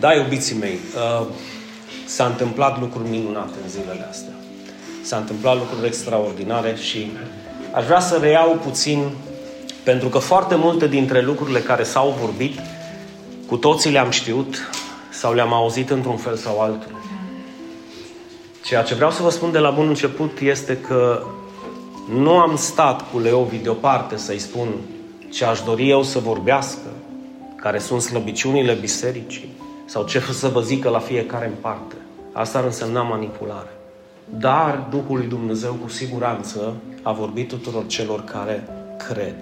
Da, 0.00 0.14
iubiții 0.14 0.56
mei, 0.56 0.78
uh, 0.96 1.26
s-a 2.06 2.26
întâmplat 2.26 2.80
lucruri 2.80 3.08
minunate 3.08 3.54
în 3.62 3.68
zilele 3.68 4.06
astea. 4.10 4.32
S-a 5.02 5.16
întâmplat 5.16 5.56
lucruri 5.56 5.86
extraordinare 5.86 6.76
și 6.76 7.10
aș 7.72 7.84
vrea 7.84 8.00
să 8.00 8.16
reiau 8.16 8.58
puțin, 8.64 9.10
pentru 9.84 10.08
că 10.08 10.18
foarte 10.18 10.54
multe 10.54 10.88
dintre 10.88 11.22
lucrurile 11.22 11.60
care 11.60 11.82
s-au 11.82 12.16
vorbit, 12.20 12.60
cu 13.46 13.56
toții 13.56 13.90
le-am 13.90 14.10
știut 14.10 14.70
sau 15.10 15.32
le-am 15.34 15.52
auzit 15.52 15.90
într-un 15.90 16.16
fel 16.16 16.36
sau 16.36 16.60
altul. 16.60 17.00
Ceea 18.64 18.82
ce 18.82 18.94
vreau 18.94 19.10
să 19.10 19.22
vă 19.22 19.30
spun 19.30 19.52
de 19.52 19.58
la 19.58 19.70
bun 19.70 19.88
început 19.88 20.38
este 20.40 20.76
că 20.76 21.22
nu 22.14 22.38
am 22.38 22.56
stat 22.56 23.10
cu 23.10 23.18
Leovi 23.18 23.56
deoparte 23.56 24.16
să-i 24.16 24.38
spun 24.38 24.68
ce 25.30 25.44
aș 25.44 25.60
dori 25.60 25.88
eu 25.88 26.02
să 26.02 26.18
vorbească, 26.18 26.88
care 27.62 27.78
sunt 27.78 28.00
slăbiciunile 28.00 28.72
bisericii, 28.72 29.48
sau 29.84 30.04
ce 30.04 30.20
să 30.20 30.48
vă 30.48 30.60
zică 30.60 30.88
la 30.88 30.98
fiecare 30.98 31.46
în 31.46 31.54
parte. 31.60 31.94
Asta 32.32 32.58
ar 32.58 32.64
însemna 32.64 33.02
manipulare. 33.02 33.70
Dar 34.38 34.86
Duhul 34.90 35.16
lui 35.16 35.26
Dumnezeu 35.26 35.72
cu 35.72 35.88
siguranță 35.88 36.74
a 37.02 37.12
vorbit 37.12 37.48
tuturor 37.48 37.86
celor 37.86 38.24
care 38.24 38.68
cred. 39.08 39.34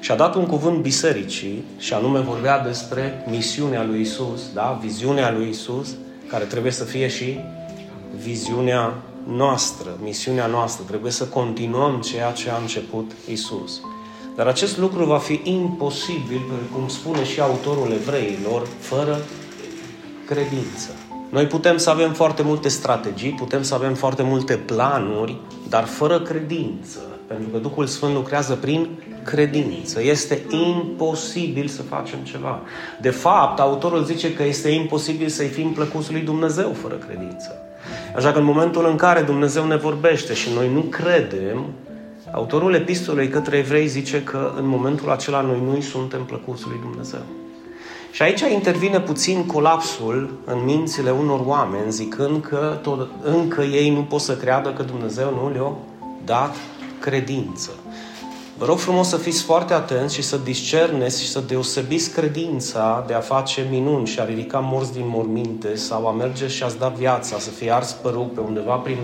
Și 0.00 0.10
a 0.10 0.14
dat 0.14 0.34
un 0.34 0.46
cuvânt 0.46 0.78
bisericii 0.82 1.64
și 1.78 1.94
anume 1.94 2.18
vorbea 2.18 2.58
despre 2.58 3.24
misiunea 3.28 3.84
lui 3.84 4.00
Isus, 4.00 4.52
da? 4.54 4.78
viziunea 4.82 5.32
lui 5.32 5.48
Isus, 5.48 5.94
care 6.26 6.44
trebuie 6.44 6.72
să 6.72 6.84
fie 6.84 7.08
și 7.08 7.38
viziunea 8.22 8.94
noastră, 9.26 9.90
misiunea 10.02 10.46
noastră. 10.46 10.84
Trebuie 10.86 11.12
să 11.12 11.24
continuăm 11.24 12.00
ceea 12.00 12.30
ce 12.32 12.50
a 12.50 12.56
început 12.56 13.10
Isus. 13.30 13.80
Dar 14.40 14.48
acest 14.48 14.78
lucru 14.78 15.04
va 15.04 15.18
fi 15.18 15.40
imposibil, 15.44 16.40
cum 16.72 16.88
spune 16.88 17.24
și 17.24 17.40
autorul 17.40 17.92
evreilor, 17.92 18.66
fără 18.78 19.18
credință. 20.26 20.88
Noi 21.28 21.46
putem 21.46 21.76
să 21.76 21.90
avem 21.90 22.12
foarte 22.12 22.42
multe 22.42 22.68
strategii, 22.68 23.30
putem 23.30 23.62
să 23.62 23.74
avem 23.74 23.94
foarte 23.94 24.22
multe 24.22 24.56
planuri, 24.56 25.36
dar 25.68 25.84
fără 25.84 26.20
credință. 26.20 26.98
Pentru 27.26 27.48
că 27.48 27.58
Duhul 27.58 27.86
Sfânt 27.86 28.14
lucrează 28.14 28.54
prin 28.54 28.88
credință. 29.24 30.02
Este 30.02 30.42
imposibil 30.48 31.66
să 31.66 31.82
facem 31.82 32.18
ceva. 32.18 32.60
De 33.00 33.10
fapt, 33.10 33.60
autorul 33.60 34.04
zice 34.04 34.34
că 34.34 34.42
este 34.42 34.68
imposibil 34.68 35.28
să-i 35.28 35.48
fim 35.48 35.72
plăcuți 35.72 36.12
lui 36.12 36.20
Dumnezeu 36.20 36.72
fără 36.82 36.94
credință. 36.94 37.54
Așa 38.16 38.32
că 38.32 38.38
în 38.38 38.44
momentul 38.44 38.86
în 38.86 38.96
care 38.96 39.20
Dumnezeu 39.20 39.66
ne 39.66 39.76
vorbește 39.76 40.34
și 40.34 40.48
noi 40.54 40.70
nu 40.72 40.80
credem, 40.80 41.64
autorul 42.32 42.74
epistolei 42.74 43.28
către 43.28 43.56
evrei 43.56 43.86
zice 43.86 44.22
că 44.22 44.52
în 44.56 44.66
momentul 44.66 45.10
acela 45.10 45.40
noi 45.40 45.62
nu 45.64 45.80
suntem 45.80 46.24
plăcuți 46.24 46.66
lui 46.66 46.78
Dumnezeu. 46.82 47.22
Și 48.12 48.22
aici 48.22 48.40
intervine 48.40 49.00
puțin 49.00 49.46
colapsul 49.46 50.38
în 50.44 50.64
mințile 50.64 51.10
unor 51.10 51.40
oameni, 51.44 51.92
zicând 51.92 52.42
că 52.42 52.78
tot, 52.82 53.08
încă 53.22 53.62
ei 53.62 53.90
nu 53.90 54.00
pot 54.00 54.20
să 54.20 54.36
creadă 54.36 54.72
că 54.72 54.82
Dumnezeu 54.82 55.30
nu 55.30 55.50
le-a 55.52 55.72
dat 56.24 56.56
credință. 57.00 57.70
Vă 58.58 58.66
rog 58.66 58.78
frumos 58.78 59.08
să 59.08 59.16
fiți 59.16 59.42
foarte 59.42 59.72
atenți 59.72 60.14
și 60.14 60.22
să 60.22 60.36
discerneți 60.36 61.22
și 61.22 61.28
să 61.28 61.42
deosebiți 61.46 62.10
credința 62.10 63.04
de 63.06 63.14
a 63.14 63.20
face 63.20 63.66
minuni 63.70 64.06
și 64.06 64.20
a 64.20 64.24
ridica 64.24 64.58
morți 64.58 64.92
din 64.92 65.04
morminte 65.06 65.74
sau 65.74 66.06
a 66.06 66.12
merge 66.12 66.46
și 66.46 66.62
a-ți 66.62 66.78
da 66.78 66.88
viața, 66.88 67.38
să 67.38 67.50
fie 67.50 67.72
ars 67.72 67.92
părul 67.92 68.30
pe 68.34 68.40
undeva 68.40 68.74
prin 68.74 68.98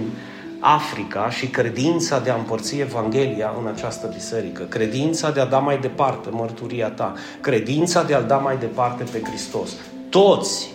Africa 0.74 1.30
și 1.30 1.46
credința 1.46 2.18
de 2.18 2.30
a 2.30 2.34
împărți 2.34 2.78
Evanghelia 2.78 3.54
în 3.60 3.66
această 3.66 4.10
biserică, 4.14 4.62
credința 4.62 5.30
de 5.30 5.40
a 5.40 5.44
da 5.44 5.58
mai 5.58 5.78
departe 5.78 6.28
mărturia 6.30 6.88
ta, 6.88 7.14
credința 7.40 8.02
de 8.02 8.14
a-L 8.14 8.24
da 8.26 8.36
mai 8.36 8.56
departe 8.58 9.04
pe 9.12 9.22
Hristos. 9.22 9.70
Toți, 10.10 10.70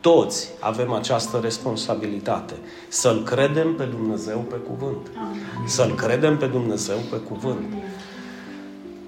toți 0.00 0.48
avem 0.60 0.92
această 0.92 1.40
responsabilitate. 1.42 2.52
Să-L 2.88 3.22
credem 3.22 3.74
pe 3.74 3.84
Dumnezeu 3.84 4.38
pe 4.38 4.56
cuvânt. 4.56 5.10
Să-L 5.66 5.94
credem 5.94 6.36
pe 6.36 6.46
Dumnezeu 6.46 6.96
pe 7.10 7.16
cuvânt. 7.16 7.72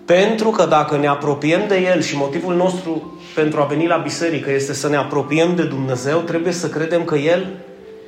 Pentru 0.05 0.51
că 0.51 0.67
dacă 0.67 0.97
ne 0.97 1.07
apropiem 1.07 1.69
de 1.69 1.81
El 1.81 2.01
și 2.01 2.17
motivul 2.17 2.55
nostru 2.55 3.19
pentru 3.35 3.61
a 3.61 3.65
veni 3.65 3.87
la 3.87 3.97
biserică 3.97 4.51
este 4.51 4.73
să 4.73 4.89
ne 4.89 4.97
apropiem 4.97 5.55
de 5.55 5.65
Dumnezeu, 5.65 6.19
trebuie 6.19 6.53
să 6.53 6.69
credem 6.69 7.05
că 7.05 7.15
El, 7.15 7.47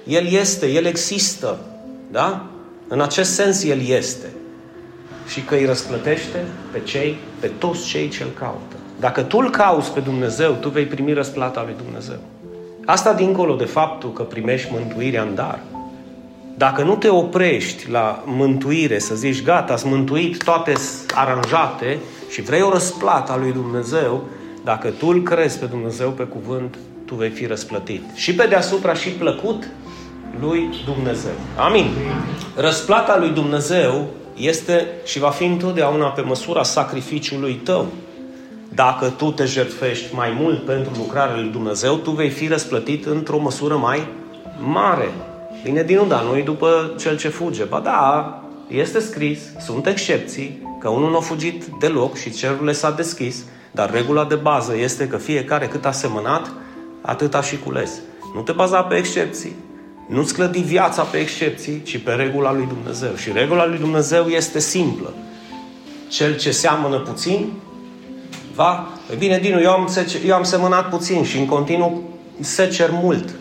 El 0.04 0.26
este, 0.26 0.66
El 0.66 0.84
există. 0.84 1.58
Da? 2.10 2.46
În 2.88 3.00
acest 3.00 3.34
sens 3.34 3.64
El 3.64 3.86
este. 3.86 4.26
Și 5.28 5.40
că 5.40 5.54
îi 5.54 5.64
răsplătește 5.64 6.44
pe 6.72 6.80
cei, 6.80 7.16
pe 7.40 7.50
toți 7.58 7.86
cei 7.86 8.08
ce 8.08 8.22
îl 8.22 8.30
caută. 8.38 8.76
Dacă 9.00 9.22
tu 9.22 9.38
îl 9.38 9.50
cauți 9.50 9.92
pe 9.92 10.00
Dumnezeu, 10.00 10.52
tu 10.52 10.68
vei 10.68 10.84
primi 10.84 11.12
răsplata 11.12 11.62
lui 11.64 11.74
Dumnezeu. 11.84 12.18
Asta 12.84 13.12
dincolo 13.12 13.54
de 13.54 13.64
faptul 13.64 14.12
că 14.12 14.22
primești 14.22 14.68
mântuirea 14.72 15.22
în 15.22 15.34
dar. 15.34 15.60
Dacă 16.56 16.82
nu 16.82 16.96
te 16.96 17.08
oprești 17.08 17.90
la 17.90 18.22
mântuire, 18.26 18.98
să 18.98 19.14
zici, 19.14 19.42
gata, 19.42 19.72
ați 19.72 19.86
mântuit, 19.86 20.42
toate 20.42 20.72
aranjate 21.14 21.98
și 22.30 22.42
vrei 22.42 22.62
o 22.62 22.70
răsplată 22.70 23.32
a 23.32 23.36
lui 23.36 23.52
Dumnezeu, 23.52 24.24
dacă 24.64 24.88
tu 24.88 25.06
îl 25.06 25.22
crezi 25.22 25.58
pe 25.58 25.66
Dumnezeu 25.66 26.10
pe 26.10 26.22
cuvânt, 26.22 26.78
tu 27.04 27.14
vei 27.14 27.30
fi 27.30 27.46
răsplătit. 27.46 28.02
Și 28.14 28.34
pe 28.34 28.46
deasupra 28.46 28.94
și 28.94 29.08
plăcut 29.08 29.68
lui 30.40 30.68
Dumnezeu. 30.84 31.32
Amin. 31.56 31.86
Răsplata 32.54 33.18
lui 33.18 33.30
Dumnezeu 33.30 34.06
este 34.36 34.86
și 35.04 35.18
va 35.18 35.30
fi 35.30 35.44
întotdeauna 35.44 36.06
pe 36.06 36.20
măsura 36.20 36.62
sacrificiului 36.62 37.54
tău. 37.54 37.86
Dacă 38.74 39.08
tu 39.16 39.30
te 39.30 39.44
jertfești 39.44 40.14
mai 40.14 40.36
mult 40.40 40.64
pentru 40.64 40.90
lucrarea 40.96 41.36
lui 41.36 41.50
Dumnezeu, 41.50 41.94
tu 41.94 42.10
vei 42.10 42.30
fi 42.30 42.46
răsplătit 42.46 43.06
într-o 43.06 43.38
măsură 43.38 43.76
mai 43.76 44.06
mare. 44.58 45.10
Bine 45.62 45.82
din 45.82 46.08
da, 46.08 46.20
noi 46.20 46.42
după 46.42 46.94
cel 46.98 47.16
ce 47.16 47.28
fuge. 47.28 47.64
Ba 47.64 47.80
da, 47.80 48.42
este 48.68 49.00
scris, 49.00 49.40
sunt 49.60 49.86
excepții, 49.86 50.76
că 50.80 50.88
unul 50.88 51.10
nu 51.10 51.16
a 51.16 51.20
fugit 51.20 51.64
deloc 51.80 52.16
și 52.16 52.30
cerurile 52.30 52.72
s-a 52.72 52.90
deschis, 52.90 53.44
dar 53.70 53.90
regula 53.90 54.24
de 54.24 54.34
bază 54.34 54.76
este 54.76 55.08
că 55.08 55.16
fiecare 55.16 55.66
cât 55.66 55.84
a 55.84 55.90
semănat, 55.90 56.50
atât 57.00 57.34
a 57.34 57.40
și 57.40 57.58
cules. 57.58 57.90
Nu 58.34 58.40
te 58.40 58.52
baza 58.52 58.82
pe 58.82 58.94
excepții. 58.94 59.56
Nu-ți 60.06 60.34
clădi 60.34 60.58
viața 60.58 61.02
pe 61.02 61.16
excepții, 61.16 61.82
ci 61.82 61.98
pe 61.98 62.12
regula 62.12 62.52
lui 62.52 62.66
Dumnezeu. 62.66 63.14
Și 63.14 63.32
regula 63.32 63.66
lui 63.66 63.78
Dumnezeu 63.78 64.26
este 64.26 64.58
simplă. 64.58 65.14
Cel 66.08 66.36
ce 66.36 66.50
seamănă 66.50 66.98
puțin, 66.98 67.52
va... 68.54 68.88
Păi 69.06 69.16
bine, 69.16 69.38
Dinu, 69.38 69.60
eu 69.60 69.70
am, 69.70 69.88
eu 70.26 70.34
am 70.34 70.42
semănat 70.42 70.88
puțin 70.88 71.24
și 71.24 71.38
în 71.38 71.46
continuu 71.46 72.02
secer 72.40 72.90
mult. 72.92 73.34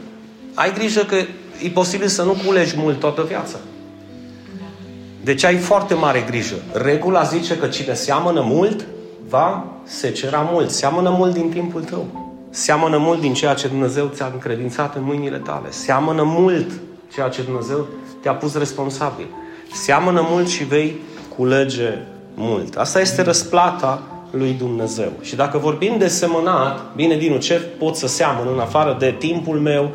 Ai 0.53 0.73
grijă 0.73 1.01
că 1.01 1.15
e 1.63 1.69
posibil 1.73 2.07
să 2.07 2.23
nu 2.23 2.37
culegi 2.45 2.73
mult 2.77 2.99
toată 2.99 3.23
viața. 3.23 3.57
Deci 5.23 5.43
ai 5.43 5.57
foarte 5.57 5.93
mare 5.93 6.23
grijă. 6.27 6.55
Regula 6.73 7.23
zice 7.23 7.57
că 7.57 7.67
cine 7.67 7.93
seamănă 7.93 8.41
mult, 8.41 8.85
va 9.29 9.65
secera 9.83 10.49
mult. 10.51 10.69
Seamănă 10.69 11.09
mult 11.09 11.33
din 11.33 11.49
timpul 11.49 11.83
tău. 11.83 12.24
Seamănă 12.55 12.97
mult 12.97 13.19
din 13.19 13.33
ceea 13.33 13.53
ce 13.53 13.67
Dumnezeu 13.67 14.11
ți-a 14.13 14.29
încredințat 14.33 14.95
în 14.95 15.03
mâinile 15.03 15.37
tale. 15.37 15.71
Seamănă 15.71 16.23
mult 16.23 16.71
ceea 17.13 17.27
ce 17.27 17.41
Dumnezeu 17.41 17.87
te-a 18.21 18.33
pus 18.33 18.57
responsabil. 18.57 19.27
Seamănă 19.73 20.25
mult 20.29 20.47
și 20.47 20.63
vei 20.63 21.01
culege 21.37 21.97
mult. 22.33 22.75
Asta 22.75 22.99
este 22.99 23.21
răsplata 23.21 24.01
lui 24.31 24.51
Dumnezeu. 24.51 25.11
Și 25.21 25.35
dacă 25.35 25.57
vorbim 25.57 25.97
de 25.97 26.07
semănat, 26.07 26.81
bine, 26.95 27.17
Dinu, 27.17 27.37
ce 27.37 27.53
pot 27.53 27.95
să 27.95 28.07
seamăn 28.07 28.47
în 28.53 28.59
afară 28.59 28.95
de 28.99 29.15
timpul 29.17 29.59
meu, 29.59 29.91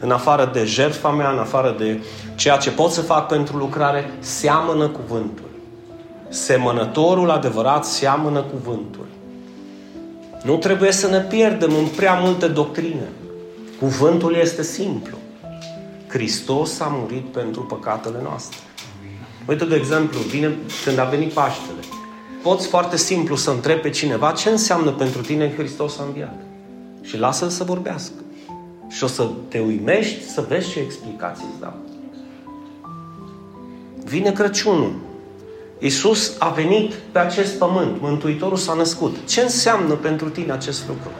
în 0.00 0.10
afară 0.10 0.50
de 0.52 0.64
jertfa 0.64 1.10
mea, 1.10 1.30
în 1.30 1.38
afară 1.38 1.74
de 1.78 2.02
ceea 2.34 2.56
ce 2.56 2.70
pot 2.70 2.90
să 2.90 3.00
fac 3.00 3.26
pentru 3.26 3.56
lucrare, 3.56 4.10
seamănă 4.18 4.88
cuvântul. 4.88 5.50
Semănătorul 6.28 7.30
adevărat 7.30 7.84
seamănă 7.84 8.40
cuvântul. 8.40 9.06
Nu 10.42 10.56
trebuie 10.56 10.92
să 10.92 11.08
ne 11.08 11.20
pierdem 11.20 11.74
în 11.74 11.86
prea 11.86 12.14
multe 12.14 12.48
doctrine. 12.48 13.08
Cuvântul 13.78 14.34
este 14.34 14.62
simplu. 14.62 15.16
Hristos 16.08 16.80
a 16.80 16.86
murit 16.86 17.24
pentru 17.24 17.62
păcatele 17.62 18.18
noastre. 18.22 18.58
Uite, 19.48 19.64
de 19.64 19.74
exemplu, 19.74 20.18
vine 20.18 20.56
când 20.84 20.98
a 20.98 21.04
venit 21.04 21.32
Paștele. 21.32 21.80
Poți 22.42 22.66
foarte 22.66 22.96
simplu 22.96 23.36
să 23.36 23.50
întrebi 23.50 23.80
pe 23.80 23.90
cineva 23.90 24.30
ce 24.30 24.48
înseamnă 24.48 24.90
pentru 24.90 25.20
tine 25.20 25.54
Hristos 25.54 25.98
a 25.98 26.04
înviat. 26.04 26.40
Și 27.02 27.18
lasă-l 27.18 27.48
să 27.48 27.64
vorbească. 27.64 28.14
Și 28.88 29.04
o 29.04 29.06
să 29.06 29.28
te 29.48 29.58
uimești 29.58 30.28
să 30.28 30.44
vezi 30.48 30.70
ce 30.70 30.78
explicații 30.78 31.46
îți 31.50 31.60
dau. 31.60 31.74
Vine 34.04 34.32
Crăciunul. 34.32 34.94
Iisus 35.82 36.36
a 36.38 36.48
venit 36.48 36.94
pe 36.94 37.18
acest 37.18 37.58
pământ, 37.58 38.00
Mântuitorul 38.00 38.56
s-a 38.56 38.74
născut. 38.74 39.16
Ce 39.28 39.40
înseamnă 39.40 39.94
pentru 39.94 40.28
tine 40.28 40.52
acest 40.52 40.88
lucru? 40.88 41.10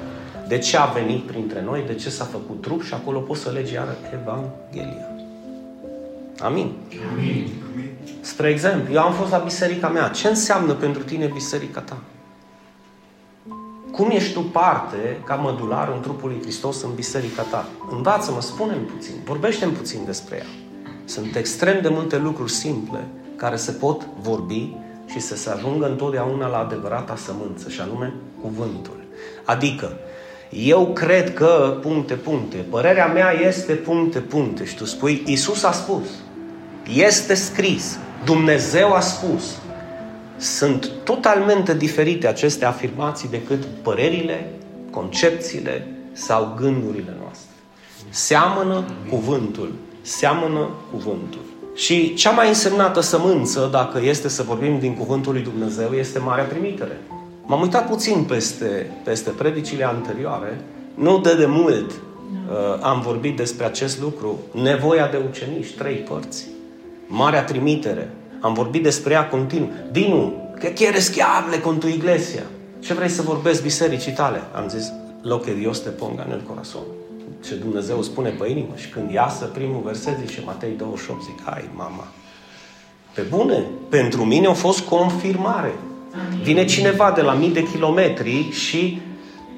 De 0.49 0.59
ce 0.59 0.76
a 0.76 0.85
venit 0.85 1.26
printre 1.26 1.62
noi? 1.62 1.85
De 1.87 1.94
ce 1.94 2.11
s-a 2.11 2.25
făcut 2.25 2.61
trup? 2.61 2.82
Și 2.82 2.94
acolo 2.94 3.19
poți 3.19 3.41
să 3.41 3.50
legi 3.50 3.73
iară 3.73 3.97
Evanghelia. 4.12 5.06
Amin. 6.38 6.73
Amin. 7.12 7.49
Spre 8.20 8.49
exemplu, 8.49 8.94
eu 8.94 9.00
am 9.00 9.12
fost 9.12 9.31
la 9.31 9.38
biserica 9.38 9.88
mea. 9.88 10.09
Ce 10.09 10.29
înseamnă 10.29 10.73
pentru 10.73 11.03
tine 11.03 11.26
biserica 11.26 11.81
ta? 11.81 11.97
Cum 13.93 14.11
ești 14.11 14.32
tu 14.32 14.41
parte, 14.41 15.20
ca 15.25 15.35
mădular, 15.35 15.93
în 15.94 16.00
trupul 16.00 16.29
lui 16.29 16.41
Hristos, 16.43 16.82
în 16.82 16.94
biserica 16.94 17.43
ta? 17.43 17.69
Învață-mă, 17.91 18.41
spune-mi 18.41 18.85
puțin, 18.85 19.15
vorbește-mi 19.25 19.73
puțin 19.73 20.00
despre 20.05 20.37
ea. 20.37 20.47
Sunt 21.05 21.37
extrem 21.37 21.81
de 21.81 21.88
multe 21.88 22.19
lucruri 22.19 22.53
simple 22.53 23.06
care 23.43 23.56
se 23.56 23.73
pot 23.73 24.06
vorbi 24.21 24.73
și 25.06 25.21
să 25.21 25.37
se 25.37 25.50
ajungă 25.50 25.87
întotdeauna 25.87 26.49
la 26.49 26.59
adevărata 26.59 27.17
sămânță, 27.17 27.69
și 27.69 27.81
anume 27.81 28.15
cuvântul. 28.41 29.05
Adică, 29.44 29.93
eu 30.50 30.87
cred 30.87 31.35
că 31.35 31.79
puncte, 31.81 32.15
puncte, 32.15 32.56
părerea 32.56 33.06
mea 33.06 33.33
este 33.33 33.73
puncte, 33.73 34.19
puncte 34.19 34.65
și 34.65 34.77
tu 34.77 34.85
spui, 34.85 35.23
Isus 35.27 35.62
a 35.62 35.73
spus, 35.73 36.06
este 36.94 37.35
scris, 37.35 37.99
Dumnezeu 38.25 38.93
a 38.93 39.00
spus. 39.00 39.59
Sunt 40.37 40.91
totalmente 41.05 41.75
diferite 41.75 42.27
aceste 42.27 42.65
afirmații 42.65 43.29
decât 43.29 43.65
părerile, 43.65 44.50
concepțiile 44.91 45.87
sau 46.12 46.55
gândurile 46.56 47.17
noastre. 47.21 47.50
Seamănă 48.09 48.85
cuvântul, 49.09 49.73
seamănă 50.03 50.69
cuvântul. 50.91 51.52
Și 51.75 52.15
cea 52.15 52.31
mai 52.31 52.49
însemnată 52.49 53.01
sămânță, 53.01 53.69
dacă 53.73 54.01
este 54.03 54.29
să 54.29 54.43
vorbim 54.43 54.79
din 54.79 54.95
cuvântul 54.95 55.33
lui 55.33 55.43
Dumnezeu, 55.43 55.93
este 55.93 56.19
Marea 56.19 56.45
Trimitere. 56.45 57.01
M-am 57.43 57.61
uitat 57.61 57.89
puțin 57.89 58.25
peste, 58.25 58.91
peste 59.05 59.31
predicile 59.31 59.85
anterioare. 59.85 60.61
Nu 60.95 61.21
de 61.21 61.35
demult 61.35 61.91
uh, 61.91 62.79
am 62.81 63.01
vorbit 63.01 63.37
despre 63.37 63.65
acest 63.65 64.01
lucru. 64.01 64.39
Nevoia 64.53 65.09
de 65.09 65.21
ucenici, 65.29 65.75
trei 65.75 65.95
părți. 65.95 66.47
Marea 67.07 67.45
Trimitere. 67.45 68.11
Am 68.41 68.55
vorbit 68.55 68.83
despre 68.83 69.13
ea 69.13 69.29
continuu. 69.29 69.71
Dinu, 69.91 70.51
că 70.61 70.67
quieres 70.67 71.09
que 71.09 71.23
hable 71.23 71.61
con 71.61 71.79
tu 71.79 71.87
iglesia? 71.87 72.43
Ce 72.79 72.95
vrei 72.95 73.09
să 73.09 73.23
vorbesc 73.23 73.63
bisericii 73.63 74.13
tale? 74.13 74.43
Am 74.55 74.69
zis, 74.69 74.93
lo 75.23 75.39
que 75.39 75.55
Dios 75.55 75.79
te 75.79 75.89
ponga 75.89 76.25
en 76.27 76.33
el 76.33 76.43
corazón 76.49 76.83
ce 77.44 77.55
Dumnezeu 77.55 78.03
spune 78.03 78.29
pe 78.29 78.49
inimă 78.49 78.73
și 78.77 78.89
când 78.89 79.11
iasă 79.11 79.44
primul 79.44 79.83
verset 79.85 80.19
zice 80.27 80.43
Matei 80.44 80.75
28, 80.77 81.23
zic, 81.23 81.43
hai 81.44 81.69
mama, 81.75 82.06
pe 83.15 83.21
bune, 83.21 83.62
pentru 83.89 84.25
mine 84.25 84.47
a 84.47 84.53
fost 84.53 84.81
confirmare. 84.81 85.73
Vine 86.43 86.65
cineva 86.65 87.12
de 87.15 87.21
la 87.21 87.33
mii 87.33 87.50
de 87.50 87.62
kilometri 87.62 88.50
și 88.50 89.00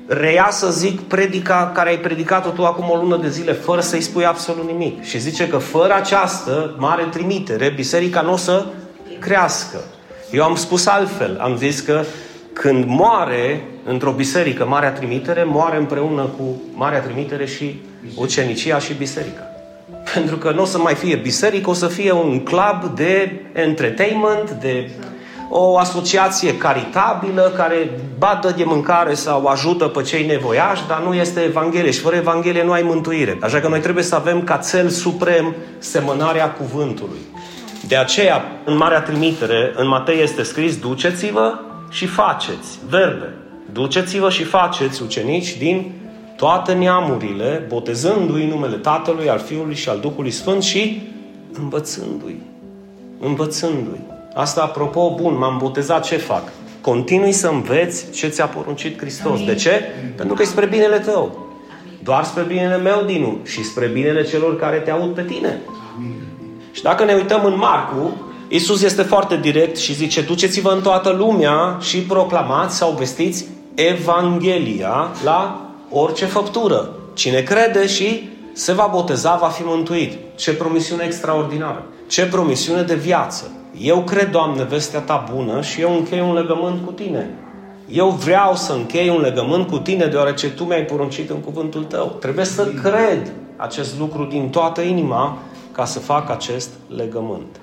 reia 0.07 0.49
să 0.51 0.71
zic 0.71 1.01
predica 1.01 1.71
care 1.75 1.89
ai 1.89 1.99
predicat-o 1.99 2.51
tu 2.51 2.65
acum 2.65 2.91
o 2.91 2.97
lună 2.97 3.17
de 3.17 3.29
zile 3.29 3.53
fără 3.53 3.81
să-i 3.81 4.01
spui 4.01 4.25
absolut 4.25 4.67
nimic. 4.67 5.03
Și 5.03 5.19
zice 5.19 5.49
că 5.49 5.59
fără 5.59 5.95
această 5.95 6.75
mare 6.79 7.05
trimitere, 7.11 7.73
biserica 7.77 8.21
nu 8.21 8.33
o 8.33 8.37
să 8.37 8.67
crească. 9.19 9.79
Eu 10.31 10.45
am 10.45 10.55
spus 10.55 10.87
altfel, 10.87 11.39
am 11.41 11.57
zis 11.57 11.81
că 11.81 12.05
când 12.53 12.85
moare 12.85 13.69
într-o 13.85 14.11
biserică 14.11 14.67
Marea 14.67 14.93
Trimitere, 14.93 15.45
moare 15.45 15.77
împreună 15.77 16.23
cu 16.23 16.63
Marea 16.75 17.01
Trimitere 17.01 17.47
și 17.47 17.81
ucenicia 18.17 18.79
și 18.79 18.95
biserica. 18.95 19.43
Pentru 20.15 20.37
că 20.37 20.51
nu 20.51 20.63
o 20.63 20.65
să 20.65 20.79
mai 20.79 20.95
fie 20.95 21.17
biserică, 21.17 21.71
o 21.71 21.73
să 21.73 21.87
fie 21.87 22.13
un 22.13 22.41
club 22.41 22.95
de 22.95 23.43
entertainment, 23.53 24.51
de 24.51 24.91
o 25.51 25.79
asociație 25.79 26.57
caritabilă 26.57 27.53
care 27.57 27.91
bată 28.19 28.55
de 28.57 28.65
mâncare 28.65 29.15
sau 29.15 29.47
ajută 29.47 29.85
pe 29.85 30.03
cei 30.03 30.27
nevoiași, 30.27 30.83
dar 30.89 31.03
nu 31.03 31.15
este 31.15 31.41
Evanghelie. 31.41 31.91
Și 31.91 32.01
fără 32.01 32.17
Evanghelie 32.17 32.65
nu 32.65 32.73
ai 32.73 32.83
mântuire. 32.83 33.39
Așa 33.41 33.61
că 33.61 33.69
noi 33.69 33.81
trebuie 33.81 34.05
să 34.05 34.15
avem 34.15 34.43
ca 34.43 34.57
cel 34.71 34.89
suprem 34.89 35.55
semănarea 35.79 36.51
cuvântului. 36.51 37.19
De 37.89 37.97
aceea, 37.97 38.45
în 38.65 38.77
Marea 38.77 39.01
Trimitere, 39.01 39.73
în 39.77 39.89
Matei 39.89 40.23
este 40.23 40.43
scris, 40.43 40.77
duceți-vă 40.77 41.59
și 41.91 42.07
faceți, 42.07 42.79
verbe, 42.89 43.35
duceți-vă 43.75 44.31
și 44.31 44.45
faceți 44.45 45.03
ucenici 45.03 45.57
din 45.57 45.93
toate 46.37 46.73
neamurile, 46.73 47.67
botezându-i 47.69 48.47
numele 48.47 48.77
Tatălui, 48.77 49.29
al 49.29 49.39
Fiului 49.39 49.75
și 49.75 49.89
al 49.89 49.99
Duhului 50.01 50.31
Sfânt 50.31 50.63
și 50.63 51.03
învățându-i. 51.53 52.41
Învățându-i. 53.21 54.01
Asta, 54.35 54.63
apropo, 54.63 55.15
bun, 55.21 55.39
m-am 55.39 55.59
botezat, 55.59 56.05
ce 56.05 56.17
fac? 56.17 56.43
Continui 56.81 57.33
să 57.33 57.49
înveți 57.49 58.11
ce 58.11 58.29
ți-a 58.29 58.47
poruncit 58.47 58.99
Hristos. 58.99 59.33
Amin. 59.33 59.47
De 59.47 59.55
ce? 59.55 59.83
Pentru 60.17 60.35
că 60.35 60.43
e 60.43 60.45
spre 60.45 60.67
binele 60.67 60.99
tău. 60.99 61.49
Doar 62.03 62.25
spre 62.25 62.43
binele 62.43 62.77
meu, 62.77 63.03
Dinu, 63.07 63.39
și 63.45 63.65
spre 63.65 63.87
binele 63.87 64.25
celor 64.25 64.59
care 64.59 64.77
te 64.77 64.91
aud 64.91 65.15
pe 65.15 65.23
tine. 65.23 65.61
Amin. 65.97 66.15
Și 66.73 66.83
dacă 66.83 67.05
ne 67.05 67.15
uităm 67.15 67.45
în 67.45 67.57
Marcu, 67.57 68.13
Isus 68.49 68.83
este 68.83 69.03
foarte 69.03 69.37
direct 69.37 69.77
și 69.77 69.95
zice, 69.95 70.21
duceți-vă 70.21 70.71
în 70.71 70.81
toată 70.81 71.11
lumea 71.11 71.79
și 71.81 71.99
proclamați 71.99 72.77
sau 72.77 72.91
vestiți 72.99 73.47
Evanghelia 73.75 75.09
la 75.25 75.71
orice 75.91 76.25
făptură. 76.25 76.91
Cine 77.15 77.41
crede 77.41 77.87
și 77.87 78.29
se 78.53 78.73
va 78.73 78.89
boteza, 78.93 79.37
va 79.41 79.49
fi 79.49 79.63
mântuit. 79.65 80.13
Ce 80.35 80.55
promisiune 80.55 81.05
extraordinară! 81.05 81.85
Ce 82.07 82.27
promisiune 82.27 82.83
de 82.83 82.95
viață! 82.95 83.51
Eu 83.81 84.03
cred, 84.03 84.31
Doamne, 84.31 84.63
vestea 84.63 85.01
Ta 85.01 85.27
bună 85.35 85.63
și 85.63 85.81
eu 85.81 85.95
închei 85.95 86.21
un 86.21 86.35
legământ 86.35 86.85
cu 86.85 86.93
Tine. 86.93 87.31
Eu 87.89 88.09
vreau 88.09 88.55
să 88.55 88.73
închei 88.73 89.09
un 89.09 89.21
legământ 89.21 89.67
cu 89.67 89.79
Tine 89.79 90.07
deoarece 90.07 90.51
Tu 90.51 90.65
mi-ai 90.65 90.83
poruncit 90.83 91.31
în 91.31 91.41
cuvântul 91.41 91.85
Tău. 91.85 92.17
Trebuie 92.21 92.45
să 92.45 92.67
cred 92.83 93.33
acest 93.57 93.99
lucru 93.99 94.25
din 94.25 94.49
toată 94.49 94.81
inima 94.81 95.39
ca 95.73 95.85
să 95.85 95.99
fac 95.99 96.31
acest 96.31 96.69
legământ. 96.97 97.61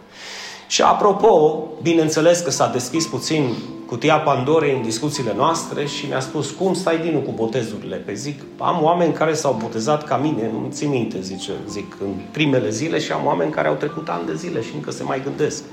Și 0.67 0.81
apropo, 0.81 1.63
bineînțeles 1.81 2.39
că 2.39 2.51
s-a 2.51 2.67
deschis 2.67 3.05
puțin 3.05 3.53
cutia 3.91 4.17
Pandorei 4.17 4.75
în 4.75 4.81
discuțiile 4.81 5.33
noastre 5.35 5.85
și 5.85 6.05
mi-a 6.05 6.19
spus, 6.19 6.49
cum 6.49 6.73
stai 6.73 6.97
Dinu 6.97 7.19
cu 7.19 7.31
botezurile? 7.31 7.95
Pe 7.95 8.13
zic, 8.13 8.41
am 8.57 8.83
oameni 8.83 9.13
care 9.13 9.33
s-au 9.33 9.57
botezat 9.61 10.03
ca 10.03 10.17
mine, 10.17 10.49
nu 10.53 10.67
țin 10.69 10.89
minte, 10.89 11.21
zice, 11.21 11.51
zic, 11.69 11.97
în 12.01 12.13
primele 12.31 12.69
zile 12.69 12.99
și 12.99 13.11
am 13.11 13.25
oameni 13.25 13.51
care 13.51 13.67
au 13.67 13.73
trecut 13.73 14.09
ani 14.09 14.25
de 14.25 14.35
zile 14.35 14.61
și 14.61 14.69
încă 14.75 14.91
se 14.91 15.03
mai 15.03 15.21
gândesc. 15.23 15.63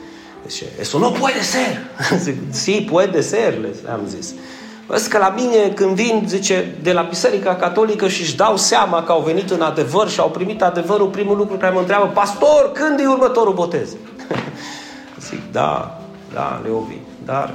Deci, 0.43 0.63
eso 0.81 0.99
no 0.99 1.09
puede 1.09 1.41
ser. 1.41 1.81
zic, 2.25 2.37
si, 2.51 2.87
puede 2.91 3.21
ser, 3.21 3.59
le 3.59 3.91
am 3.91 4.01
zis. 4.07 4.35
Vezi 4.87 5.09
că 5.09 5.19
la 5.19 5.35
mine 5.37 5.73
când 5.75 5.95
vin, 5.95 6.25
zice, 6.27 6.77
de 6.83 6.93
la 6.93 7.03
Biserica 7.03 7.55
Catolică 7.55 8.09
și 8.09 8.21
își 8.21 8.37
dau 8.37 8.57
seama 8.57 9.03
că 9.03 9.13
au 9.13 9.21
venit 9.21 9.51
în 9.51 9.61
adevăr 9.61 10.09
și 10.09 10.21
au 10.21 10.31
primit 10.31 10.63
adevărul, 10.63 11.09
primul 11.09 11.37
lucru 11.37 11.57
care 11.57 11.75
mă 11.75 11.81
întreabă, 11.81 12.07
pastor, 12.07 12.71
când 12.73 13.01
e 13.01 13.07
următorul 13.07 13.55
botez? 13.55 13.89
Zic, 15.29 15.53
da, 15.53 16.01
da, 16.33 16.61
Leovi, 16.65 16.97
dar 17.25 17.55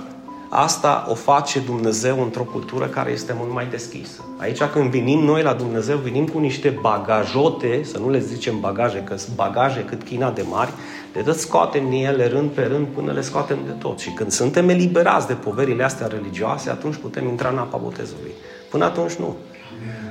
asta 0.56 1.06
o 1.10 1.14
face 1.14 1.60
Dumnezeu 1.60 2.22
într-o 2.22 2.44
cultură 2.44 2.86
care 2.86 3.12
este 3.12 3.36
mult 3.38 3.54
mai 3.54 3.68
deschisă. 3.70 4.22
Aici 4.38 4.64
când 4.64 4.92
venim 4.92 5.20
noi 5.20 5.44
la 5.44 5.54
Dumnezeu, 5.54 5.98
venim 5.98 6.28
cu 6.28 6.40
niște 6.40 6.78
bagajote, 6.82 7.84
să 7.84 7.98
nu 7.98 8.10
le 8.10 8.19
zicem 8.19 8.60
bagaje, 8.60 9.04
că 9.04 9.18
sunt 9.18 9.36
bagaje 9.36 9.86
cât 9.86 10.04
china 10.04 10.31
de 10.31 10.45
mari, 10.50 10.72
de 11.14 11.22
tot 11.22 11.38
scoatem 11.38 11.90
din 11.90 12.06
ele 12.06 12.28
rând 12.28 12.50
pe 12.50 12.62
rând 12.62 12.88
până 12.88 13.12
le 13.12 13.22
scoatem 13.22 13.57
de 13.66 13.72
tot. 13.72 14.00
Și 14.00 14.10
când 14.10 14.31
suntem 14.31 14.69
eliberați 14.69 15.28
de 15.28 15.33
poverile 15.33 15.83
astea 15.83 16.07
religioase, 16.07 16.69
atunci 16.69 16.95
putem 16.95 17.28
intra 17.28 17.50
în 17.50 17.57
apa 17.57 17.78
botezului. 17.78 18.31
Până 18.69 18.86
atunci 18.86 19.14
nu. 19.14 19.36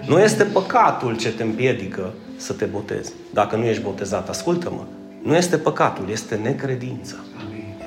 Nu 0.06 0.18
este 0.18 0.44
păcatul 0.44 1.16
ce 1.16 1.32
te 1.32 1.42
împiedică 1.42 2.12
să 2.36 2.52
te 2.52 2.64
botezi. 2.64 3.12
Dacă 3.30 3.56
nu 3.56 3.64
ești 3.64 3.82
botezat, 3.82 4.28
ascultă-mă. 4.28 4.82
Nu 5.22 5.36
este 5.36 5.56
păcatul, 5.56 6.04
este 6.10 6.34
necredința 6.34 7.16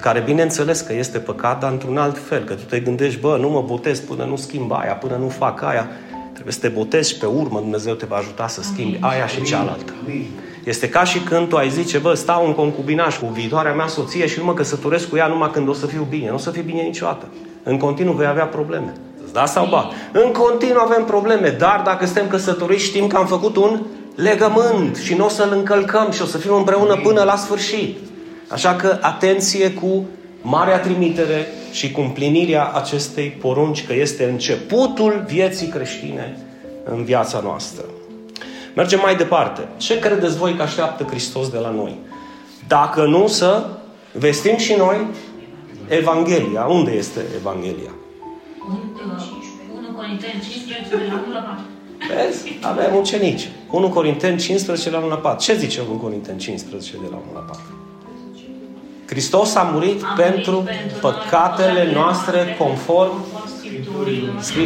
care 0.06 0.20
bineînțeles 0.20 0.82
că 0.82 0.94
este 0.94 1.18
păcat, 1.18 1.60
dar 1.60 1.72
într-un 1.72 1.98
alt 1.98 2.18
fel, 2.28 2.44
că 2.44 2.54
tu 2.54 2.64
te 2.70 2.80
gândești, 2.80 3.20
bă, 3.20 3.38
nu 3.40 3.50
mă 3.50 3.64
botez 3.68 4.00
până 4.00 4.24
nu 4.24 4.36
schimb 4.36 4.72
aia, 4.72 4.94
până 4.94 5.16
nu 5.20 5.28
fac 5.28 5.62
aia, 5.62 5.88
trebuie 6.34 6.54
să 6.54 6.60
te 6.60 6.68
botezi 6.68 7.10
și 7.12 7.18
pe 7.18 7.26
urmă 7.26 7.60
Dumnezeu 7.60 7.94
te 7.94 8.06
va 8.06 8.16
ajuta 8.16 8.48
să 8.48 8.62
schimbi 8.62 8.98
aia 9.02 9.28
și 9.28 9.42
cealaltă. 9.42 9.94
Este 10.64 10.90
ca 10.90 11.04
și 11.04 11.20
când 11.20 11.48
tu 11.48 11.56
ai 11.56 11.70
zice, 11.70 11.98
bă, 11.98 12.14
stau 12.14 12.46
în 12.46 12.54
concubinaș 12.54 13.18
cu 13.18 13.26
viitoarea 13.26 13.74
mea 13.74 13.88
soție 13.88 14.28
și 14.28 14.40
nu 14.40 14.46
mă 14.46 14.54
căsătoresc 14.54 15.10
cu 15.10 15.16
ea 15.16 15.28
numai 15.28 15.52
când 15.52 15.68
o 15.68 15.74
să 15.74 15.86
fiu 15.86 16.08
bine. 16.10 16.30
Nu 16.30 16.36
o 16.36 16.38
să 16.38 16.52
fii 16.52 16.62
bine 16.62 16.82
niciodată. 16.82 17.26
În 17.64 17.78
continuu 17.78 18.14
vei 18.14 18.28
avea 18.28 18.46
probleme. 18.46 18.94
Da 19.32 19.46
sau 19.46 19.68
ba? 19.70 19.90
În 20.12 20.32
continuu 20.32 20.82
avem 20.82 21.06
probleme, 21.06 21.56
dar 21.60 21.82
dacă 21.86 22.06
suntem 22.06 22.28
căsătoriți 22.28 22.84
știm 22.84 23.08
că 23.08 23.18
am 23.18 23.26
făcut 23.26 23.56
un 23.56 23.82
legământ 24.16 24.96
și 24.96 25.14
nu 25.14 25.26
o 25.26 25.30
să-l 25.30 25.52
încălcăm 25.52 26.12
și 26.12 26.22
o 26.22 26.26
să 26.26 26.38
fim 26.38 26.54
împreună 26.54 26.96
până 27.04 27.24
la 27.24 27.36
sfârșit. 27.36 27.98
Așa 28.48 28.76
că 28.76 28.98
atenție 29.02 29.72
cu 29.72 30.06
marea 30.42 30.80
trimitere 30.80 31.48
și 31.72 31.92
cu 31.92 32.02
împlinirea 32.02 32.68
acestei 32.68 33.28
porunci, 33.28 33.86
că 33.86 33.94
este 33.94 34.24
începutul 34.24 35.24
vieții 35.28 35.68
creștine 35.68 36.38
în 36.84 37.04
viața 37.04 37.40
noastră. 37.44 37.84
Mergem 38.76 39.00
mai 39.00 39.16
departe. 39.16 39.68
Ce 39.78 40.00
credeți 40.00 40.38
voi 40.38 40.54
că 40.54 40.62
așteaptă 40.62 41.04
Hristos 41.04 41.50
de 41.50 41.58
la 41.58 41.70
noi? 41.70 41.98
Dacă 42.68 43.06
nu 43.06 43.28
să 43.28 43.68
vestim 44.12 44.58
și 44.58 44.74
noi 44.78 45.06
Evanghelia. 45.88 46.66
Unde 46.66 46.92
este 46.92 47.20
Evanghelia? 47.40 47.94
1 49.78 49.96
Corinteni 49.96 50.42
15 50.50 50.90
de 50.90 51.12
la 51.12 51.24
1 51.26 51.34
la 51.34 51.40
4. 51.40 51.64
Vezi? 52.16 52.60
Avem 52.62 52.96
ucenici. 52.96 53.50
1 53.72 53.90
Corinteni 53.90 54.38
15 54.38 54.90
la 54.90 54.98
1 54.98 55.08
la 55.08 55.16
4. 55.16 55.46
Ce 55.46 55.58
zice 55.58 55.82
1 55.90 55.98
Corinteni 55.98 56.40
15 56.40 56.92
de 56.92 57.08
la 57.12 57.16
1 57.16 57.26
la 57.34 57.40
4? 57.40 57.85
Hristos 59.06 59.56
a 59.56 59.70
murit, 59.74 60.04
a 60.04 60.14
pentru, 60.18 60.58
pentru 60.58 60.98
păcatele 61.02 61.92
noastre 61.94 62.56
conform 62.60 63.26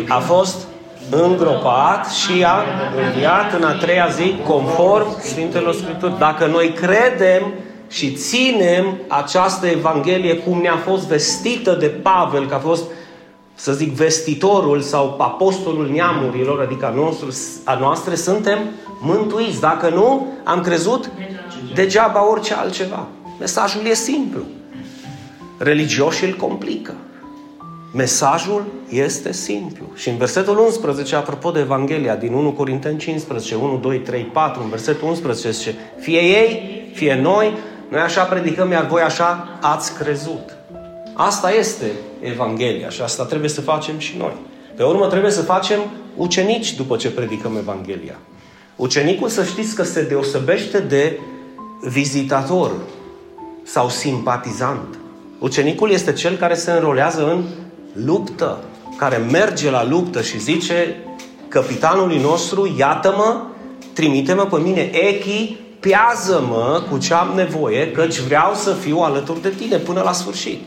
a 0.08 0.20
fost 0.20 0.68
îngropat 1.10 2.10
și 2.12 2.44
a 2.44 2.64
înviat 3.06 3.54
în 3.54 3.64
a 3.64 3.74
treia 3.74 4.08
zi 4.08 4.36
conform 4.48 5.22
Sfintelor 5.22 5.74
Scripturi. 5.74 6.18
Dacă 6.18 6.46
noi 6.46 6.74
credem 6.74 7.54
și 7.90 8.12
ținem 8.12 8.98
această 9.08 9.68
Evanghelie 9.68 10.36
cum 10.36 10.62
ne-a 10.62 10.78
fost 10.78 11.08
vestită 11.08 11.72
de 11.72 11.88
Pavel, 11.88 12.48
că 12.48 12.54
a 12.54 12.60
fost, 12.60 12.84
să 13.56 13.72
zic, 13.72 13.92
vestitorul 13.92 14.82
sau 14.82 15.16
apostolul 15.18 15.90
neamurilor, 15.94 16.62
adică 16.62 16.86
a, 16.86 16.90
nostru, 16.90 17.28
a 17.64 17.78
noastre, 17.80 18.16
suntem 18.16 18.60
mântuiți. 19.02 19.60
Dacă 19.60 19.90
nu, 19.90 20.28
am 20.44 20.62
crezut 20.62 21.10
degeaba 21.74 22.30
orice 22.30 22.54
altceva. 22.54 23.08
Mesajul 23.40 23.86
e 23.86 23.94
simplu. 23.94 24.42
Religioșii 25.58 26.28
îl 26.28 26.36
complică. 26.36 26.94
Mesajul 27.94 28.66
este 28.90 29.32
simplu. 29.32 29.86
Și 29.96 30.10
în 30.10 30.18
versetul 30.18 30.58
11, 30.58 31.16
apropo 31.16 31.52
de 31.52 31.60
Evanghelia 31.60 32.16
din 32.16 32.34
1 32.34 32.52
Corinteni 32.52 32.98
15, 32.98 33.56
1, 33.56 33.78
2, 33.78 34.00
3, 34.00 34.22
4, 34.22 34.62
în 34.62 34.70
versetul 34.70 35.08
11 35.08 35.52
zice, 35.52 35.76
fie 36.00 36.20
ei, 36.20 36.62
fie 36.94 37.16
noi, 37.16 37.54
noi 37.90 38.00
așa 38.00 38.24
predicăm, 38.24 38.72
iar 38.72 38.86
voi 38.86 39.02
așa 39.02 39.60
ați 39.62 39.94
crezut. 39.94 40.58
Asta 41.14 41.52
este 41.52 41.86
Evanghelia 42.22 42.90
și 42.90 43.02
asta 43.02 43.26
trebuie 43.26 43.50
să 43.50 43.62
facem 43.62 43.98
și 43.98 44.18
noi. 44.18 44.36
Pe 44.76 44.84
urmă 44.84 45.08
trebuie 45.08 45.32
să 45.32 45.42
facem 45.42 45.80
ucenici 46.16 46.76
după 46.76 46.96
ce 46.96 47.12
predicăm 47.12 47.58
Evanghelia. 47.58 48.16
Ucenicul 48.76 49.28
să 49.28 49.44
știți 49.44 49.76
că 49.76 49.84
se 49.84 50.04
deosebește 50.04 50.80
de 50.80 51.20
vizitator 51.82 52.72
sau 53.72 53.90
simpatizant. 53.90 55.00
Ucenicul 55.40 55.92
este 55.92 56.14
cel 56.14 56.36
care 56.36 56.54
se 56.54 56.72
înrolează 56.72 57.32
în 57.32 57.44
luptă, 58.06 58.58
care 58.98 59.18
merge 59.32 59.70
la 59.70 59.86
luptă 59.86 60.22
și 60.22 60.40
zice 60.40 60.96
capitanului 61.48 62.18
nostru, 62.18 62.76
iată-mă, 62.78 63.42
trimite-mă 63.94 64.46
pe 64.46 64.58
mine, 64.58 64.90
echi, 64.94 65.58
pează-mă 65.80 66.84
cu 66.90 66.98
ce 66.98 67.14
am 67.14 67.32
nevoie, 67.36 67.92
căci 67.92 68.20
vreau 68.20 68.54
să 68.54 68.74
fiu 68.74 68.98
alături 68.98 69.42
de 69.42 69.50
tine 69.50 69.78
până 69.78 70.02
la 70.02 70.12
sfârșit. 70.12 70.62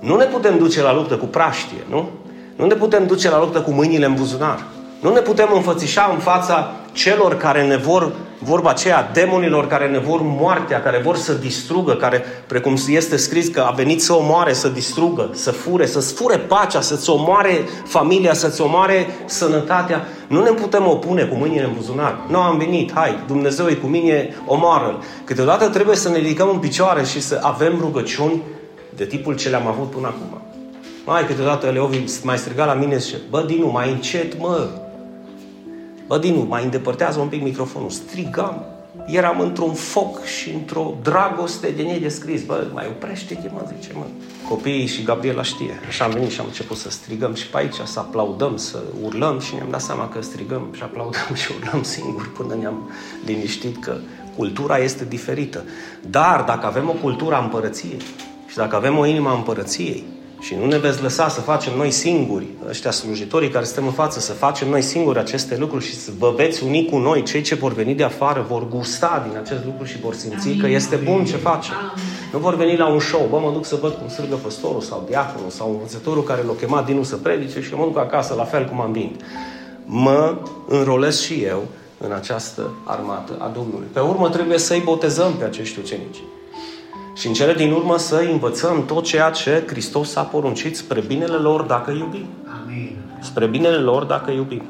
Nu 0.00 0.16
ne 0.16 0.24
putem 0.24 0.58
duce 0.58 0.82
la 0.82 0.94
luptă 0.94 1.16
cu 1.16 1.26
praștie, 1.26 1.84
nu? 1.90 2.08
Nu 2.56 2.66
ne 2.66 2.74
putem 2.74 3.06
duce 3.06 3.30
la 3.30 3.38
luptă 3.38 3.60
cu 3.60 3.70
mâinile 3.70 4.06
în 4.06 4.14
buzunar. 4.14 4.64
Nu 5.02 5.12
ne 5.12 5.20
putem 5.20 5.48
înfățișa 5.54 6.10
în 6.12 6.18
fața 6.18 6.72
celor 6.92 7.36
care 7.36 7.66
ne 7.66 7.76
vor, 7.76 8.12
vorba 8.38 8.70
aceea, 8.70 9.10
demonilor 9.12 9.66
care 9.66 9.88
ne 9.88 9.98
vor 9.98 10.20
moartea, 10.22 10.82
care 10.82 11.00
vor 11.04 11.16
să 11.16 11.32
distrugă, 11.32 11.92
care, 11.92 12.24
precum 12.46 12.76
este 12.86 13.16
scris 13.16 13.48
că 13.48 13.60
a 13.60 13.70
venit 13.70 14.02
să 14.02 14.12
omoare, 14.12 14.52
să 14.52 14.68
distrugă, 14.68 15.30
să 15.32 15.50
fure, 15.50 15.86
să-ți 15.86 16.14
fure 16.14 16.36
pacea, 16.36 16.80
să-ți 16.80 17.10
omoare 17.10 17.64
familia, 17.84 18.34
să-ți 18.34 18.60
omoare 18.60 19.06
sănătatea. 19.24 20.06
Nu 20.26 20.42
ne 20.42 20.50
putem 20.50 20.86
opune 20.88 21.22
cu 21.22 21.34
mâinile 21.34 21.64
în 21.64 21.72
buzunar. 21.76 22.18
Nu 22.28 22.38
am 22.38 22.58
venit, 22.58 22.92
hai, 22.94 23.18
Dumnezeu 23.26 23.68
e 23.68 23.74
cu 23.74 23.86
mine, 23.86 24.36
omoară-l. 24.46 25.02
Câteodată 25.24 25.68
trebuie 25.68 25.96
să 25.96 26.08
ne 26.08 26.18
ridicăm 26.18 26.48
în 26.48 26.58
picioare 26.58 27.04
și 27.04 27.20
să 27.20 27.38
avem 27.42 27.78
rugăciuni 27.80 28.42
de 28.96 29.04
tipul 29.04 29.36
ce 29.36 29.48
le-am 29.48 29.66
avut 29.66 29.90
până 29.90 30.06
acum. 30.06 30.40
Mai 31.04 31.26
câteodată 31.26 31.70
Leovi 31.70 32.04
mai 32.22 32.38
striga 32.38 32.64
la 32.64 32.74
mine 32.74 32.94
și 32.94 33.04
zice, 33.04 33.16
bă, 33.30 33.44
Dinu, 33.46 33.70
mai 33.70 33.90
încet, 33.90 34.38
mă, 34.38 34.68
Bă, 36.12 36.18
Dinu, 36.18 36.46
mai 36.48 36.64
îndepărtează 36.64 37.20
un 37.20 37.28
pic 37.28 37.42
microfonul. 37.42 37.90
Strigam. 37.90 38.64
Eram 39.06 39.40
într-un 39.40 39.72
foc 39.72 40.24
și 40.24 40.50
într-o 40.50 40.94
dragoste 41.02 41.70
de 41.76 41.82
nedescris. 41.82 42.42
Bă, 42.44 42.66
mai 42.72 42.86
oprește-te, 42.86 43.48
mă, 43.52 43.60
zice, 43.74 43.92
mă. 43.94 44.04
Copiii 44.48 44.86
și 44.86 45.02
Gabriela 45.02 45.42
știe. 45.42 45.80
Așa 45.88 46.04
am 46.04 46.10
venit 46.10 46.30
și 46.30 46.40
am 46.40 46.46
început 46.46 46.76
să 46.76 46.90
strigăm 46.90 47.34
și 47.34 47.46
pe 47.46 47.56
aici, 47.56 47.74
să 47.84 47.98
aplaudăm, 47.98 48.56
să 48.56 48.78
urlăm 49.02 49.40
și 49.40 49.54
ne-am 49.54 49.70
dat 49.70 49.80
seama 49.80 50.08
că 50.08 50.22
strigăm 50.22 50.68
și 50.76 50.82
aplaudăm 50.82 51.34
și 51.34 51.50
urlăm 51.60 51.82
singuri 51.82 52.28
până 52.28 52.54
ne-am 52.54 52.90
liniștit 53.24 53.82
că 53.84 53.96
cultura 54.36 54.76
este 54.76 55.04
diferită. 55.04 55.64
Dar 56.10 56.42
dacă 56.42 56.66
avem 56.66 56.88
o 56.88 56.92
cultură 57.02 57.34
a 57.34 57.42
împărăției 57.42 58.00
și 58.46 58.56
dacă 58.56 58.76
avem 58.76 58.98
o 58.98 59.06
inimă 59.06 59.28
a 59.28 59.34
împărăției, 59.34 60.04
și 60.42 60.54
nu 60.54 60.66
ne 60.66 60.78
veți 60.78 61.02
lăsa 61.02 61.28
să 61.28 61.40
facem 61.40 61.72
noi 61.76 61.90
singuri, 61.90 62.46
ăștia 62.68 62.90
slujitorii 62.90 63.48
care 63.48 63.64
suntem 63.64 63.86
în 63.86 63.92
față, 63.92 64.20
să 64.20 64.32
facem 64.32 64.68
noi 64.68 64.82
singuri 64.82 65.18
aceste 65.18 65.56
lucruri 65.56 65.84
și 65.84 65.94
să 65.94 66.10
vă 66.18 66.32
veți 66.36 66.64
uni 66.64 66.88
cu 66.90 66.96
noi. 66.98 67.22
Cei 67.22 67.40
ce 67.40 67.54
vor 67.54 67.72
veni 67.72 67.94
de 67.94 68.02
afară 68.02 68.46
vor 68.48 68.68
gusta 68.68 69.26
din 69.28 69.38
acest 69.38 69.64
lucru 69.64 69.84
și 69.84 69.98
vor 69.98 70.14
simți 70.14 70.48
Amin. 70.48 70.60
că 70.60 70.66
este 70.66 70.96
bun 70.96 71.24
ce 71.24 71.36
facem. 71.36 71.74
Nu 72.32 72.38
vor 72.38 72.56
veni 72.56 72.76
la 72.76 72.86
un 72.88 73.00
show, 73.00 73.26
bă, 73.30 73.38
mă 73.38 73.50
duc 73.52 73.64
să 73.64 73.78
văd 73.80 73.92
cum 73.92 74.08
sârgă 74.08 74.34
păstorul 74.34 74.80
sau 74.80 75.04
diaconul 75.08 75.50
sau 75.50 75.70
învățătorul 75.70 76.22
care 76.22 76.42
l-a 76.42 76.52
chemat 76.60 76.86
din 76.86 77.04
să 77.04 77.16
predice 77.16 77.60
și 77.60 77.74
mă 77.74 77.84
duc 77.84 77.98
acasă 77.98 78.34
la 78.34 78.44
fel 78.44 78.64
cum 78.64 78.80
am 78.80 78.92
venit. 78.92 79.20
Mă 79.84 80.36
înrolez 80.68 81.20
și 81.20 81.42
eu 81.42 81.62
în 81.98 82.12
această 82.12 82.70
armată 82.84 83.32
a 83.38 83.50
Domnului. 83.54 83.86
Pe 83.92 84.00
urmă 84.00 84.28
trebuie 84.28 84.58
să-i 84.58 84.82
botezăm 84.84 85.32
pe 85.38 85.44
acești 85.44 85.78
ucenici. 85.78 86.18
Și 87.14 87.26
în 87.26 87.32
cele 87.32 87.54
din 87.54 87.72
urmă 87.72 87.98
să 87.98 88.16
învățăm 88.30 88.84
tot 88.86 89.04
ceea 89.04 89.30
ce 89.30 89.64
Hristos 89.66 90.16
a 90.16 90.22
poruncit 90.22 90.76
spre 90.76 91.00
binele 91.00 91.36
lor 91.36 91.62
dacă 91.62 91.90
iubim. 91.90 92.26
Amin. 92.62 92.96
Spre 93.20 93.46
binele 93.46 93.76
lor 93.76 94.04
dacă 94.04 94.30
iubim. 94.30 94.62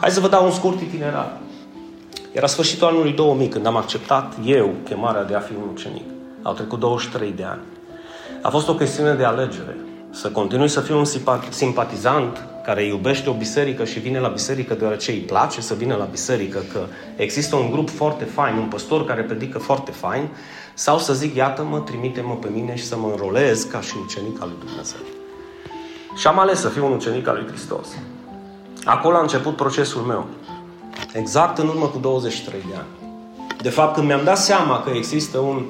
Hai 0.00 0.10
să 0.10 0.20
vă 0.20 0.28
dau 0.28 0.44
un 0.44 0.50
scurt 0.50 0.80
itinerar. 0.80 1.36
Era 2.32 2.46
sfârșitul 2.46 2.86
anului 2.86 3.12
2000 3.12 3.48
când 3.48 3.66
am 3.66 3.76
acceptat 3.76 4.34
eu 4.44 4.74
chemarea 4.84 5.24
de 5.24 5.34
a 5.34 5.40
fi 5.40 5.52
un 5.52 5.68
ucenic. 5.72 6.04
Au 6.42 6.52
trecut 6.52 6.78
23 6.78 7.32
de 7.36 7.44
ani. 7.44 7.60
A 8.42 8.48
fost 8.50 8.68
o 8.68 8.74
chestiune 8.74 9.14
de 9.14 9.24
alegere. 9.24 9.76
Să 10.10 10.28
continui 10.28 10.68
să 10.68 10.80
fiu 10.80 10.98
un 10.98 11.04
simpatizant 11.48 12.46
care 12.64 12.84
iubește 12.84 13.30
o 13.30 13.32
biserică 13.32 13.84
și 13.84 13.98
vine 13.98 14.18
la 14.18 14.28
biserică 14.28 14.74
deoarece 14.74 15.10
îi 15.10 15.18
place 15.18 15.60
să 15.60 15.74
vină 15.74 15.94
la 15.94 16.04
biserică, 16.04 16.58
că 16.72 16.80
există 17.16 17.56
un 17.56 17.70
grup 17.70 17.90
foarte 17.90 18.24
fain, 18.24 18.56
un 18.56 18.68
păstor 18.68 19.04
care 19.04 19.22
predică 19.22 19.58
foarte 19.58 19.90
fain, 19.90 20.28
sau 20.78 20.98
să 20.98 21.12
zic, 21.12 21.34
iată-mă, 21.34 21.78
trimite-mă 21.78 22.34
pe 22.34 22.48
mine 22.52 22.76
și 22.76 22.86
să 22.86 22.96
mă 22.96 23.08
înrolez 23.10 23.62
ca 23.62 23.80
și 23.80 23.94
ucenic 24.02 24.42
al 24.42 24.48
lui 24.48 24.66
Dumnezeu. 24.66 25.00
Și 26.16 26.26
am 26.26 26.38
ales 26.38 26.60
să 26.60 26.68
fiu 26.68 26.86
un 26.86 26.92
ucenic 26.92 27.28
al 27.28 27.34
lui 27.34 27.46
Hristos. 27.46 27.86
Acolo 28.84 29.16
a 29.16 29.20
început 29.20 29.56
procesul 29.56 30.02
meu. 30.02 30.26
Exact 31.12 31.58
în 31.58 31.68
urmă 31.68 31.86
cu 31.86 31.98
23 31.98 32.60
de 32.68 32.76
ani. 32.76 32.86
De 33.62 33.68
fapt, 33.68 33.94
când 33.94 34.06
mi-am 34.06 34.24
dat 34.24 34.38
seama 34.38 34.82
că 34.82 34.90
există 34.90 35.38
un, 35.38 35.64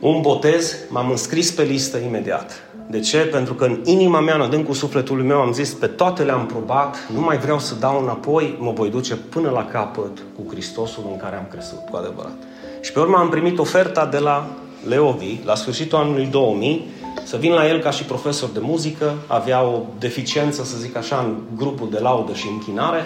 un 0.00 0.20
botez, 0.20 0.76
m-am 0.88 1.10
înscris 1.10 1.50
pe 1.50 1.62
listă 1.62 1.98
imediat. 1.98 2.52
De 2.86 3.00
ce? 3.00 3.18
Pentru 3.18 3.54
că 3.54 3.64
în 3.64 3.80
inima 3.84 4.20
mea, 4.20 4.34
în 4.34 4.40
adâncul 4.40 4.74
sufletului 4.74 5.26
meu, 5.26 5.40
am 5.40 5.52
zis, 5.52 5.72
pe 5.72 5.86
toate 5.86 6.22
le-am 6.22 6.46
probat, 6.46 6.96
nu 7.14 7.20
mai 7.20 7.38
vreau 7.38 7.58
să 7.58 7.74
dau 7.74 8.02
înapoi, 8.02 8.56
mă 8.60 8.72
voi 8.72 8.90
duce 8.90 9.16
până 9.16 9.50
la 9.50 9.64
capăt 9.64 10.18
cu 10.36 10.50
Hristosul 10.50 11.04
în 11.10 11.16
care 11.16 11.36
am 11.36 11.46
crescut, 11.50 11.88
cu 11.90 11.96
adevărat. 11.96 12.36
Și 12.80 12.92
pe 12.92 13.00
urmă 13.00 13.16
am 13.16 13.28
primit 13.28 13.58
oferta 13.58 14.06
de 14.06 14.18
la 14.18 14.48
Leovi, 14.86 15.40
la 15.44 15.54
sfârșitul 15.54 15.98
anului 15.98 16.26
2000, 16.26 16.84
să 17.24 17.36
vin 17.36 17.52
la 17.52 17.68
el 17.68 17.80
ca 17.80 17.90
și 17.90 18.04
profesor 18.04 18.48
de 18.48 18.58
muzică, 18.62 19.14
avea 19.26 19.62
o 19.62 19.80
deficiență, 19.98 20.64
să 20.64 20.76
zic 20.76 20.96
așa, 20.96 21.18
în 21.18 21.36
grupul 21.56 21.90
de 21.90 21.98
laudă 21.98 22.32
și 22.32 22.48
închinare 22.48 23.04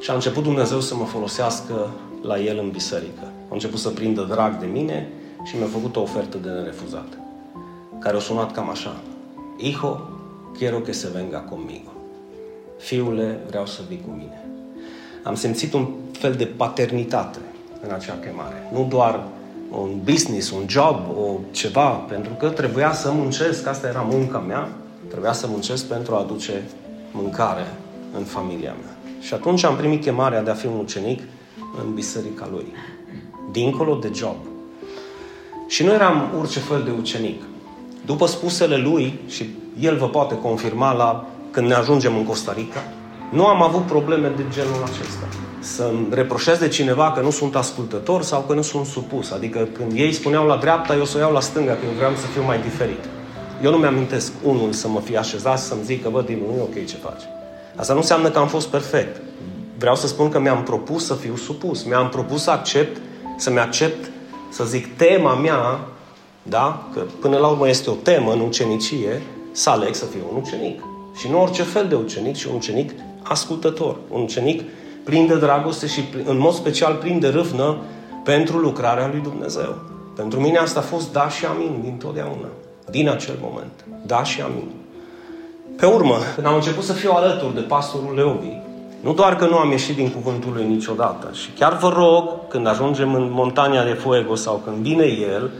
și 0.00 0.10
a 0.10 0.14
început 0.14 0.42
Dumnezeu 0.42 0.80
să 0.80 0.94
mă 0.94 1.04
folosească 1.04 1.90
la 2.22 2.38
el 2.38 2.58
în 2.58 2.70
biserică. 2.70 3.22
A 3.22 3.52
început 3.52 3.78
să 3.78 3.88
prindă 3.88 4.26
drag 4.30 4.58
de 4.58 4.66
mine 4.66 5.08
și 5.44 5.56
mi-a 5.56 5.66
făcut 5.66 5.96
o 5.96 6.00
ofertă 6.00 6.38
de 6.38 6.48
nerefuzat, 6.48 7.18
care 7.98 8.16
a 8.16 8.20
sunat 8.20 8.52
cam 8.52 8.70
așa. 8.70 8.96
Hijo, 9.58 10.08
quiero 10.56 10.78
que 10.78 10.92
se 10.92 11.08
venga 11.14 11.38
conmigo. 11.38 11.92
Fiule, 12.78 13.40
vreau 13.48 13.66
să 13.66 13.80
vii 13.88 14.02
cu 14.06 14.10
mine. 14.10 14.46
Am 15.22 15.34
simțit 15.34 15.72
un 15.72 15.88
fel 16.12 16.32
de 16.32 16.44
paternitate 16.44 17.38
în 17.86 17.90
acea 17.94 18.18
chemare. 18.24 18.68
Nu 18.72 18.86
doar 18.88 19.20
un 19.70 19.90
business, 20.04 20.50
un 20.50 20.64
job, 20.66 20.96
o 21.18 21.38
ceva, 21.50 21.88
pentru 21.88 22.32
că 22.32 22.48
trebuia 22.48 22.92
să 22.92 23.10
muncesc, 23.10 23.66
asta 23.66 23.86
era 23.86 24.06
munca 24.10 24.38
mea, 24.38 24.68
trebuia 25.08 25.32
să 25.32 25.46
muncesc 25.46 25.84
pentru 25.84 26.14
a 26.14 26.18
aduce 26.18 26.62
mâncare 27.12 27.66
în 28.16 28.24
familia 28.24 28.74
mea. 28.82 28.96
Și 29.20 29.34
atunci 29.34 29.64
am 29.64 29.76
primit 29.76 30.02
chemarea 30.02 30.42
de 30.42 30.50
a 30.50 30.54
fi 30.54 30.66
un 30.66 30.78
ucenic 30.78 31.22
în 31.84 31.94
biserica 31.94 32.48
lui, 32.50 32.66
dincolo 33.52 33.94
de 33.94 34.10
job. 34.14 34.36
Și 35.66 35.84
nu 35.84 35.92
eram 35.92 36.30
orice 36.38 36.58
fel 36.58 36.82
de 36.82 36.90
ucenic. 36.98 37.42
După 38.06 38.26
spusele 38.26 38.76
lui, 38.76 39.18
și 39.26 39.48
el 39.80 39.96
vă 39.96 40.08
poate 40.08 40.38
confirma 40.38 40.92
la 40.92 41.26
când 41.50 41.66
ne 41.66 41.74
ajungem 41.74 42.16
în 42.16 42.24
Costa 42.24 42.52
Rica, 42.52 42.82
nu 43.30 43.46
am 43.46 43.62
avut 43.62 43.82
probleme 43.82 44.32
de 44.36 44.42
genul 44.50 44.82
acesta 44.82 45.47
să-mi 45.60 46.06
reproșez 46.10 46.58
de 46.58 46.68
cineva 46.68 47.12
că 47.12 47.20
nu 47.20 47.30
sunt 47.30 47.56
ascultător 47.56 48.22
sau 48.22 48.40
că 48.40 48.54
nu 48.54 48.62
sunt 48.62 48.86
supus. 48.86 49.30
Adică 49.30 49.68
când 49.72 49.92
ei 49.94 50.12
spuneau 50.12 50.46
la 50.46 50.56
dreapta, 50.56 50.94
eu 50.94 51.04
să 51.04 51.16
o 51.16 51.20
iau 51.20 51.32
la 51.32 51.40
stânga, 51.40 51.72
că 51.72 51.80
eu 51.84 51.92
vreau 51.96 52.12
să 52.14 52.26
fiu 52.26 52.42
mai 52.42 52.60
diferit. 52.60 53.04
Eu 53.62 53.70
nu 53.70 53.76
mi-amintesc 53.76 54.32
unul 54.42 54.72
să 54.72 54.88
mă 54.88 55.00
fie 55.00 55.18
așezat 55.18 55.58
să-mi 55.58 55.82
zică, 55.84 56.08
bă, 56.08 56.22
Dinu, 56.22 56.46
nu 56.46 56.56
e 56.58 56.62
ok 56.62 56.86
ce 56.86 56.96
faci. 56.96 57.22
Asta 57.76 57.92
nu 57.92 57.98
înseamnă 57.98 58.30
că 58.30 58.38
am 58.38 58.48
fost 58.48 58.68
perfect. 58.68 59.20
Vreau 59.78 59.94
să 59.94 60.06
spun 60.06 60.28
că 60.28 60.40
mi-am 60.40 60.62
propus 60.62 61.06
să 61.06 61.14
fiu 61.14 61.36
supus. 61.36 61.82
Mi-am 61.82 62.08
propus 62.08 62.42
să 62.42 62.50
accept, 62.50 63.00
să-mi 63.36 63.58
accept, 63.58 64.10
să 64.50 64.64
zic, 64.64 64.96
tema 64.96 65.34
mea, 65.34 65.80
da? 66.42 66.88
Că 66.94 67.00
până 67.20 67.36
la 67.36 67.46
urmă 67.46 67.68
este 67.68 67.90
o 67.90 67.92
temă 67.92 68.32
în 68.32 68.40
ucenicie, 68.40 69.22
să 69.52 69.70
aleg 69.70 69.94
să 69.94 70.04
fiu 70.04 70.20
un 70.30 70.36
ucenic. 70.36 70.82
Și 71.16 71.30
nu 71.30 71.40
orice 71.42 71.62
fel 71.62 71.88
de 71.88 71.94
ucenic, 71.94 72.36
ci 72.36 72.44
un 72.44 72.54
ucenic 72.54 72.90
ascultător, 73.22 73.96
un 74.08 74.20
ucenic 74.20 74.62
plin 75.08 75.26
de 75.26 75.36
dragoste 75.36 75.86
și 75.86 76.04
în 76.24 76.38
mod 76.38 76.52
special 76.52 76.94
plin 76.94 77.18
de 77.18 77.28
râvnă 77.28 77.76
pentru 78.24 78.58
lucrarea 78.58 79.08
lui 79.12 79.20
Dumnezeu. 79.20 79.74
Pentru 80.16 80.40
mine 80.40 80.58
asta 80.58 80.78
a 80.80 80.82
fost 80.82 81.12
da 81.12 81.28
și 81.28 81.44
amin 81.44 81.78
din 81.82 81.96
totdeauna, 81.98 82.48
din 82.90 83.08
acel 83.08 83.34
moment. 83.40 83.84
Da 84.06 84.22
și 84.22 84.40
amin. 84.40 84.70
Pe 85.76 85.86
urmă, 85.86 86.16
când 86.34 86.46
am 86.46 86.54
început 86.54 86.84
să 86.84 86.92
fiu 86.92 87.10
alături 87.10 87.54
de 87.54 87.60
pastorul 87.60 88.14
Leovi, 88.14 88.56
nu 89.00 89.12
doar 89.12 89.36
că 89.36 89.46
nu 89.46 89.56
am 89.56 89.70
ieșit 89.70 89.96
din 89.96 90.10
cuvântul 90.10 90.52
lui 90.54 90.66
niciodată, 90.66 91.30
și 91.32 91.50
chiar 91.58 91.76
vă 91.76 91.88
rog, 91.88 92.48
când 92.48 92.66
ajungem 92.66 93.14
în 93.14 93.28
montania 93.30 93.84
de 93.84 93.92
Fuego 93.92 94.34
sau 94.34 94.62
când 94.64 94.76
vine 94.76 95.04
el, 95.04 95.50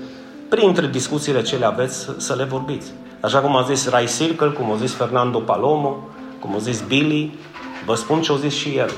printre 0.48 0.86
discuțiile 0.86 1.42
ce 1.42 1.56
le 1.56 1.64
aveți, 1.64 2.08
să 2.16 2.34
le 2.34 2.44
vorbiți. 2.44 2.90
Așa 3.20 3.38
cum 3.38 3.56
a 3.56 3.62
zis 3.62 3.88
Rai 3.88 4.06
Circle, 4.18 4.48
cum 4.48 4.72
a 4.72 4.76
zis 4.76 4.92
Fernando 4.92 5.38
Palomo, 5.38 5.96
cum 6.40 6.54
a 6.54 6.58
zis 6.58 6.80
Billy, 6.80 7.38
vă 7.86 7.94
spun 7.94 8.20
ce 8.20 8.32
a 8.32 8.36
zis 8.36 8.54
și 8.54 8.76
el. 8.76 8.90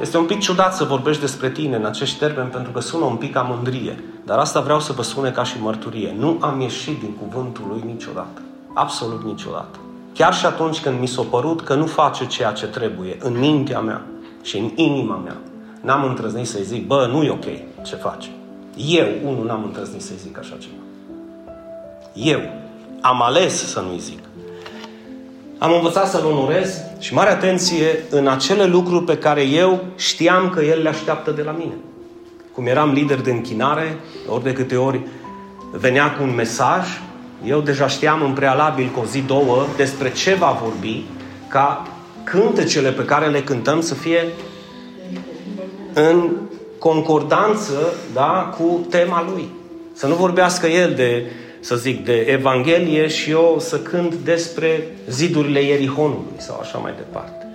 Este 0.00 0.18
un 0.18 0.24
pic 0.24 0.40
ciudat 0.40 0.74
să 0.74 0.84
vorbești 0.84 1.20
despre 1.20 1.50
tine 1.50 1.76
în 1.76 1.84
acești 1.84 2.18
termeni 2.18 2.48
pentru 2.48 2.72
că 2.72 2.80
sună 2.80 3.04
un 3.04 3.16
pic 3.16 3.32
ca 3.32 3.40
mândrie. 3.40 4.04
Dar 4.24 4.38
asta 4.38 4.60
vreau 4.60 4.80
să 4.80 4.92
vă 4.92 5.02
spune 5.02 5.30
ca 5.30 5.44
și 5.44 5.60
mărturie. 5.60 6.14
Nu 6.18 6.36
am 6.40 6.60
ieșit 6.60 7.00
din 7.00 7.14
cuvântul 7.22 7.64
lui 7.68 7.82
niciodată. 7.86 8.42
Absolut 8.74 9.24
niciodată. 9.24 9.78
Chiar 10.14 10.34
și 10.34 10.46
atunci 10.46 10.80
când 10.80 11.00
mi 11.00 11.06
s-a 11.06 11.22
părut 11.30 11.60
că 11.60 11.74
nu 11.74 11.86
face 11.86 12.26
ceea 12.26 12.52
ce 12.52 12.66
trebuie 12.66 13.16
în 13.20 13.38
mintea 13.38 13.80
mea 13.80 14.02
și 14.42 14.58
în 14.58 14.70
inima 14.74 15.16
mea, 15.16 15.36
n-am 15.80 16.04
întrăznit 16.04 16.46
să-i 16.46 16.64
zic, 16.64 16.86
bă, 16.86 17.08
nu 17.12 17.22
e 17.22 17.30
ok 17.30 17.46
ce 17.82 17.94
faci. 17.94 18.30
Eu, 18.76 19.08
unul, 19.24 19.46
n-am 19.46 19.64
întrăznit 19.64 20.02
să-i 20.02 20.16
zic 20.16 20.38
așa 20.38 20.56
ceva. 20.58 20.82
Eu 22.12 22.40
am 23.00 23.22
ales 23.22 23.66
să 23.66 23.80
nu-i 23.80 23.98
zic. 23.98 24.18
Am 25.58 25.72
învățat 25.72 26.08
să-l 26.08 26.24
onorez 26.24 26.80
și 26.98 27.14
mare 27.14 27.30
atenție 27.30 28.04
în 28.10 28.28
acele 28.28 28.64
lucruri 28.64 29.04
pe 29.04 29.16
care 29.16 29.42
eu 29.42 29.84
știam 29.96 30.50
că 30.50 30.60
el 30.60 30.82
le 30.82 30.88
așteaptă 30.88 31.30
de 31.30 31.42
la 31.42 31.50
mine. 31.50 31.74
Cum 32.52 32.66
eram 32.66 32.92
lider 32.92 33.20
de 33.20 33.30
închinare, 33.30 33.98
ori 34.28 34.42
de 34.42 34.52
câte 34.52 34.76
ori 34.76 35.00
venea 35.72 36.12
cu 36.12 36.22
un 36.22 36.34
mesaj, 36.34 36.86
eu 37.44 37.60
deja 37.60 37.88
știam 37.88 38.22
în 38.22 38.32
prealabil 38.32 38.90
cu 38.94 39.00
o 39.00 39.04
zi, 39.04 39.20
două, 39.20 39.66
despre 39.76 40.12
ce 40.12 40.34
va 40.34 40.58
vorbi, 40.62 41.04
ca 41.48 41.86
cântecele 42.24 42.90
pe 42.90 43.04
care 43.04 43.26
le 43.26 43.42
cântăm 43.42 43.80
să 43.80 43.94
fie 43.94 44.26
în 45.92 46.30
concordanță 46.78 47.94
da, 48.12 48.54
cu 48.58 48.86
tema 48.90 49.26
lui. 49.32 49.48
Să 49.92 50.06
nu 50.06 50.14
vorbească 50.14 50.66
el 50.66 50.94
de, 50.94 51.30
să 51.60 51.76
zic, 51.76 52.04
de 52.04 52.12
Evanghelie 52.12 53.06
și 53.06 53.30
eu 53.30 53.56
să 53.60 53.78
cânt 53.78 54.14
despre 54.14 54.88
zidurile 55.08 55.62
Ierihonului 55.62 56.36
sau 56.36 56.58
așa 56.60 56.78
mai 56.78 56.92
departe. 56.96 57.46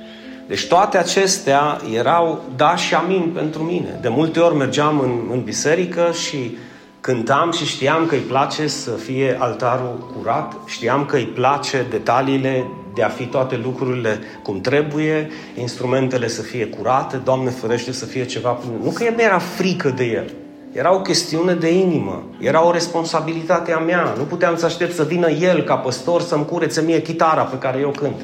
Deci 0.48 0.68
toate 0.68 0.98
acestea 0.98 1.82
erau 1.94 2.42
da 2.56 2.76
și 2.76 2.94
amin 2.94 3.32
pentru 3.34 3.64
mine. 3.64 3.98
De 4.02 4.08
multe 4.10 4.40
ori 4.40 4.56
mergeam 4.56 5.00
în, 5.00 5.20
în 5.32 5.44
biserică 5.44 6.12
și 6.28 6.58
cântam 7.02 7.52
și 7.52 7.66
știam 7.66 8.06
că 8.06 8.16
îi 8.16 8.22
place 8.22 8.68
să 8.68 8.92
fie 8.92 9.38
altarul 9.40 10.14
curat, 10.18 10.54
știam 10.66 11.06
că 11.06 11.16
îi 11.16 11.26
place 11.26 11.86
detaliile 11.90 12.66
de 12.94 13.04
a 13.04 13.10
fi 13.10 13.26
toate 13.26 13.60
lucrurile 13.64 14.20
cum 14.44 14.62
trebuie, 14.62 15.30
instrumentele 15.60 16.28
să 16.28 16.42
fie 16.42 16.66
curate, 16.66 17.18
Doamne 17.18 17.50
ferește 17.50 17.92
să 17.92 18.06
fie 18.06 18.26
ceva... 18.26 18.60
Nu 18.84 18.90
că 18.90 19.04
nu 19.16 19.22
era 19.22 19.38
frică 19.38 19.90
de 19.90 20.04
el, 20.04 20.32
era 20.74 20.94
o 20.94 21.02
chestiune 21.02 21.54
de 21.54 21.74
inimă, 21.74 22.24
era 22.40 22.66
o 22.66 22.72
responsabilitate 22.72 23.72
a 23.72 23.78
mea. 23.78 24.14
Nu 24.18 24.24
puteam 24.24 24.58
să 24.58 24.66
aștept 24.66 24.96
să 24.96 25.04
vină 25.04 25.30
el 25.30 25.62
ca 25.62 25.76
păstor 25.76 26.22
să-mi 26.22 26.46
curețe 26.46 26.82
mie 26.82 27.02
chitara 27.02 27.42
pe 27.42 27.58
care 27.58 27.80
eu 27.80 27.90
cânt. 27.90 28.22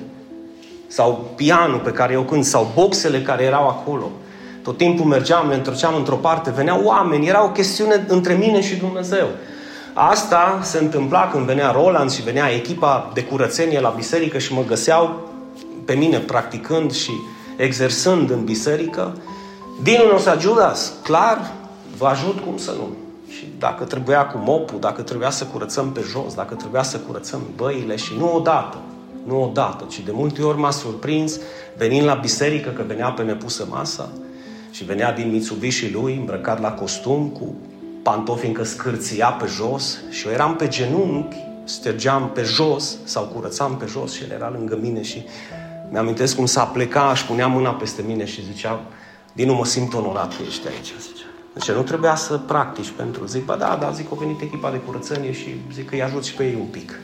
Sau 0.87 1.31
pianul 1.35 1.79
pe 1.79 1.91
care 1.91 2.13
eu 2.13 2.21
cânt, 2.21 2.45
sau 2.45 2.71
boxele 2.73 3.21
care 3.21 3.43
erau 3.43 3.67
acolo. 3.67 4.11
Tot 4.63 4.77
timpul 4.77 5.05
mergeam, 5.05 5.47
ne 5.47 5.53
întorceam 5.53 5.95
într-o 5.95 6.15
parte, 6.15 6.51
veneau 6.55 6.81
oameni, 6.83 7.27
era 7.27 7.43
o 7.43 7.49
chestiune 7.49 8.05
între 8.07 8.33
mine 8.33 8.61
și 8.61 8.75
Dumnezeu. 8.75 9.27
Asta 9.93 10.59
se 10.61 10.77
întâmpla 10.77 11.29
când 11.31 11.45
venea 11.45 11.71
Roland 11.71 12.11
și 12.11 12.21
venea 12.21 12.53
echipa 12.53 13.11
de 13.13 13.23
curățenie 13.23 13.79
la 13.79 13.93
biserică 13.95 14.37
și 14.37 14.53
mă 14.53 14.63
găseau 14.67 15.29
pe 15.85 15.93
mine 15.93 16.17
practicând 16.17 16.91
și 16.91 17.11
exersând 17.55 18.29
în 18.29 18.43
biserică. 18.43 19.17
Din 19.81 19.99
Nosa 20.11 20.37
Judas, 20.39 20.93
clar, 21.03 21.51
vă 21.99 22.07
ajut 22.07 22.39
cum 22.39 22.57
să 22.57 22.71
nu. 22.71 22.87
Și 23.29 23.47
dacă 23.57 23.83
trebuia 23.83 24.25
cu 24.25 24.37
mopul, 24.37 24.79
dacă 24.79 25.01
trebuia 25.01 25.29
să 25.29 25.45
curățăm 25.45 25.91
pe 25.91 26.01
jos, 26.11 26.33
dacă 26.33 26.55
trebuia 26.55 26.83
să 26.83 26.97
curățăm 26.97 27.41
băile 27.55 27.95
și 27.95 28.13
nu 28.17 28.35
odată, 28.35 28.77
nu 29.27 29.43
odată, 29.43 29.85
ci 29.89 29.99
de 29.99 30.11
multe 30.13 30.41
ori 30.41 30.57
m-a 30.57 30.71
surprins 30.71 31.39
venind 31.77 32.05
la 32.05 32.13
biserică 32.13 32.69
că 32.69 32.83
venea 32.87 33.09
pe 33.09 33.23
nepusă 33.23 33.67
masa 33.69 34.09
și 34.71 34.83
venea 34.83 35.13
din 35.13 35.31
Mitsubishi 35.31 35.91
lui 35.91 36.15
îmbrăcat 36.15 36.61
la 36.61 36.71
costum 36.71 37.27
cu 37.27 37.55
pantofi 38.03 38.45
încă 38.45 38.63
scârția 38.63 39.27
pe 39.27 39.45
jos 39.47 39.97
și 40.09 40.27
eu 40.27 40.33
eram 40.33 40.55
pe 40.55 40.67
genunchi, 40.67 41.37
stergeam 41.63 42.29
pe 42.33 42.41
jos 42.41 42.97
sau 43.03 43.23
curățam 43.23 43.77
pe 43.77 43.85
jos 43.85 44.13
și 44.13 44.23
el 44.23 44.31
era 44.31 44.49
lângă 44.49 44.77
mine 44.81 45.01
și 45.01 45.25
mi-amintesc 45.91 46.35
cum 46.35 46.45
s-a 46.45 46.63
plecat, 46.63 47.15
și 47.15 47.25
punea 47.25 47.47
mâna 47.47 47.69
peste 47.69 48.01
mine 48.01 48.25
și 48.25 48.43
zicea, 48.43 48.81
din 49.33 49.47
nou 49.47 49.55
mă 49.55 49.65
simt 49.65 49.93
onorat 49.93 50.35
că 50.35 50.43
ești 50.47 50.67
aici, 50.67 50.93
zicea. 51.01 51.28
Deci 51.59 51.75
nu 51.75 51.81
trebuia 51.81 52.15
să 52.15 52.37
practici 52.37 52.89
pentru. 52.89 53.25
Zic, 53.25 53.45
bă, 53.45 53.55
da, 53.59 53.77
da, 53.81 53.91
zic, 53.91 54.07
a 54.11 54.15
venit 54.19 54.41
echipa 54.41 54.71
de 54.71 54.77
curățenie 54.77 55.31
și 55.31 55.55
zic 55.73 55.89
că 55.89 55.95
îi 55.95 56.03
ajut 56.03 56.23
și 56.23 56.33
pe 56.33 56.43
ei 56.43 56.55
un 56.59 56.65
pic. 56.65 56.99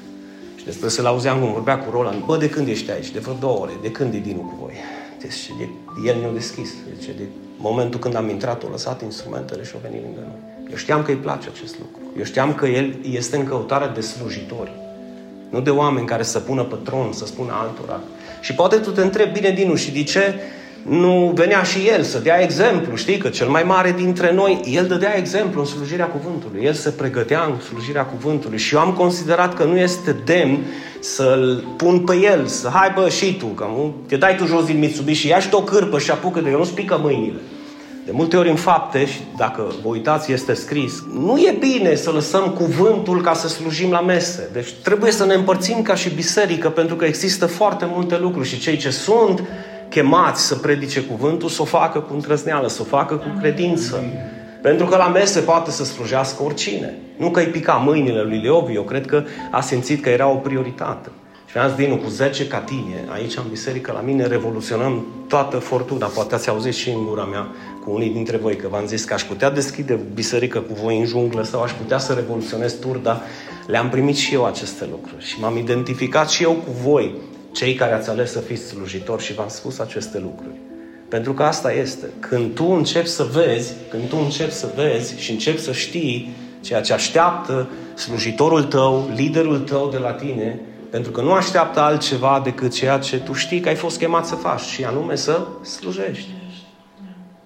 Și 0.55 0.65
despre 0.65 0.89
să-l 0.89 1.05
auzeam 1.05 1.39
cum 1.39 1.51
vorbea 1.51 1.77
cu 1.77 1.91
Roland, 1.91 2.23
bă, 2.23 2.37
de 2.37 2.49
când 2.49 2.67
ești 2.67 2.91
aici? 2.91 3.11
De 3.11 3.19
vreo 3.19 3.33
două 3.39 3.59
ore. 3.59 3.71
De 3.81 3.91
când 3.91 4.13
e 4.13 4.17
Dinu 4.17 4.39
cu 4.39 4.57
voi? 4.61 4.73
Deci 5.19 5.51
de, 5.57 5.69
el 6.09 6.19
ne-a 6.19 6.31
deschis. 6.31 6.73
Deci 6.93 7.05
de 7.05 7.23
momentul 7.57 7.99
când 7.99 8.15
am 8.15 8.29
intrat, 8.29 8.63
a 8.63 8.67
lăsat 8.71 9.01
instrumentele 9.01 9.63
și 9.63 9.71
a 9.75 9.87
venit 9.87 10.01
lângă 10.03 10.19
noi. 10.19 10.39
Eu 10.69 10.75
știam 10.75 11.03
că 11.03 11.11
îi 11.11 11.17
place 11.17 11.47
acest 11.53 11.75
lucru. 11.79 12.01
Eu 12.17 12.23
știam 12.23 12.53
că 12.53 12.65
el 12.65 12.95
este 13.11 13.37
în 13.37 13.45
căutare 13.45 13.91
de 13.93 14.01
slujitori. 14.01 14.71
Nu 15.49 15.61
de 15.61 15.69
oameni 15.69 16.07
care 16.07 16.23
să 16.23 16.39
pună 16.39 16.63
pe 16.63 16.75
tron, 16.83 17.13
să 17.13 17.25
spună 17.25 17.51
altora. 17.53 17.99
Și 18.41 18.53
poate 18.53 18.77
tu 18.77 18.91
te 18.91 19.01
întrebi, 19.01 19.39
bine, 19.39 19.49
Dinu, 19.49 19.75
și 19.75 19.91
de 19.91 20.03
ce 20.03 20.35
nu 20.89 21.31
venea 21.35 21.63
și 21.63 21.87
el 21.87 22.03
să 22.03 22.19
dea 22.19 22.41
exemplu? 22.41 22.95
Știi 22.95 23.17
că 23.17 23.29
cel 23.29 23.47
mai 23.47 23.63
mare 23.63 23.93
dintre 23.97 24.33
noi, 24.33 24.61
el 24.65 24.85
dădea 24.85 25.17
exemplu 25.17 25.59
în 25.59 25.65
slujirea 25.65 26.05
cuvântului. 26.05 26.63
El 26.63 26.73
se 26.73 26.89
pregătea 26.89 27.43
în 27.43 27.61
slujirea 27.61 28.05
cuvântului. 28.05 28.57
Și 28.57 28.75
eu 28.75 28.81
am 28.81 28.93
considerat 28.93 29.53
că 29.53 29.63
nu 29.63 29.77
este 29.77 30.15
demn 30.25 30.57
să-l 30.99 31.63
pun 31.77 31.99
pe 31.99 32.15
el, 32.15 32.45
să 32.45 32.69
hai 32.73 32.91
bă 32.95 33.09
și 33.09 33.37
tu, 33.37 33.45
că 33.45 33.67
te 34.07 34.17
dai 34.17 34.35
tu 34.35 34.45
jos 34.45 34.65
din 34.65 34.79
Mitsubishi, 34.79 35.27
ia 35.27 35.39
și 35.39 35.47
o 35.51 35.61
cârpă 35.61 35.99
și 35.99 36.11
apucă 36.11 36.39
de 36.39 36.49
eu, 36.49 36.57
nu 36.57 36.63
spică 36.63 36.99
mâinile. 37.01 37.39
De 38.05 38.11
multe 38.11 38.37
ori 38.37 38.49
în 38.49 38.55
fapte, 38.55 39.05
și 39.05 39.19
dacă 39.37 39.73
vă 39.83 39.87
uitați, 39.87 40.31
este 40.31 40.53
scris, 40.53 41.03
nu 41.13 41.37
e 41.37 41.57
bine 41.59 41.95
să 41.95 42.11
lăsăm 42.11 42.49
cuvântul 42.49 43.21
ca 43.21 43.33
să 43.33 43.47
slujim 43.47 43.91
la 43.91 44.01
mese. 44.01 44.49
Deci 44.53 44.73
trebuie 44.83 45.11
să 45.11 45.25
ne 45.25 45.33
împărțim 45.33 45.81
ca 45.81 45.95
și 45.95 46.09
biserică, 46.09 46.69
pentru 46.69 46.95
că 46.95 47.05
există 47.05 47.45
foarte 47.45 47.85
multe 47.89 48.17
lucruri 48.17 48.47
și 48.47 48.59
cei 48.59 48.77
ce 48.77 48.89
sunt 48.89 49.43
chemați 49.89 50.45
să 50.45 50.55
predice 50.55 51.01
cuvântul, 51.01 51.49
să 51.49 51.61
o 51.61 51.65
facă 51.65 51.99
cu 51.99 52.13
întrăzneală, 52.13 52.67
să 52.67 52.81
o 52.81 52.85
facă 52.85 53.15
cu 53.15 53.37
credință. 53.39 54.03
Pentru 54.61 54.85
că 54.85 54.97
la 54.97 55.07
mese 55.07 55.39
poate 55.39 55.71
să 55.71 55.83
slujească 55.83 56.43
oricine. 56.43 56.93
Nu 57.17 57.29
că 57.31 57.39
îi 57.39 57.45
pica 57.45 57.73
mâinile 57.73 58.21
lui 58.21 58.41
Leovi, 58.41 58.73
eu 58.73 58.83
cred 58.83 59.05
că 59.05 59.23
a 59.51 59.61
simțit 59.61 60.01
că 60.01 60.09
era 60.09 60.27
o 60.27 60.35
prioritate. 60.35 61.09
Și 61.55 61.57
am 61.57 61.67
zis, 61.67 61.77
Dinu, 61.77 61.97
cu 61.97 62.09
10 62.09 62.47
catine, 62.47 63.05
aici 63.07 63.35
în 63.35 63.43
biserică, 63.49 63.91
la 63.91 63.99
mine, 63.99 64.27
revoluționăm 64.27 65.05
toată 65.27 65.57
fortuna. 65.57 66.05
Poate 66.05 66.35
ați 66.35 66.49
auzit 66.49 66.73
și 66.73 66.89
în 66.89 67.05
gura 67.05 67.23
mea 67.23 67.47
cu 67.83 67.91
unii 67.91 68.09
dintre 68.09 68.37
voi, 68.37 68.55
că 68.55 68.67
v-am 68.67 68.85
zis 68.85 69.03
că 69.03 69.13
aș 69.13 69.23
putea 69.23 69.49
deschide 69.49 69.99
biserică 70.13 70.59
cu 70.59 70.73
voi 70.83 70.99
în 70.99 71.05
junglă 71.05 71.43
sau 71.43 71.61
aș 71.61 71.71
putea 71.71 71.97
să 71.97 72.13
revoluționez 72.13 72.73
turda. 72.79 73.21
Le-am 73.67 73.89
primit 73.89 74.15
și 74.15 74.33
eu 74.33 74.45
aceste 74.45 74.87
lucruri 74.91 75.25
și 75.25 75.39
m-am 75.39 75.57
identificat 75.57 76.29
și 76.29 76.43
eu 76.43 76.51
cu 76.51 76.71
voi, 76.83 77.15
cei 77.55 77.73
care 77.73 77.93
ați 77.93 78.09
ales 78.09 78.31
să 78.31 78.39
fiți 78.39 78.67
slujitori 78.67 79.23
și 79.23 79.33
v-am 79.33 79.47
spus 79.47 79.79
aceste 79.79 80.19
lucruri. 80.19 80.55
Pentru 81.09 81.33
că 81.33 81.43
asta 81.43 81.73
este. 81.73 82.05
Când 82.19 82.53
tu 82.53 82.65
începi 82.65 83.07
să 83.07 83.23
vezi, 83.23 83.73
când 83.89 84.09
tu 84.09 84.17
începi 84.23 84.51
să 84.51 84.69
vezi 84.75 85.19
și 85.19 85.31
începi 85.31 85.59
să 85.59 85.71
știi 85.71 86.35
ceea 86.61 86.81
ce 86.81 86.93
așteaptă 86.93 87.67
slujitorul 87.93 88.63
tău, 88.63 89.09
liderul 89.15 89.59
tău 89.59 89.89
de 89.89 89.97
la 89.97 90.11
tine, 90.11 90.59
pentru 90.89 91.11
că 91.11 91.21
nu 91.21 91.31
așteaptă 91.31 91.79
altceva 91.79 92.41
decât 92.43 92.73
ceea 92.73 92.97
ce 92.97 93.19
tu 93.19 93.33
știi 93.33 93.59
că 93.59 93.69
ai 93.69 93.75
fost 93.75 93.97
chemat 93.97 94.25
să 94.25 94.35
faci, 94.35 94.61
și 94.61 94.83
anume 94.83 95.15
să 95.15 95.47
slujești. 95.61 96.29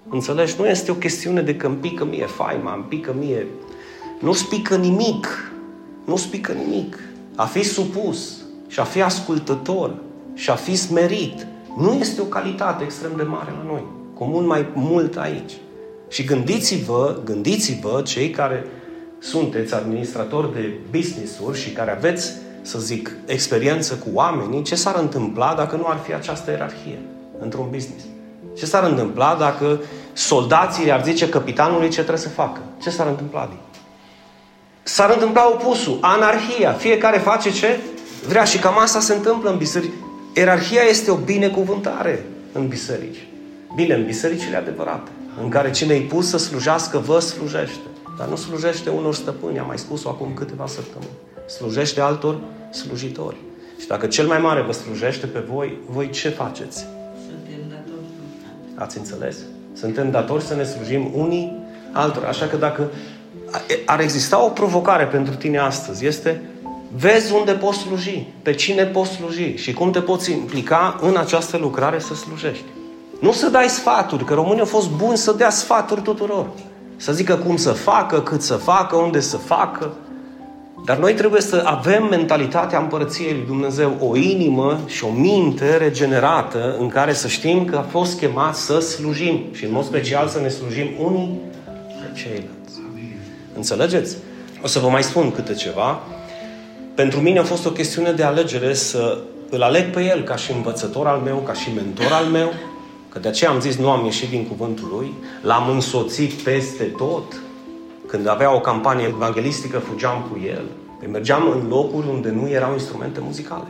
Înțelegi? 0.10 0.56
Nu 0.58 0.68
este 0.68 0.92
o 0.92 0.94
chestiune 0.96 1.42
de 1.42 1.56
că 1.56 1.68
îmi 1.68 1.76
pică 1.76 2.06
mie 2.06 2.26
faima, 2.26 2.74
îmi 2.74 2.84
pică 2.84 3.16
mie... 3.20 3.46
Nu 4.20 4.34
spică 4.34 4.76
nimic. 4.76 5.52
Nu 6.06 6.16
spică 6.16 6.52
nimic. 6.52 7.00
A 7.36 7.46
fi 7.46 7.64
supus 7.64 8.39
și 8.70 8.80
a 8.80 8.84
fi 8.84 9.02
ascultător 9.02 9.94
și 10.34 10.50
a 10.50 10.56
fi 10.56 10.76
smerit 10.76 11.48
nu 11.78 11.94
este 11.94 12.22
o 12.22 12.24
calitate 12.24 12.84
extrem 12.84 13.12
de 13.18 13.24
mare 13.24 13.52
la 13.52 13.72
noi. 13.72 13.84
Cu 14.14 14.24
mult 14.24 14.48
mai 14.48 14.68
mult 14.74 15.18
aici. 15.18 15.54
Și 16.08 16.24
gândiți-vă, 16.24 17.18
gândiți-vă 17.24 18.02
cei 18.06 18.30
care 18.30 18.66
sunteți 19.20 19.74
administratori 19.74 20.54
de 20.54 20.74
business-uri 20.92 21.60
și 21.60 21.70
care 21.72 21.92
aveți, 21.92 22.32
să 22.62 22.80
zic, 22.80 23.16
experiență 23.26 23.94
cu 23.94 24.08
oamenii, 24.14 24.62
ce 24.62 24.76
s-ar 24.76 24.96
întâmpla 24.96 25.54
dacă 25.54 25.76
nu 25.76 25.86
ar 25.86 25.98
fi 25.98 26.14
această 26.14 26.52
ierarhie. 26.52 27.00
într-un 27.42 27.68
business. 27.72 28.04
Ce 28.58 28.66
s-ar 28.66 28.84
întâmpla 28.84 29.36
dacă 29.36 29.80
soldații 30.14 30.92
ar 30.92 31.04
zice 31.04 31.30
capitanului 31.30 31.90
ce 31.90 31.96
trebuie 31.96 32.18
să 32.18 32.30
facă? 32.30 32.60
Ce 32.82 32.90
s-ar 32.90 33.08
întâmpla? 33.08 33.42
Adi? 33.42 33.58
S-ar 34.84 35.14
întâmpla 35.14 35.48
opusul, 35.48 35.98
anarhia. 36.02 36.72
Fiecare 36.72 37.18
face 37.18 37.52
ce 37.52 37.80
vrea 38.28 38.44
și 38.44 38.60
cam 38.60 38.80
asta 38.80 39.00
se 39.00 39.14
întâmplă 39.14 39.50
în 39.50 39.58
biserici. 39.58 39.94
Erarhia 40.34 40.82
este 40.82 41.12
o 41.12 41.16
binecuvântare 41.16 42.26
în 42.52 42.68
biserici. 42.68 43.28
Bine, 43.76 43.94
în 43.94 44.06
bisericile 44.06 44.56
adevărate, 44.56 45.12
în 45.42 45.50
care 45.50 45.72
cine 45.72 45.94
e 45.94 46.00
pus 46.00 46.30
să 46.30 46.38
slujească, 46.38 46.98
vă 46.98 47.20
slujește. 47.20 47.80
Dar 48.18 48.28
nu 48.28 48.36
slujește 48.36 48.90
unor 48.90 49.16
stăpâni, 49.16 49.60
am 49.60 49.68
mai 49.68 49.78
spus-o 49.78 50.10
acum 50.10 50.34
câteva 50.34 50.68
săptămâni. 50.68 51.12
Slujește 51.48 52.02
altor 52.02 52.40
slujitori. 52.72 53.38
Și 53.80 53.88
dacă 53.88 54.08
cel 54.08 54.28
mai 54.28 54.40
mare 54.40 54.62
vă 54.62 54.72
slujește 54.72 55.26
pe 55.26 55.40
voi, 55.40 55.78
voi 55.90 56.10
ce 56.10 56.30
faceți? 56.30 56.86
Suntem 57.28 57.70
datori. 57.70 58.06
Ați 58.76 58.98
înțeles? 58.98 59.38
Suntem 59.74 60.12
datori 60.12 60.44
să 60.44 60.56
ne 60.56 60.64
slujim 60.64 61.12
unii 61.14 61.54
altora. 61.92 62.28
Așa 62.28 62.46
că 62.46 62.56
dacă 62.56 62.92
ar 63.86 64.00
exista 64.00 64.44
o 64.44 64.50
provocare 64.50 65.06
pentru 65.06 65.36
tine 65.36 65.58
astăzi, 65.58 66.06
este 66.06 66.42
vezi 66.96 67.34
unde 67.34 67.52
poți 67.52 67.78
sluji, 67.78 68.28
pe 68.42 68.54
cine 68.54 68.84
poți 68.84 69.12
sluji 69.12 69.56
și 69.56 69.74
cum 69.74 69.92
te 69.92 70.02
poți 70.02 70.32
implica 70.32 71.00
în 71.02 71.18
această 71.18 71.58
lucrare 71.58 72.00
să 72.00 72.16
slujești. 72.16 72.64
Nu 73.20 73.32
să 73.32 73.50
dai 73.50 73.68
sfaturi, 73.68 74.26
că 74.26 74.34
românii 74.34 74.60
au 74.60 74.66
fost 74.66 74.90
buni 74.90 75.18
să 75.18 75.32
dea 75.32 75.50
sfaturi 75.50 76.02
tuturor. 76.02 76.50
Să 76.96 77.14
zică 77.14 77.36
cum 77.36 77.58
să 77.58 77.72
facă, 77.72 78.22
cât 78.22 78.42
să 78.42 78.54
facă, 78.54 78.96
unde 78.96 79.20
să 79.20 79.38
facă. 79.38 79.94
Dar 80.86 80.98
noi 80.98 81.14
trebuie 81.14 81.42
să 81.42 81.64
avem 81.66 82.08
mentalitatea 82.10 82.80
împărăției 82.80 83.34
lui 83.34 83.46
Dumnezeu, 83.46 83.98
o 84.00 84.16
inimă 84.16 84.80
și 84.86 85.04
o 85.04 85.12
minte 85.12 85.78
regenerată 85.78 86.76
în 86.80 86.88
care 86.88 87.14
să 87.14 87.28
știm 87.28 87.66
că 87.66 87.78
a 87.78 87.82
fost 87.82 88.20
chemat 88.20 88.56
să 88.56 88.80
slujim 88.80 89.44
și 89.52 89.66
în 89.66 89.72
mod 89.72 89.86
special 89.86 90.28
să 90.28 90.40
ne 90.40 90.48
slujim 90.48 90.88
unii 91.00 91.40
pe 91.86 92.20
ceilalți. 92.20 92.82
Înțelegeți? 93.56 94.16
O 94.64 94.68
să 94.68 94.80
vă 94.80 94.88
mai 94.88 95.04
spun 95.04 95.32
câte 95.32 95.54
ceva. 95.54 96.00
Pentru 97.00 97.20
mine 97.20 97.40
a 97.40 97.44
fost 97.44 97.66
o 97.66 97.72
chestiune 97.72 98.12
de 98.12 98.24
alegere 98.24 98.74
să 98.74 99.18
îl 99.50 99.62
aleg 99.62 99.92
pe 99.92 100.04
el 100.04 100.24
ca 100.24 100.36
și 100.36 100.52
învățător 100.52 101.08
al 101.08 101.20
meu, 101.20 101.38
ca 101.38 101.54
și 101.54 101.70
mentor 101.76 102.12
al 102.12 102.26
meu, 102.26 102.54
că 103.10 103.20
de 103.20 103.28
aceea 103.28 103.50
am 103.50 103.60
zis 103.60 103.78
nu 103.78 103.90
am 103.90 104.06
ieșit 104.06 104.30
din 104.30 104.48
cuvântul 104.48 104.88
lui, 104.96 105.14
l-am 105.42 105.70
însoțit 105.70 106.32
peste 106.32 106.84
tot, 106.84 107.42
când 108.08 108.28
avea 108.28 108.56
o 108.56 108.60
campanie 108.60 109.06
evanghelistică, 109.06 109.78
fugeam 109.78 110.28
cu 110.32 110.40
el. 110.46 110.66
Păi 111.00 111.08
mergeam 111.12 111.50
în 111.50 111.68
locuri 111.68 112.08
unde 112.08 112.30
nu 112.30 112.50
erau 112.50 112.74
instrumente 112.74 113.20
muzicale. 113.24 113.68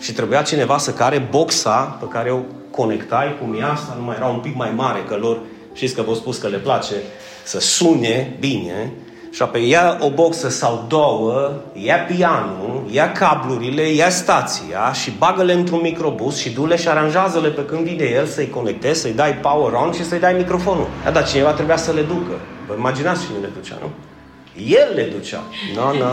Și 0.00 0.12
trebuia 0.12 0.42
cineva 0.42 0.78
să 0.78 0.92
care 0.92 1.28
boxa 1.30 1.80
pe 2.00 2.06
care 2.08 2.30
o 2.30 2.40
conectai, 2.70 3.38
cum 3.40 3.54
e 3.60 3.64
asta, 3.64 3.96
nu 3.98 4.04
mai 4.04 4.16
era 4.16 4.26
un 4.26 4.40
pic 4.40 4.56
mai 4.56 4.72
mare, 4.76 5.04
că 5.08 5.16
lor, 5.16 5.40
știți 5.72 5.94
că 5.94 6.02
v-au 6.02 6.14
spus 6.14 6.38
că 6.38 6.48
le 6.48 6.58
place 6.58 6.94
să 7.44 7.60
sune 7.60 8.36
bine, 8.40 8.92
și 9.32 9.42
apoi 9.42 9.68
ia 9.68 9.98
o 10.00 10.10
boxă 10.10 10.48
sau 10.48 10.84
două, 10.88 11.52
ia 11.72 11.96
pianul, 11.96 12.82
ia 12.90 13.12
cablurile, 13.12 13.92
ia 13.92 14.08
stația 14.08 14.92
și 14.92 15.12
bagă-le 15.18 15.52
într-un 15.52 15.80
microbus 15.82 16.36
și 16.36 16.50
du-le 16.50 16.76
și 16.76 16.88
aranjează-le 16.88 17.48
pe 17.48 17.64
când 17.64 17.80
vine 17.80 18.04
el 18.04 18.26
să-i 18.26 18.48
conectezi, 18.48 19.00
să-i 19.00 19.12
dai 19.12 19.34
power 19.34 19.72
on 19.72 19.92
și 19.92 20.04
să-i 20.04 20.18
dai 20.18 20.32
microfonul. 20.32 20.88
Da, 21.04 21.10
dar 21.10 21.28
cineva 21.28 21.50
trebuia 21.50 21.76
să 21.76 21.92
le 21.92 22.02
ducă. 22.02 22.32
Vă 22.66 22.74
imaginați 22.78 23.26
cine 23.26 23.38
le 23.40 23.50
ducea, 23.60 23.78
nu? 23.80 23.90
El 24.66 24.92
le 24.94 25.02
ducea. 25.02 25.42
No, 25.74 25.82
no. 25.82 26.10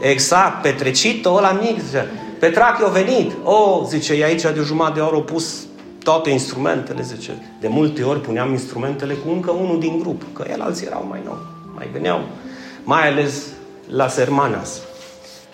Exact, 0.12 0.62
petrecitul 0.62 1.36
ăla 1.36 1.52
mic, 1.52 1.80
zice. 1.80 2.10
Petrache 2.38 2.84
a 2.84 2.88
venit. 2.88 3.32
O, 3.42 3.52
oh, 3.52 3.86
zice, 3.86 4.12
e 4.12 4.24
aici 4.24 4.42
de 4.42 4.60
o 4.60 4.62
jumătate 4.62 4.94
de 4.94 5.00
oră 5.00 5.14
au 5.14 5.22
pus 5.22 5.66
toate 6.02 6.30
instrumentele, 6.30 7.02
zice. 7.02 7.30
De 7.60 7.68
multe 7.68 8.02
ori 8.02 8.20
puneam 8.20 8.50
instrumentele 8.50 9.14
cu 9.14 9.30
încă 9.30 9.50
unul 9.50 9.78
din 9.80 9.98
grup, 9.98 10.22
că 10.32 10.44
el 10.50 10.60
alții 10.60 10.86
erau 10.86 11.06
mai 11.08 11.20
nou. 11.24 11.38
Mai 11.82 11.90
veneau, 11.92 12.20
mai 12.84 13.08
ales 13.08 13.52
las 13.90 14.16
hermanas. 14.16 14.82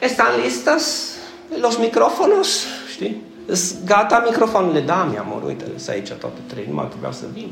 Están 0.01 0.41
listas 0.43 1.15
los 1.61 1.79
micrófonos? 1.79 2.65
Știi? 2.93 3.23
Gata 3.85 4.23
microfoanele? 4.27 4.81
Da, 4.81 5.09
mi-am 5.11 5.43
uite, 5.47 5.65
sunt 5.77 5.89
aici 5.89 6.09
toate 6.09 6.41
trei, 6.47 6.65
nu 6.69 6.75
mai 6.75 6.87
trebuia 6.89 7.11
să 7.11 7.25
vin. 7.33 7.51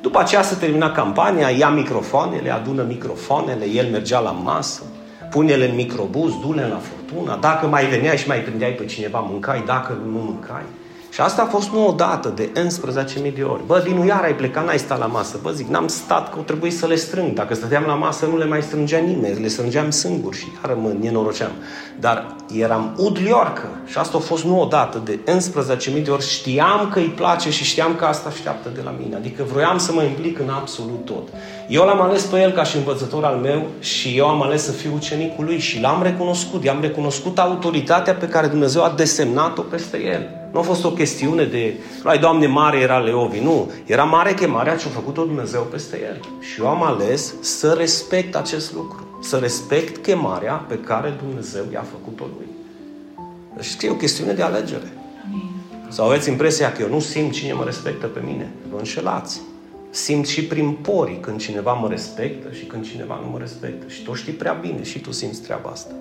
După 0.00 0.18
aceea 0.18 0.42
să 0.42 0.54
termina 0.54 0.92
campania, 0.92 1.48
ia 1.48 1.68
microfoanele, 1.68 2.50
adună 2.50 2.82
microfoanele, 2.82 3.68
el 3.68 3.90
mergea 3.90 4.18
la 4.18 4.30
masă, 4.30 4.82
pune-le 5.30 5.68
în 5.68 5.74
microbus, 5.74 6.40
du-le 6.40 6.66
la 6.66 6.80
furtuna, 6.80 7.36
dacă 7.36 7.66
mai 7.66 7.86
veneai 7.86 8.16
și 8.16 8.28
mai 8.28 8.38
prindeai 8.38 8.72
pe 8.72 8.84
cineva, 8.84 9.18
mâncai, 9.18 9.62
dacă 9.66 9.98
nu 10.04 10.18
mâncai. 10.18 10.64
Și 11.12 11.20
asta 11.20 11.42
a 11.42 11.46
fost 11.46 11.70
nu 11.70 11.88
o 11.88 11.92
dată, 11.92 12.32
de 12.34 12.50
11.000 13.24 13.34
de 13.34 13.42
ori. 13.42 13.62
Bă, 13.66 13.82
din 13.84 13.96
uiar 13.96 14.22
ai 14.22 14.34
plecat, 14.34 14.64
n-ai 14.64 14.78
stat 14.78 14.98
la 14.98 15.06
masă. 15.06 15.38
Bă, 15.42 15.50
zic, 15.50 15.68
n-am 15.68 15.88
stat, 15.88 16.32
că 16.32 16.38
o 16.38 16.42
trebuie 16.42 16.70
să 16.70 16.86
le 16.86 16.94
strâng. 16.94 17.32
Dacă 17.32 17.54
stăteam 17.54 17.84
la 17.86 17.94
masă, 17.94 18.26
nu 18.26 18.36
le 18.36 18.44
mai 18.44 18.62
strângea 18.62 18.98
nimeni, 18.98 19.40
le 19.40 19.48
strângeam 19.48 19.90
singur 19.90 20.34
și 20.34 20.46
iară 20.62 20.78
mă 20.82 20.92
nenoroceam. 21.00 21.50
Dar 22.00 22.36
eram 22.54 22.94
udliorcă 22.98 23.68
și 23.86 23.98
asta 23.98 24.16
a 24.16 24.20
fost 24.20 24.44
nu 24.44 24.60
o 24.60 24.64
dată, 24.64 25.02
de 25.04 25.18
11.000 25.96 26.02
de 26.02 26.10
ori. 26.10 26.26
Știam 26.26 26.88
că 26.92 26.98
îi 26.98 27.12
place 27.16 27.50
și 27.50 27.64
știam 27.64 27.94
că 27.94 28.04
asta 28.04 28.28
așteaptă 28.28 28.68
de 28.74 28.80
la 28.84 28.94
mine. 29.02 29.16
Adică 29.16 29.42
vroiam 29.52 29.78
să 29.78 29.92
mă 29.92 30.02
implic 30.02 30.38
în 30.38 30.48
absolut 30.48 31.04
tot. 31.04 31.28
Eu 31.68 31.84
l-am 31.84 32.00
ales 32.00 32.22
pe 32.22 32.40
el 32.40 32.50
ca 32.52 32.64
și 32.64 32.76
învățător 32.76 33.24
al 33.24 33.36
meu 33.36 33.66
și 33.78 34.16
eu 34.16 34.28
am 34.28 34.42
ales 34.42 34.64
să 34.64 34.70
fiu 34.70 34.90
ucenicul 34.94 35.44
lui 35.44 35.58
și 35.58 35.80
l-am 35.80 36.02
recunoscut. 36.02 36.64
I-am 36.64 36.80
recunoscut 36.80 37.38
autoritatea 37.38 38.14
pe 38.14 38.28
care 38.28 38.46
Dumnezeu 38.46 38.82
a 38.82 38.92
desemnat-o 38.96 39.62
peste 39.62 40.04
el. 40.04 40.41
Nu 40.52 40.58
a 40.58 40.62
fost 40.62 40.84
o 40.84 40.90
chestiune 40.90 41.44
de, 41.44 41.74
ai 42.04 42.18
Doamne, 42.18 42.46
mare 42.46 42.78
era 42.78 42.98
Leovi. 42.98 43.38
Nu, 43.38 43.70
era 43.86 44.04
mare 44.04 44.34
chemarea 44.34 44.76
ce 44.76 44.86
a 44.86 44.90
făcut-o 44.90 45.24
Dumnezeu 45.24 45.62
peste 45.62 46.00
el. 46.02 46.20
Și 46.40 46.60
eu 46.60 46.68
am 46.68 46.82
ales 46.82 47.34
să 47.40 47.72
respect 47.72 48.36
acest 48.36 48.72
lucru. 48.74 49.18
Să 49.22 49.36
respect 49.36 50.02
chemarea 50.02 50.52
pe 50.52 50.78
care 50.78 51.14
Dumnezeu 51.24 51.64
i-a 51.72 51.84
făcut-o 51.90 52.24
lui. 52.36 52.46
Deci 53.56 53.76
e 53.80 53.90
o 53.90 53.94
chestiune 53.94 54.32
de 54.32 54.42
alegere. 54.42 54.92
Sau 55.88 56.06
aveți 56.06 56.28
impresia 56.28 56.72
că 56.72 56.82
eu 56.82 56.88
nu 56.88 57.00
simt 57.00 57.32
cine 57.32 57.52
mă 57.52 57.64
respectă 57.64 58.06
pe 58.06 58.20
mine. 58.24 58.52
Vă 58.70 58.78
înșelați. 58.78 59.40
Simt 59.90 60.26
și 60.26 60.44
prin 60.44 60.72
porii 60.72 61.20
când 61.20 61.40
cineva 61.40 61.72
mă 61.72 61.88
respectă 61.88 62.52
și 62.52 62.64
când 62.64 62.84
cineva 62.84 63.20
nu 63.24 63.30
mă 63.30 63.38
respectă. 63.38 63.88
Și 63.88 64.02
tu 64.02 64.14
știi 64.14 64.32
prea 64.32 64.52
bine 64.52 64.82
și 64.82 64.98
tu 64.98 65.12
simți 65.12 65.40
treaba 65.40 65.70
asta. 65.70 65.94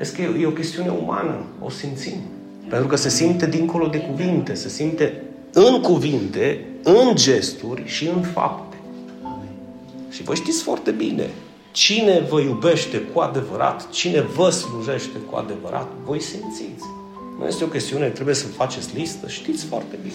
Este 0.00 0.22
că 0.22 0.38
e 0.38 0.46
o 0.46 0.50
chestiune 0.50 0.88
umană, 1.02 1.44
o 1.60 1.70
simțim. 1.70 2.20
Pentru 2.74 2.92
că 2.92 2.96
se 2.96 3.08
simte 3.08 3.46
dincolo 3.46 3.86
de 3.86 3.98
cuvinte, 3.98 4.54
se 4.54 4.68
simte 4.68 5.22
în 5.52 5.80
cuvinte, 5.80 6.64
în 6.82 7.14
gesturi 7.14 7.82
și 7.84 8.06
în 8.06 8.22
fapte. 8.22 8.76
Și 10.10 10.22
vă 10.22 10.34
știți 10.34 10.62
foarte 10.62 10.90
bine, 10.90 11.30
cine 11.72 12.26
vă 12.30 12.40
iubește 12.40 12.96
cu 12.96 13.20
adevărat, 13.20 13.90
cine 13.90 14.20
vă 14.20 14.50
slujește 14.50 15.18
cu 15.30 15.36
adevărat, 15.36 15.88
voi 16.04 16.20
simțiți. 16.20 16.84
Nu 17.38 17.46
este 17.46 17.64
o 17.64 17.66
chestiune, 17.66 18.06
trebuie 18.06 18.34
să 18.34 18.46
faceți 18.46 18.88
listă, 18.94 19.28
știți 19.28 19.64
foarte 19.64 19.98
bine. 20.02 20.14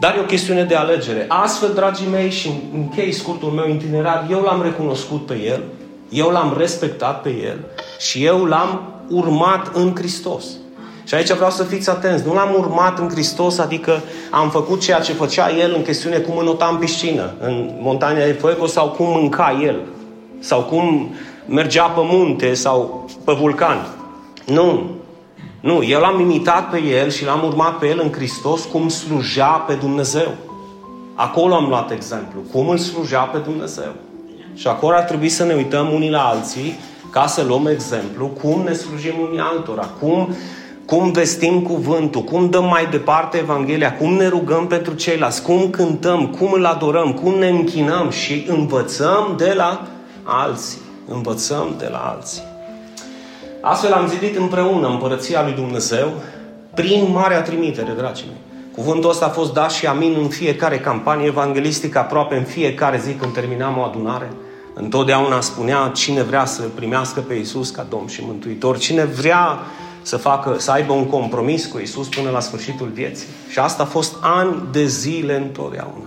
Dar 0.00 0.16
e 0.16 0.20
o 0.20 0.24
chestiune 0.24 0.64
de 0.64 0.74
alegere. 0.74 1.24
Astfel, 1.28 1.72
dragii 1.74 2.08
mei, 2.08 2.30
și 2.30 2.50
închei 2.74 3.12
scurtul 3.12 3.50
meu 3.50 3.68
itinerar, 3.68 4.26
eu 4.30 4.40
l-am 4.40 4.62
recunoscut 4.62 5.26
pe 5.26 5.34
El, 5.34 5.64
eu 6.08 6.28
l-am 6.28 6.54
respectat 6.58 7.22
pe 7.22 7.30
El 7.30 7.64
și 7.98 8.24
eu 8.24 8.44
l-am 8.44 8.92
urmat 9.08 9.74
în 9.74 9.94
Hristos. 9.94 10.44
Și 11.10 11.16
aici 11.16 11.32
vreau 11.32 11.50
să 11.50 11.62
fiți 11.62 11.90
atenți. 11.90 12.26
Nu 12.26 12.34
l-am 12.34 12.54
urmat 12.58 12.98
în 12.98 13.08
Hristos, 13.08 13.58
adică 13.58 14.02
am 14.30 14.50
făcut 14.50 14.80
ceea 14.80 15.00
ce 15.00 15.12
făcea 15.12 15.50
El 15.50 15.74
în 15.76 15.82
chestiune 15.82 16.16
cum 16.16 16.36
înota 16.38 16.68
în 16.72 16.76
piscină, 16.76 17.34
în 17.40 17.70
montania 17.80 18.24
de 18.24 18.32
Fuego, 18.32 18.66
sau 18.66 18.88
cum 18.88 19.06
mânca 19.08 19.58
El, 19.62 19.80
sau 20.40 20.60
cum 20.60 21.14
mergea 21.46 21.84
pe 21.84 22.00
munte 22.02 22.54
sau 22.54 23.08
pe 23.24 23.32
vulcan. 23.32 23.86
Nu. 24.46 24.90
Nu, 25.60 25.82
eu 25.82 26.00
l-am 26.00 26.20
imitat 26.20 26.70
pe 26.70 26.82
El 26.82 27.10
și 27.10 27.24
l-am 27.24 27.44
urmat 27.44 27.78
pe 27.78 27.86
El 27.86 28.00
în 28.02 28.12
Hristos 28.12 28.64
cum 28.64 28.88
slujea 28.88 29.64
pe 29.66 29.74
Dumnezeu. 29.74 30.34
Acolo 31.14 31.54
am 31.54 31.68
luat 31.68 31.90
exemplu. 31.90 32.40
Cum 32.52 32.68
îl 32.68 32.78
slujea 32.78 33.20
pe 33.20 33.38
Dumnezeu. 33.38 33.92
Și 34.54 34.66
acolo 34.66 34.94
ar 34.94 35.02
trebui 35.02 35.28
să 35.28 35.44
ne 35.44 35.54
uităm 35.54 35.92
unii 35.92 36.10
la 36.10 36.22
alții 36.22 36.78
ca 37.12 37.26
să 37.26 37.42
luăm 37.42 37.66
exemplu 37.66 38.26
cum 38.26 38.62
ne 38.62 38.72
slujim 38.72 39.14
unii 39.28 39.40
altora, 39.40 39.88
cum 40.00 40.34
cum 40.90 41.10
vestim 41.10 41.62
cuvântul, 41.62 42.22
cum 42.22 42.50
dăm 42.50 42.64
mai 42.64 42.86
departe 42.86 43.38
Evanghelia, 43.38 43.96
cum 43.96 44.12
ne 44.12 44.28
rugăm 44.28 44.66
pentru 44.66 44.94
ceilalți, 44.94 45.42
cum 45.42 45.70
cântăm, 45.70 46.26
cum 46.26 46.52
îl 46.52 46.64
adorăm, 46.64 47.12
cum 47.12 47.34
ne 47.38 47.48
închinăm 47.48 48.10
și 48.10 48.44
învățăm 48.48 49.34
de 49.36 49.52
la 49.56 49.86
alții. 50.22 50.78
Învățăm 51.08 51.74
de 51.78 51.88
la 51.90 51.98
alții. 51.98 52.42
Astfel 53.60 53.92
am 53.92 54.08
zidit 54.08 54.36
împreună 54.36 54.88
împărăția 54.88 55.42
lui 55.42 55.52
Dumnezeu 55.52 56.12
prin 56.74 57.10
marea 57.12 57.42
trimitere, 57.42 57.92
dragii 57.96 58.26
mei. 58.26 58.40
Cuvântul 58.74 59.10
ăsta 59.10 59.24
a 59.26 59.28
fost 59.28 59.52
dat 59.52 59.70
și 59.70 59.86
amin 59.86 60.16
în 60.18 60.28
fiecare 60.28 60.78
campanie 60.78 61.26
evanghelistică, 61.26 61.98
aproape 61.98 62.36
în 62.36 62.44
fiecare 62.44 63.00
zi 63.04 63.12
când 63.12 63.32
terminam 63.32 63.78
o 63.78 63.82
adunare. 63.82 64.30
Întotdeauna 64.74 65.40
spunea 65.40 65.90
cine 65.94 66.22
vrea 66.22 66.44
să 66.44 66.62
primească 66.74 67.20
pe 67.20 67.34
Iisus 67.34 67.70
ca 67.70 67.86
Domn 67.90 68.06
și 68.06 68.22
Mântuitor, 68.26 68.78
cine 68.78 69.04
vrea 69.04 69.58
să, 70.02 70.16
facă, 70.16 70.56
să 70.58 70.70
aibă 70.70 70.92
un 70.92 71.06
compromis 71.06 71.66
cu 71.66 71.78
Isus 71.78 72.08
până 72.08 72.30
la 72.30 72.40
sfârșitul 72.40 72.88
vieții. 72.94 73.26
Și 73.48 73.58
asta 73.58 73.82
a 73.82 73.86
fost 73.86 74.14
ani 74.20 74.62
de 74.72 74.86
zile 74.86 75.36
întotdeauna. 75.36 76.04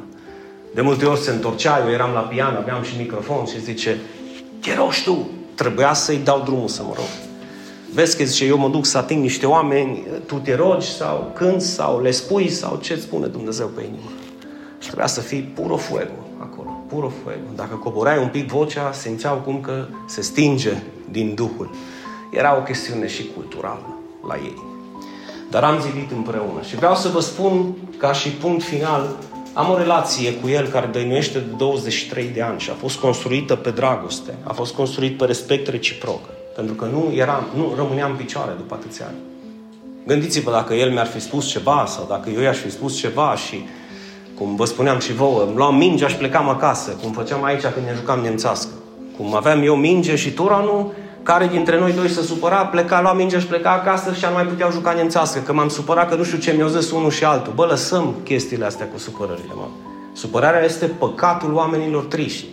De 0.74 0.82
multe 0.82 1.06
ori 1.06 1.20
se 1.20 1.32
întorcea, 1.32 1.84
eu 1.86 1.92
eram 1.92 2.14
la 2.14 2.20
pian, 2.20 2.56
aveam 2.56 2.84
și 2.84 2.98
microfon 2.98 3.46
și 3.46 3.62
zice, 3.62 4.00
te 4.62 4.76
rogi 4.76 5.04
tu, 5.04 5.28
trebuia 5.56 5.94
să-i 5.94 6.18
dau 6.24 6.42
drumul 6.46 6.68
să 6.68 6.84
mă 6.84 6.92
rog. 6.96 7.06
Vezi 7.94 8.18
că 8.18 8.24
zice, 8.24 8.46
eu 8.46 8.58
mă 8.58 8.70
duc 8.70 8.86
să 8.86 8.98
ating 8.98 9.22
niște 9.22 9.46
oameni, 9.46 10.04
tu 10.26 10.36
te 10.36 10.56
rogi 10.56 10.88
sau 10.88 11.32
cânți 11.36 11.68
sau 11.68 12.02
le 12.02 12.12
spui 12.12 12.50
sau 12.50 12.80
ce-ți 12.82 13.02
spune 13.02 13.28
Dumnezeu 13.28 13.68
pe 13.68 13.82
inimă. 13.82 14.12
Și 14.80 14.86
trebuia 14.86 15.08
să 15.08 15.22
fii 15.22 15.42
puro 15.42 15.76
fuego 15.76 16.24
acolo, 16.38 16.86
puro 16.88 17.12
fuego. 17.24 17.48
Dacă 17.56 17.76
coborai 17.76 18.18
un 18.18 18.28
pic 18.28 18.52
vocea, 18.52 18.92
simțeau 18.92 19.36
cum 19.36 19.62
că 19.62 19.86
se 20.08 20.22
stinge 20.22 20.74
din 21.12 21.34
Duhul. 21.36 21.70
Era 22.34 22.58
o 22.58 22.62
chestiune 22.62 23.08
și 23.08 23.30
culturală 23.36 24.00
la 24.28 24.36
ei. 24.36 24.62
Dar 25.50 25.64
am 25.64 25.80
zidit 25.80 26.12
împreună. 26.12 26.62
Și 26.68 26.76
vreau 26.76 26.96
să 26.96 27.08
vă 27.08 27.20
spun, 27.20 27.76
ca 27.98 28.14
și 28.14 28.30
punct 28.30 28.64
final, 28.64 29.16
am 29.54 29.70
o 29.70 29.78
relație 29.78 30.34
cu 30.34 30.48
el 30.48 30.68
care 30.68 30.90
dăinuiește 30.92 31.40
de 31.40 31.52
23 31.58 32.30
de 32.34 32.42
ani 32.42 32.60
și 32.60 32.70
a 32.70 32.74
fost 32.74 33.00
construită 33.00 33.56
pe 33.56 33.70
dragoste, 33.70 34.34
a 34.44 34.54
fost 34.54 34.74
construit 34.74 35.18
pe 35.18 35.26
respect 35.26 35.68
reciproc. 35.68 36.20
Pentru 36.56 36.74
că 36.74 36.86
nu, 36.86 37.14
eram, 37.16 37.48
nu 37.56 37.74
rămâneam 37.76 38.12
în 38.12 38.18
picioare 38.18 38.52
după 38.58 38.74
atâția 38.74 39.06
ani. 39.06 39.18
Gândiți-vă 40.08 40.52
dacă 40.52 40.74
el 40.74 40.92
mi-ar 40.92 41.06
fi 41.06 41.20
spus 41.20 41.48
ceva 41.48 41.86
sau 41.88 42.06
dacă 42.10 42.30
eu 42.30 42.42
i-aș 42.42 42.58
fi 42.58 42.72
spus 42.72 42.98
ceva 42.98 43.36
și, 43.36 43.66
cum 44.38 44.56
vă 44.56 44.66
spuneam 44.66 45.00
și 45.00 45.14
vouă, 45.14 45.44
îmi 45.44 45.56
luam 45.56 45.76
mingea 45.76 46.08
și 46.08 46.16
plecam 46.16 46.50
acasă, 46.50 46.92
cum 46.92 47.12
făceam 47.12 47.44
aici 47.44 47.62
când 47.62 47.86
ne 47.86 47.94
jucam 47.96 48.20
nemțească. 48.20 48.72
Cum 49.18 49.36
aveam 49.36 49.64
eu 49.64 49.76
minge 49.76 50.16
și 50.16 50.34
nu, 50.38 50.94
care 51.24 51.48
dintre 51.48 51.80
noi 51.80 51.92
doi 51.92 52.10
se 52.10 52.22
supăra, 52.22 52.66
pleca, 52.66 53.02
lua 53.02 53.14
mingea 53.14 53.40
și 53.40 53.46
pleca 53.46 53.72
acasă 53.72 54.14
și 54.14 54.26
nu 54.26 54.34
mai 54.34 54.46
puteau 54.46 54.72
juca 54.72 54.94
nemțească, 54.94 55.40
că 55.40 55.54
m-am 55.54 55.70
supărat 55.70 56.10
că 56.10 56.16
nu 56.16 56.24
știu 56.24 56.38
ce 56.38 56.52
mi-au 56.52 56.68
zis 56.68 56.92
unul 56.92 57.12
și 57.12 57.24
altul. 57.24 57.54
Bă, 57.56 57.66
lăsăm 57.66 58.16
chestiile 58.24 58.66
astea 58.66 58.88
cu 58.88 58.98
supărările, 58.98 59.54
mă. 59.56 59.68
Supărarea 60.14 60.64
este 60.64 60.86
păcatul 60.86 61.54
oamenilor 61.54 62.04
triști. 62.04 62.46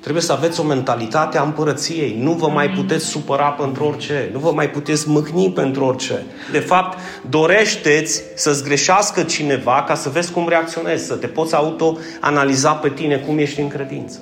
Trebuie 0.00 0.22
să 0.22 0.32
aveți 0.32 0.60
o 0.60 0.62
mentalitate 0.62 1.38
a 1.38 1.42
împărăției. 1.42 2.16
Nu 2.20 2.32
vă 2.32 2.48
mai 2.48 2.70
puteți 2.70 3.04
supăra 3.04 3.48
pentru 3.48 3.84
orice. 3.84 4.30
Nu 4.32 4.38
vă 4.38 4.52
mai 4.52 4.70
puteți 4.70 5.08
mâhni 5.08 5.52
pentru 5.52 5.84
orice. 5.84 6.26
De 6.52 6.58
fapt, 6.58 6.98
dorește-ți 7.28 8.22
să-ți 8.34 8.64
greșească 8.64 9.22
cineva 9.22 9.84
ca 9.86 9.94
să 9.94 10.08
vezi 10.08 10.32
cum 10.32 10.48
reacționezi, 10.48 11.06
să 11.06 11.14
te 11.14 11.26
poți 11.26 11.54
auto-analiza 11.54 12.72
pe 12.72 12.88
tine 12.88 13.16
cum 13.16 13.38
ești 13.38 13.60
în 13.60 13.68
credință. 13.68 14.18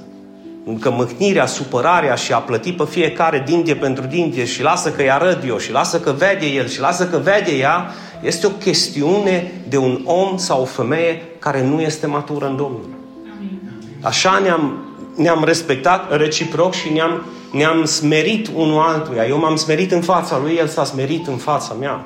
Că 0.81 0.91
mâhnirea, 0.91 1.47
supărarea 1.47 2.15
și 2.15 2.33
a 2.33 2.39
plăti 2.39 2.73
pe 2.73 2.85
fiecare 2.85 3.43
dintie 3.47 3.75
pentru 3.75 4.07
dintie 4.07 4.45
și 4.45 4.63
lasă 4.63 4.91
că 4.91 5.03
i 5.03 5.11
arăt 5.11 5.45
eu 5.47 5.59
și 5.59 5.73
lasă 5.73 6.01
că 6.01 6.11
vede 6.19 6.47
el 6.47 6.69
și 6.69 6.81
lasă 6.81 7.07
că 7.07 7.17
vede 7.17 7.57
ea, 7.57 7.91
este 8.23 8.47
o 8.47 8.51
chestiune 8.51 9.53
de 9.69 9.77
un 9.77 10.01
om 10.05 10.37
sau 10.37 10.61
o 10.61 10.65
femeie 10.65 11.23
care 11.39 11.63
nu 11.63 11.81
este 11.81 12.07
matură 12.07 12.47
în 12.47 12.57
Domnul. 12.57 12.89
Așa 14.03 14.41
ne-am 14.43 14.89
ne-am 15.19 15.45
respectat 15.45 16.17
reciproc 16.17 16.75
și 16.75 16.93
ne-am, 16.93 17.23
ne-am 17.53 17.85
smerit 17.85 18.49
unul 18.55 18.81
altuia. 18.81 19.27
Eu 19.27 19.39
m-am 19.39 19.57
smerit 19.57 19.93
în 19.93 20.01
fața 20.01 20.39
lui, 20.43 20.55
el 20.55 20.67
s-a 20.67 20.85
smerit 20.85 21.27
în 21.27 21.37
fața 21.37 21.75
mea. 21.81 22.05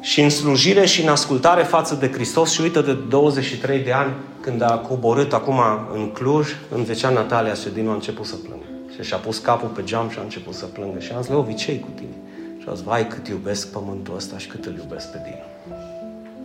Și 0.00 0.20
în 0.20 0.30
slujire 0.30 0.86
și 0.86 1.02
în 1.02 1.08
ascultare 1.08 1.62
față 1.62 1.94
de 1.94 2.10
Hristos 2.10 2.52
și 2.52 2.60
uită 2.60 2.80
de 2.80 2.92
23 2.92 3.78
de 3.78 3.92
ani 3.92 4.12
când 4.40 4.62
a 4.62 4.78
coborât 4.78 5.32
acum 5.32 5.60
în 5.94 6.10
Cluj, 6.12 6.48
în 6.68 6.84
zicea 6.84 7.10
Natalia 7.10 7.54
Sedinu 7.54 7.90
a 7.90 7.94
început 7.94 8.26
să 8.26 8.34
plângă. 8.34 8.64
Și 8.94 9.08
și-a 9.08 9.16
pus 9.16 9.38
capul 9.38 9.68
pe 9.68 9.84
geam 9.84 10.08
și 10.08 10.18
a 10.18 10.22
început 10.22 10.54
să 10.54 10.64
plângă. 10.64 10.98
Și 10.98 11.12
am 11.12 11.20
zis, 11.20 11.30
Leovi, 11.30 11.54
ce 11.54 11.78
cu 11.78 11.88
tine? 11.94 12.16
Și 12.58 12.66
a 12.68 12.74
zis, 12.74 12.84
vai 12.84 13.08
cât 13.08 13.28
iubesc 13.28 13.72
pământul 13.72 14.14
ăsta 14.16 14.38
și 14.38 14.46
cât 14.46 14.64
îl 14.64 14.74
iubesc 14.76 15.10
pe 15.10 15.18
Dinu. 15.24 15.76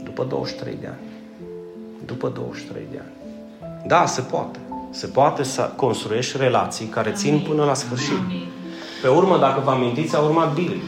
După 0.04 0.24
23 0.30 0.78
de 0.82 0.88
ani. 0.88 1.00
După 2.06 2.30
23 2.30 2.84
de 2.92 2.98
ani. 2.98 3.14
Da, 3.88 4.06
se 4.06 4.22
poate 4.22 4.60
se 4.96 5.08
poate 5.08 5.44
să 5.44 5.72
construiești 5.76 6.38
relații 6.38 6.86
care 6.86 7.12
țin 7.12 7.46
până 7.48 7.64
la 7.64 7.74
sfârșit. 7.74 8.20
Pe 9.02 9.08
urmă, 9.08 9.38
dacă 9.38 9.62
vă 9.64 9.72
amintiți, 9.72 10.16
a 10.16 10.20
urmat 10.20 10.54
Bill, 10.54 10.82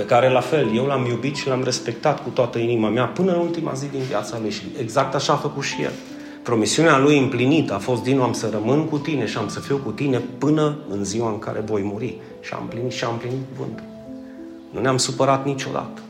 pe 0.00 0.06
care 0.06 0.30
la 0.30 0.40
fel 0.40 0.76
eu 0.76 0.84
l-am 0.84 1.06
iubit 1.06 1.36
și 1.36 1.48
l-am 1.48 1.62
respectat 1.62 2.22
cu 2.22 2.28
toată 2.28 2.58
inima 2.58 2.88
mea 2.88 3.04
până 3.04 3.32
în 3.32 3.38
ultima 3.38 3.72
zi 3.72 3.86
din 3.90 4.00
viața 4.00 4.38
lui 4.40 4.50
și 4.50 4.62
exact 4.78 5.14
așa 5.14 5.32
a 5.32 5.36
făcut 5.36 5.62
și 5.62 5.82
el. 5.82 5.92
Promisiunea 6.42 6.98
lui 6.98 7.18
împlinită 7.18 7.74
a 7.74 7.78
fost 7.78 8.02
din 8.02 8.20
am 8.20 8.32
să 8.32 8.48
rămân 8.52 8.84
cu 8.84 8.98
tine 8.98 9.26
și 9.26 9.36
am 9.36 9.48
să 9.48 9.60
fiu 9.60 9.76
cu 9.76 9.90
tine 9.90 10.18
până 10.38 10.76
în 10.88 11.04
ziua 11.04 11.30
în 11.30 11.38
care 11.38 11.62
voi 11.64 11.82
muri. 11.82 12.16
Și 12.40 12.52
am 12.52 12.58
împlinit 12.62 12.92
și 12.92 13.04
am 13.04 13.12
împlinit 13.12 13.38
cuvântul. 13.56 13.84
Nu 14.70 14.80
ne-am 14.80 14.96
supărat 14.96 15.44
niciodată. 15.44 16.00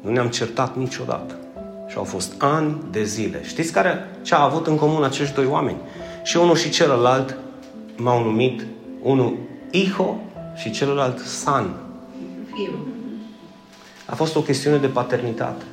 Nu 0.00 0.10
ne-am 0.10 0.28
certat 0.28 0.76
niciodată. 0.76 1.38
Și 1.86 1.96
au 1.96 2.04
fost 2.04 2.32
ani 2.38 2.76
de 2.90 3.04
zile. 3.04 3.40
Știți 3.44 3.72
care 3.72 4.08
ce 4.22 4.34
a 4.34 4.42
avut 4.42 4.66
în 4.66 4.76
comun 4.76 5.02
acești 5.02 5.34
doi 5.34 5.46
oameni? 5.46 5.78
Și 6.22 6.36
unul 6.36 6.56
și 6.56 6.70
celălalt 6.70 7.36
m-au 7.96 8.22
numit, 8.22 8.66
unul 9.02 9.36
Iho 9.70 10.16
și 10.56 10.70
celălalt 10.70 11.18
San. 11.18 11.70
A 14.10 14.14
fost 14.14 14.36
o 14.36 14.40
chestiune 14.40 14.76
de 14.76 14.86
paternitate. 14.86 15.64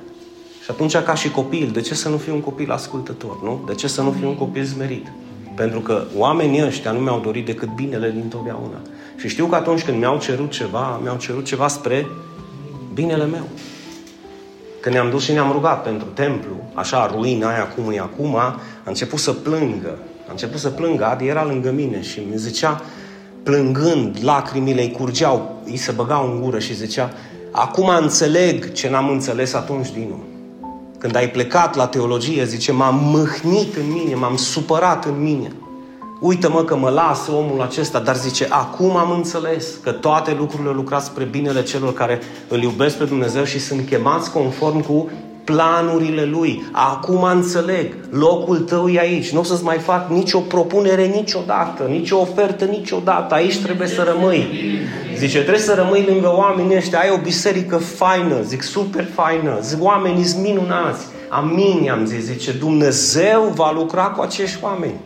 Și 0.64 0.72
atunci, 0.72 0.98
ca 0.98 1.14
și 1.14 1.32
copil, 1.32 1.70
de 1.74 1.82
ce 1.82 1.94
să 1.94 2.10
nu 2.10 2.18
fiu 2.18 2.34
un 2.34 2.42
copil 2.42 2.72
ascultător, 2.72 3.44
nu? 3.44 3.64
De 3.68 3.74
ce 3.74 3.88
să 3.88 4.02
nu 4.02 4.12
fiu 4.20 4.28
un 4.28 4.36
copil 4.36 4.64
zmerit? 4.64 5.08
Pentru 5.56 5.80
că 5.80 6.04
oamenii 6.16 6.66
ăștia 6.66 6.92
nu 6.92 7.00
mi-au 7.00 7.20
dorit 7.20 7.46
decât 7.46 7.70
binele 7.76 8.12
din 8.12 8.28
totdeauna. 8.28 8.82
Și 9.16 9.28
știu 9.28 9.46
că 9.46 9.56
atunci 9.56 9.84
când 9.84 9.98
mi-au 9.98 10.20
cerut 10.20 10.52
ceva, 10.52 11.00
mi-au 11.02 11.18
cerut 11.18 11.46
ceva 11.46 11.68
spre 11.68 12.08
binele 12.94 13.26
meu. 13.26 13.48
Când 14.82 14.96
ne-am 14.96 15.10
dus 15.10 15.24
și 15.24 15.32
ne-am 15.32 15.52
rugat 15.52 15.84
pentru 15.84 16.08
templu, 16.08 16.56
așa, 16.74 17.12
ruina 17.16 17.50
aia 17.50 17.68
cum 17.68 17.92
e 17.92 18.00
acum, 18.00 18.36
a 18.36 18.60
început 18.84 19.20
să 19.20 19.32
plângă 19.32 20.00
a 20.28 20.32
început 20.32 20.60
să 20.60 20.70
plângă, 20.70 21.06
Adi 21.06 21.28
era 21.28 21.46
lângă 21.46 21.72
mine 21.72 22.02
și 22.02 22.22
mi 22.32 22.38
zicea, 22.38 22.82
plângând, 23.44 24.18
lacrimile 24.22 24.82
îi 24.82 24.92
curgeau, 24.92 25.62
îi 25.66 25.78
se 25.78 25.92
băgau 25.92 26.32
în 26.32 26.42
gură 26.42 26.60
și 26.60 26.74
zicea, 26.74 27.12
acum 27.56 27.88
înțeleg 27.88 28.72
ce 28.72 28.90
n-am 28.90 29.10
înțeles 29.10 29.54
atunci, 29.54 29.92
Dinu. 29.92 30.24
Când 30.98 31.16
ai 31.16 31.30
plecat 31.30 31.76
la 31.76 31.88
teologie, 31.88 32.46
zice, 32.46 32.72
m-am 32.72 32.96
mâhnit 33.04 33.76
în 33.76 33.92
mine, 33.92 34.16
m-am 34.16 34.36
supărat 34.36 35.06
în 35.06 35.22
mine. 35.22 35.52
Uită-mă 36.20 36.64
că 36.64 36.76
mă 36.76 36.90
lasă 36.90 37.32
omul 37.32 37.62
acesta, 37.62 38.00
dar 38.00 38.16
zice, 38.16 38.48
acum 38.50 38.96
am 38.96 39.12
înțeles 39.12 39.68
că 39.84 39.92
toate 39.92 40.36
lucrurile 40.38 40.72
lucrați 40.72 41.06
spre 41.06 41.24
binele 41.24 41.64
celor 41.64 41.94
care 41.94 42.20
îl 42.48 42.62
iubesc 42.62 42.98
pe 42.98 43.04
Dumnezeu 43.04 43.44
și 43.44 43.60
sunt 43.60 43.88
chemați 43.88 44.32
conform 44.32 44.82
cu 44.82 45.10
planurile 45.46 46.24
Lui. 46.24 46.66
Acum 46.72 47.24
înțeleg, 47.24 47.96
locul 48.10 48.58
tău 48.58 48.88
e 48.88 49.00
aici. 49.00 49.32
Nu 49.32 49.40
o 49.40 49.44
să-ți 49.44 49.64
mai 49.64 49.78
fac 49.78 50.10
nicio 50.10 50.40
propunere 50.40 51.06
niciodată, 51.06 51.84
nicio 51.90 52.20
ofertă 52.20 52.66
niciodată. 52.66 53.34
Aici 53.34 53.62
trebuie 53.62 53.88
să 53.88 54.14
rămâi. 54.14 54.48
Zice, 55.18 55.38
trebuie 55.38 55.64
să 55.64 55.74
rămâi 55.74 56.06
lângă 56.08 56.34
oamenii 56.36 56.76
ăștia. 56.76 57.00
Ai 57.00 57.10
o 57.10 57.18
biserică 57.24 57.78
faină, 57.78 58.42
zic, 58.42 58.62
super 58.62 59.08
faină. 59.14 59.60
Zic, 59.62 59.84
oamenii 59.84 60.24
sunt 60.24 60.44
minunați. 60.44 61.06
Amin, 61.30 61.90
am 61.92 62.06
zis, 62.06 62.24
zice, 62.24 62.52
Dumnezeu 62.52 63.52
va 63.56 63.72
lucra 63.72 64.04
cu 64.04 64.22
acești 64.22 64.58
oameni. 64.62 65.00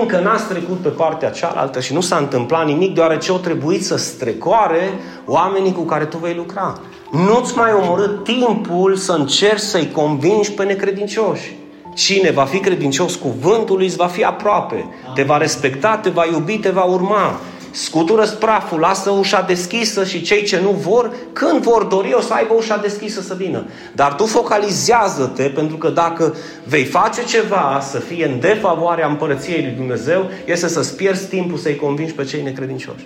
Încă 0.00 0.20
n-ați 0.20 0.46
trecut 0.46 0.78
pe 0.78 0.88
partea 0.88 1.30
cealaltă 1.30 1.80
și 1.80 1.92
nu 1.92 2.00
s-a 2.00 2.16
întâmplat 2.16 2.66
nimic, 2.66 2.94
deoarece 2.94 3.32
o 3.32 3.36
trebuit 3.36 3.84
să 3.84 3.96
strecoare 3.96 4.92
oamenii 5.26 5.72
cu 5.72 5.82
care 5.82 6.04
tu 6.04 6.18
vei 6.18 6.34
lucra. 6.34 6.80
Nu-ți 7.10 7.56
mai 7.56 7.72
omorât 7.72 8.24
timpul 8.24 8.96
să 8.96 9.12
încerci 9.12 9.60
să-i 9.60 9.90
convingi 9.90 10.52
pe 10.52 10.64
necredincioși. 10.64 11.56
Cine 11.94 12.30
va 12.30 12.44
fi 12.44 12.58
credincios 12.58 13.14
cuvântului 13.14 13.86
îți 13.86 13.96
va 13.96 14.06
fi 14.06 14.24
aproape. 14.24 14.84
Te 15.14 15.22
va 15.22 15.36
respecta, 15.36 15.96
te 15.96 16.10
va 16.10 16.24
iubi, 16.32 16.58
te 16.58 16.70
va 16.70 16.82
urma. 16.82 17.40
Scutură 17.70 18.26
praful, 18.26 18.78
lasă 18.78 19.10
ușa 19.10 19.42
deschisă 19.42 20.04
și 20.04 20.22
cei 20.22 20.42
ce 20.42 20.60
nu 20.60 20.70
vor, 20.70 21.12
când 21.32 21.62
vor 21.62 21.84
dori, 21.84 22.14
o 22.14 22.20
să 22.20 22.32
aibă 22.32 22.54
ușa 22.54 22.76
deschisă 22.76 23.20
să 23.20 23.34
vină. 23.34 23.66
Dar 23.94 24.14
tu 24.14 24.26
focalizează-te, 24.26 25.42
pentru 25.42 25.76
că 25.76 25.88
dacă 25.88 26.34
vei 26.64 26.84
face 26.84 27.24
ceva 27.24 27.80
să 27.90 27.98
fie 27.98 28.26
în 28.26 28.40
defavoarea 28.40 29.06
împărăției 29.06 29.62
lui 29.62 29.74
Dumnezeu, 29.76 30.30
este 30.44 30.68
să-ți 30.68 30.96
pierzi 30.96 31.28
timpul 31.28 31.58
să-i 31.58 31.76
convingi 31.76 32.12
pe 32.12 32.24
cei 32.24 32.42
necredincioși. 32.42 33.04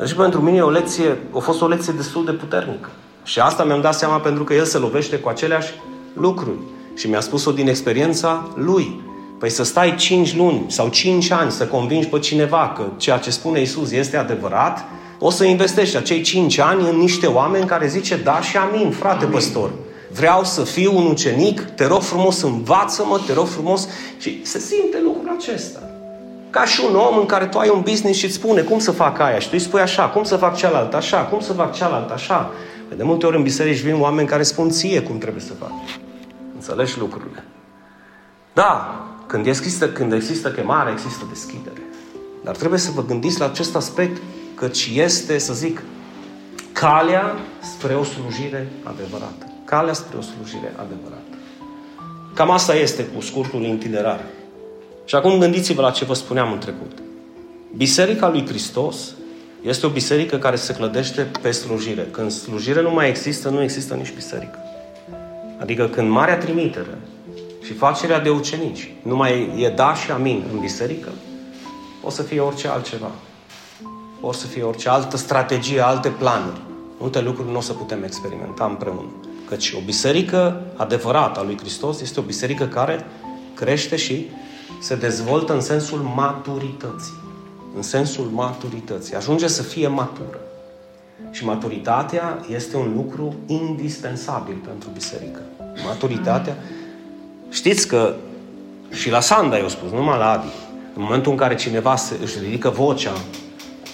Deci 0.00 0.12
pentru 0.12 0.40
mine 0.40 0.62
o 0.62 0.70
lecție, 0.70 1.18
a 1.34 1.38
fost 1.38 1.60
o 1.60 1.66
lecție 1.66 1.92
destul 1.96 2.24
de 2.24 2.32
puternică. 2.32 2.90
Și 3.24 3.40
asta 3.40 3.64
mi-am 3.64 3.80
dat 3.80 3.94
seama 3.94 4.18
pentru 4.18 4.44
că 4.44 4.54
el 4.54 4.64
se 4.64 4.78
lovește 4.78 5.16
cu 5.16 5.28
aceleași 5.28 5.72
lucruri. 6.12 6.58
Și 6.94 7.08
mi-a 7.08 7.20
spus-o 7.20 7.52
din 7.52 7.68
experiența 7.68 8.48
lui. 8.54 9.00
Păi 9.38 9.50
să 9.50 9.62
stai 9.62 9.94
5 9.94 10.36
luni 10.36 10.64
sau 10.68 10.88
5 10.88 11.30
ani 11.30 11.50
să 11.50 11.66
convingi 11.66 12.06
pe 12.06 12.18
cineva 12.18 12.72
că 12.76 12.82
ceea 12.96 13.18
ce 13.18 13.30
spune 13.30 13.60
Isus 13.60 13.90
este 13.90 14.16
adevărat, 14.16 14.84
o 15.18 15.30
să 15.30 15.44
investești 15.44 15.96
acei 15.96 16.20
5 16.20 16.58
ani 16.58 16.88
în 16.88 16.96
niște 16.96 17.26
oameni 17.26 17.66
care 17.66 17.86
zice 17.86 18.16
da 18.16 18.40
și 18.40 18.56
amin, 18.56 18.90
frate 18.90 19.24
amin. 19.24 19.34
păstor. 19.34 19.70
Vreau 20.12 20.44
să 20.44 20.64
fiu 20.64 20.96
un 20.96 21.06
ucenic, 21.06 21.60
te 21.60 21.86
rog 21.86 22.02
frumos, 22.02 22.42
învață-mă, 22.42 23.20
te 23.26 23.32
rog 23.32 23.46
frumos. 23.46 23.88
Și 24.18 24.40
se 24.44 24.58
simte 24.58 25.00
lucrul 25.02 25.36
acesta. 25.38 25.89
Ca 26.50 26.64
și 26.64 26.84
un 26.88 26.94
om 26.96 27.18
în 27.18 27.26
care 27.26 27.46
tu 27.46 27.58
ai 27.58 27.68
un 27.68 27.80
business 27.80 28.18
și 28.18 28.24
îți 28.24 28.34
spune 28.34 28.60
cum 28.60 28.78
să 28.78 28.90
fac 28.90 29.18
aia 29.18 29.38
și 29.38 29.46
tu 29.46 29.52
îi 29.54 29.60
spui 29.60 29.80
așa, 29.80 30.08
cum 30.08 30.24
să 30.24 30.36
fac 30.36 30.56
cealaltă 30.56 30.96
așa, 30.96 31.22
cum 31.22 31.40
să 31.40 31.52
fac 31.52 31.74
cealaltă 31.74 32.12
așa. 32.12 32.50
De 32.96 33.02
multe 33.02 33.26
ori 33.26 33.36
în 33.36 33.42
biserici 33.42 33.80
vin 33.80 34.00
oameni 34.00 34.28
care 34.28 34.42
spun 34.42 34.70
ție 34.70 35.02
cum 35.02 35.18
trebuie 35.18 35.42
să 35.42 35.52
faci. 35.52 35.98
Înțelegi 36.54 36.98
lucrurile. 36.98 37.44
Da, 38.52 39.04
când 39.26 39.46
există, 39.46 39.88
când 39.88 40.12
există 40.12 40.50
chemare, 40.50 40.90
există 40.90 41.24
deschidere. 41.28 41.82
Dar 42.44 42.56
trebuie 42.56 42.78
să 42.78 42.90
vă 42.90 43.04
gândiți 43.04 43.38
la 43.38 43.44
acest 43.44 43.76
aspect, 43.76 44.22
căci 44.54 44.90
este, 44.94 45.38
să 45.38 45.52
zic, 45.52 45.82
calea 46.72 47.36
spre 47.60 47.94
o 47.94 48.04
slujire 48.04 48.68
adevărată. 48.82 49.52
Calea 49.64 49.92
spre 49.92 50.18
o 50.18 50.20
slujire 50.20 50.72
adevărată. 50.76 51.36
Cam 52.34 52.50
asta 52.50 52.74
este 52.74 53.02
cu 53.02 53.20
scurtul 53.20 53.62
itinerar. 53.62 54.20
Și 55.10 55.16
acum 55.16 55.38
gândiți-vă 55.38 55.80
la 55.80 55.90
ce 55.90 56.04
vă 56.04 56.14
spuneam 56.14 56.52
în 56.52 56.58
trecut. 56.58 56.98
Biserica 57.76 58.28
lui 58.28 58.46
Hristos 58.46 58.96
este 59.62 59.86
o 59.86 59.88
biserică 59.88 60.36
care 60.36 60.56
se 60.56 60.72
clădește 60.72 61.30
pe 61.42 61.50
slujire. 61.50 62.08
Când 62.10 62.30
slujire 62.30 62.82
nu 62.82 62.90
mai 62.90 63.08
există, 63.08 63.48
nu 63.48 63.62
există 63.62 63.94
nici 63.94 64.14
biserică. 64.14 64.58
Adică 65.60 65.88
când 65.88 66.10
Marea 66.10 66.38
Trimitere 66.38 66.98
și 67.62 67.72
facerea 67.72 68.20
de 68.20 68.28
ucenici 68.28 68.92
nu 69.02 69.16
mai 69.16 69.54
e 69.58 69.68
da 69.68 69.94
și 69.94 70.10
amin 70.10 70.44
în 70.52 70.58
biserică, 70.58 71.08
o 72.02 72.10
să 72.10 72.22
fie 72.22 72.40
orice 72.40 72.68
altceva. 72.68 73.10
O 74.20 74.32
să 74.32 74.46
fie 74.46 74.62
orice 74.62 74.88
altă 74.88 75.16
strategie, 75.16 75.80
alte 75.80 76.08
planuri. 76.08 76.60
Multe 76.98 77.20
lucruri 77.20 77.50
nu 77.50 77.56
o 77.56 77.60
să 77.60 77.72
putem 77.72 78.02
experimenta 78.02 78.64
împreună. 78.64 79.12
Căci 79.48 79.72
o 79.76 79.80
biserică 79.84 80.62
adevărată 80.76 81.40
a 81.40 81.42
lui 81.42 81.58
Hristos 81.58 82.00
este 82.00 82.20
o 82.20 82.22
biserică 82.22 82.66
care 82.66 83.06
crește 83.54 83.96
și 83.96 84.26
se 84.80 84.94
dezvoltă 84.94 85.52
în 85.52 85.60
sensul 85.60 85.98
maturității. 85.98 87.18
În 87.76 87.82
sensul 87.82 88.24
maturității. 88.24 89.14
Ajunge 89.14 89.46
să 89.46 89.62
fie 89.62 89.88
matură. 89.88 90.38
Și 91.30 91.44
maturitatea 91.44 92.38
este 92.48 92.76
un 92.76 92.92
lucru 92.96 93.34
indispensabil 93.46 94.54
pentru 94.66 94.88
biserică. 94.92 95.40
Maturitatea. 95.86 96.56
Știți 97.50 97.88
că 97.88 98.14
și 98.90 99.10
la 99.10 99.20
Sanda 99.20 99.58
eu 99.58 99.68
spus, 99.68 99.90
numai 99.90 100.18
la 100.18 100.30
Adi. 100.30 100.52
În 100.94 101.02
momentul 101.02 101.32
în 101.32 101.38
care 101.38 101.54
cineva 101.54 101.96
se, 101.96 102.14
își 102.22 102.38
ridică 102.38 102.68
vocea 102.68 103.12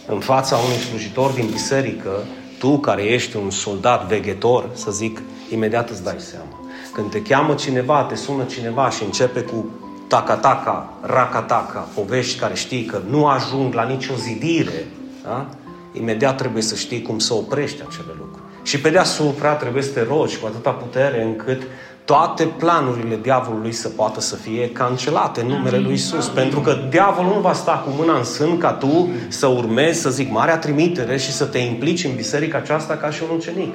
în 0.07 0.21
fața 0.21 0.57
unui 0.57 0.77
slujitor 0.77 1.31
din 1.31 1.49
biserică, 1.51 2.11
tu 2.59 2.79
care 2.79 3.03
ești 3.03 3.37
un 3.37 3.51
soldat 3.51 4.07
veghetor, 4.07 4.69
să 4.73 4.91
zic, 4.91 5.23
imediat 5.51 5.91
îți 5.91 6.03
dai 6.03 6.17
seama. 6.19 6.61
Când 6.93 7.11
te 7.11 7.23
cheamă 7.23 7.55
cineva, 7.55 8.03
te 8.03 8.15
sună 8.15 8.45
cineva 8.45 8.91
și 8.91 9.05
începe 9.05 9.41
cu 9.41 9.65
taca-taca, 10.09 10.93
raca-taca, 11.01 11.89
povești 11.95 12.39
care 12.39 12.55
știi 12.55 12.85
că 12.85 13.01
nu 13.09 13.27
ajung 13.27 13.75
la 13.75 13.85
nicio 13.85 14.15
zidire, 14.15 14.87
da? 15.25 15.47
imediat 15.93 16.37
trebuie 16.37 16.63
să 16.63 16.75
știi 16.75 17.03
cum 17.03 17.19
să 17.19 17.35
oprești 17.35 17.83
acele 17.89 18.13
lucruri. 18.19 18.45
Și 18.63 18.81
pe 18.81 18.91
deasupra 18.91 19.53
trebuie 19.53 19.83
să 19.83 19.91
te 19.91 20.03
rogi 20.09 20.39
cu 20.39 20.47
atâta 20.47 20.71
putere 20.71 21.23
încât 21.23 21.63
toate 22.05 22.45
planurile 22.45 23.19
diavolului 23.23 23.73
să 23.73 23.89
poată 23.89 24.21
să 24.21 24.37
fie 24.37 24.71
cancelate 24.71 25.41
în 25.41 25.47
numele 25.47 25.79
lui 25.79 25.93
Isus. 25.93 26.29
Pentru 26.29 26.61
că 26.61 26.77
diavolul 26.91 27.33
nu 27.35 27.41
va 27.41 27.53
sta 27.53 27.73
cu 27.73 27.91
mâna 27.99 28.17
în 28.17 28.25
sân 28.25 28.59
ca 28.59 28.73
tu 28.73 29.09
să 29.29 29.47
urmezi, 29.47 30.01
să 30.01 30.11
zic, 30.11 30.31
marea 30.31 30.59
trimitere 30.59 31.17
și 31.17 31.33
să 31.33 31.45
te 31.45 31.59
implici 31.59 32.05
în 32.05 32.15
biserica 32.15 32.59
aceasta 32.59 32.95
ca 32.95 33.11
și 33.11 33.23
un 33.31 33.37
ucenic. 33.37 33.73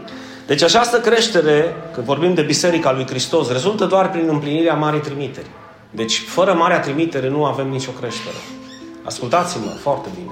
Deci 0.48 0.64
această 0.64 1.00
creștere, 1.00 1.76
când 1.94 2.06
vorbim 2.06 2.34
de 2.34 2.42
Biserica 2.42 2.92
lui 2.92 3.08
Hristos, 3.08 3.52
rezultă 3.52 3.86
doar 3.86 4.10
prin 4.10 4.28
împlinirea 4.30 4.74
Marii 4.74 5.00
Trimiteri. 5.00 5.48
Deci, 5.92 6.20
fără 6.20 6.54
Marea 6.54 6.80
Trimitere 6.80 7.30
nu 7.30 7.46
avem 7.46 7.68
nicio 7.68 7.92
creștere. 7.92 8.36
Ascultați-mă 9.04 9.70
foarte 9.82 10.10
bine. 10.16 10.32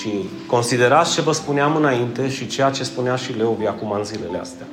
Și 0.00 0.28
considerați 0.46 1.14
ce 1.14 1.20
vă 1.20 1.32
spuneam 1.32 1.76
înainte 1.76 2.30
și 2.30 2.46
ceea 2.46 2.70
ce 2.70 2.84
spunea 2.84 3.16
și 3.16 3.36
Leovi 3.36 3.66
acum 3.66 3.90
în 3.90 4.04
zilele 4.04 4.38
astea. 4.38 4.66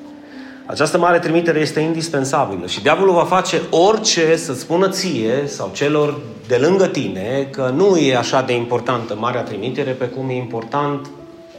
Această 0.65 0.97
mare 0.97 1.19
trimitere 1.19 1.59
este 1.59 1.79
indispensabilă 1.79 2.67
și 2.67 2.81
diavolul 2.81 3.13
va 3.13 3.23
face 3.23 3.61
orice 3.69 4.35
să 4.35 4.53
spună 4.53 4.89
ție 4.89 5.43
sau 5.45 5.71
celor 5.73 6.19
de 6.47 6.55
lângă 6.55 6.87
tine 6.87 7.47
că 7.51 7.71
nu 7.75 7.97
e 7.97 8.15
așa 8.15 8.41
de 8.41 8.53
importantă 8.53 9.15
marea 9.19 9.41
trimitere 9.41 9.91
pe 9.91 10.05
cum 10.05 10.29
e 10.29 10.35
important, 10.35 11.09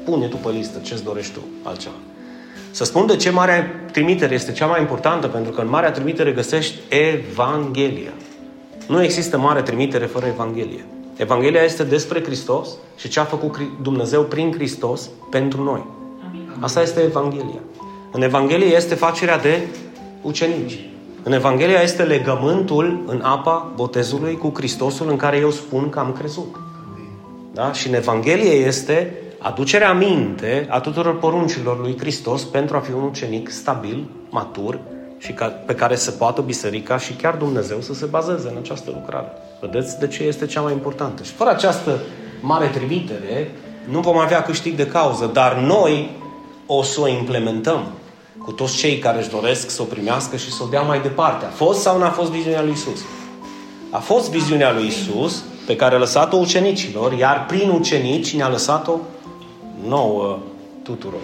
pune 0.04 0.26
tu 0.26 0.36
pe 0.36 0.48
listă 0.50 0.78
ce-ți 0.82 1.04
dorești 1.04 1.32
tu 1.32 1.40
altceva. 1.62 1.94
Să 2.70 2.84
spun 2.84 3.06
de 3.06 3.16
ce 3.16 3.30
Marea 3.30 3.84
Trimitere 3.92 4.34
este 4.34 4.52
cea 4.52 4.66
mai 4.66 4.80
importantă, 4.80 5.26
pentru 5.26 5.52
că 5.52 5.60
în 5.60 5.68
Marea 5.68 5.90
Trimitere 5.90 6.32
găsești 6.32 6.74
Evanghelia. 6.88 8.12
Nu 8.92 9.02
există 9.02 9.38
Mare 9.38 9.62
Trimitere 9.62 10.06
fără 10.06 10.26
Evanghelie. 10.26 10.84
Evanghelia 11.16 11.62
este 11.62 11.84
despre 11.84 12.22
Hristos 12.22 12.68
și 12.96 13.08
ce 13.08 13.20
a 13.20 13.24
făcut 13.24 13.56
Dumnezeu 13.82 14.22
prin 14.22 14.52
Hristos 14.52 15.10
pentru 15.30 15.62
noi. 15.62 15.84
Asta 16.60 16.82
este 16.82 17.00
Evanghelia. 17.00 17.60
În 18.10 18.22
Evanghelie 18.22 18.74
este 18.74 18.94
facerea 18.94 19.38
de 19.38 19.60
ucenici. 20.22 20.90
În 21.22 21.32
Evanghelia 21.32 21.80
este 21.80 22.02
legământul 22.02 23.02
în 23.06 23.20
apa 23.20 23.72
botezului 23.74 24.36
cu 24.36 24.52
Hristosul 24.54 25.10
în 25.10 25.16
care 25.16 25.36
eu 25.36 25.50
spun 25.50 25.88
că 25.88 25.98
am 25.98 26.12
crezut. 26.12 26.56
Da? 27.52 27.72
Și 27.72 27.88
în 27.88 27.94
Evanghelie 27.94 28.52
este 28.52 29.14
aducerea 29.38 29.92
minte 29.92 30.66
a 30.70 30.80
tuturor 30.80 31.18
poruncilor 31.18 31.80
lui 31.80 31.98
Hristos 31.98 32.44
pentru 32.44 32.76
a 32.76 32.80
fi 32.80 32.92
un 32.92 33.02
ucenic 33.02 33.50
stabil, 33.50 34.08
matur 34.30 34.78
și 35.22 35.32
ca, 35.32 35.46
pe 35.46 35.74
care 35.74 35.96
să 35.96 36.10
poată 36.10 36.40
biserica 36.40 36.98
și 36.98 37.12
chiar 37.12 37.34
Dumnezeu 37.34 37.80
să 37.80 37.94
se 37.94 38.04
bazeze 38.04 38.48
în 38.48 38.56
această 38.60 38.90
lucrare. 38.94 39.32
Vedeți 39.60 39.98
de 39.98 40.06
ce 40.06 40.22
este 40.22 40.46
cea 40.46 40.60
mai 40.60 40.72
importantă. 40.72 41.22
Și 41.22 41.32
fără 41.32 41.50
această 41.50 42.00
mare 42.40 42.66
trimitere, 42.66 43.50
nu 43.88 44.00
vom 44.00 44.18
avea 44.18 44.42
câștig 44.42 44.74
de 44.74 44.86
cauză, 44.86 45.30
dar 45.32 45.56
noi 45.56 46.10
o 46.66 46.82
să 46.82 47.00
o 47.00 47.08
implementăm 47.08 47.86
cu 48.38 48.52
toți 48.52 48.76
cei 48.76 48.98
care 48.98 49.18
își 49.18 49.30
doresc 49.30 49.70
să 49.70 49.82
o 49.82 49.84
primească 49.84 50.36
și 50.36 50.52
să 50.52 50.62
o 50.62 50.66
dea 50.66 50.82
mai 50.82 51.00
departe. 51.00 51.44
A 51.44 51.48
fost 51.48 51.80
sau 51.80 51.98
nu 51.98 52.04
a 52.04 52.08
fost 52.08 52.30
viziunea 52.30 52.62
lui 52.62 52.72
Isus? 52.72 53.00
A 53.90 53.98
fost 53.98 54.30
viziunea 54.30 54.72
lui 54.72 54.86
Isus 54.86 55.44
pe 55.66 55.76
care 55.76 55.94
a 55.94 55.98
lăsat-o 55.98 56.36
ucenicilor, 56.36 57.12
iar 57.12 57.46
prin 57.46 57.70
ucenici 57.70 58.34
ne-a 58.34 58.48
lăsat-o 58.48 58.96
nouă 59.86 60.38
tuturor. 60.82 61.20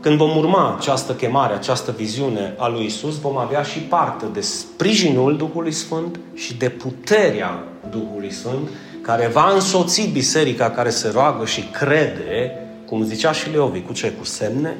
Când 0.00 0.16
vom 0.16 0.36
urma 0.36 0.76
această 0.78 1.12
chemare, 1.12 1.54
această 1.54 1.94
viziune 1.96 2.54
a 2.58 2.68
lui 2.68 2.84
Isus, 2.84 3.18
vom 3.18 3.36
avea 3.36 3.62
și 3.62 3.78
parte 3.78 4.26
de 4.32 4.40
sprijinul 4.40 5.36
Duhului 5.36 5.72
Sfânt 5.72 6.20
și 6.34 6.56
de 6.56 6.68
puterea 6.68 7.64
Duhului 7.90 8.32
Sfânt, 8.32 8.68
care 9.02 9.26
va 9.26 9.52
însoți 9.52 10.08
biserica 10.12 10.70
care 10.70 10.90
se 10.90 11.10
roagă 11.10 11.44
și 11.44 11.62
crede, 11.62 12.58
cum 12.86 13.02
zicea 13.02 13.32
și 13.32 13.50
Leovi, 13.50 13.80
cu 13.80 13.92
ce? 13.92 14.12
Cu 14.12 14.24
semne, 14.24 14.76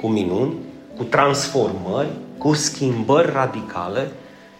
cu 0.00 0.06
minuni, 0.06 0.54
cu 0.96 1.02
transformări, 1.02 2.08
cu 2.38 2.54
schimbări 2.54 3.32
radicale, 3.32 4.10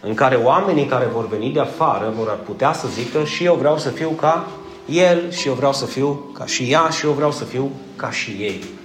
în 0.01 0.15
care 0.15 0.37
oamenii 0.37 0.87
care 0.87 1.09
vor 1.13 1.29
veni 1.29 1.53
de 1.53 1.61
afară 1.61 2.13
vor 2.17 2.39
putea 2.45 2.73
să 2.73 2.87
zică 2.89 3.25
și 3.25 3.45
eu 3.45 3.55
vreau 3.55 3.79
să 3.79 3.89
fiu 3.89 4.09
ca 4.09 4.49
el 4.91 5.31
și 5.31 5.49
eu 5.49 5.55
vreau 5.55 5.73
să 5.73 5.85
fiu 5.85 6.31
ca 6.33 6.47
și 6.47 6.63
ea 6.71 6.89
și 6.89 7.07
eu 7.07 7.13
vreau 7.13 7.33
să 7.33 7.45
fiu 7.45 7.71
ca 7.97 8.11
și 8.11 8.31
ei. 8.31 8.78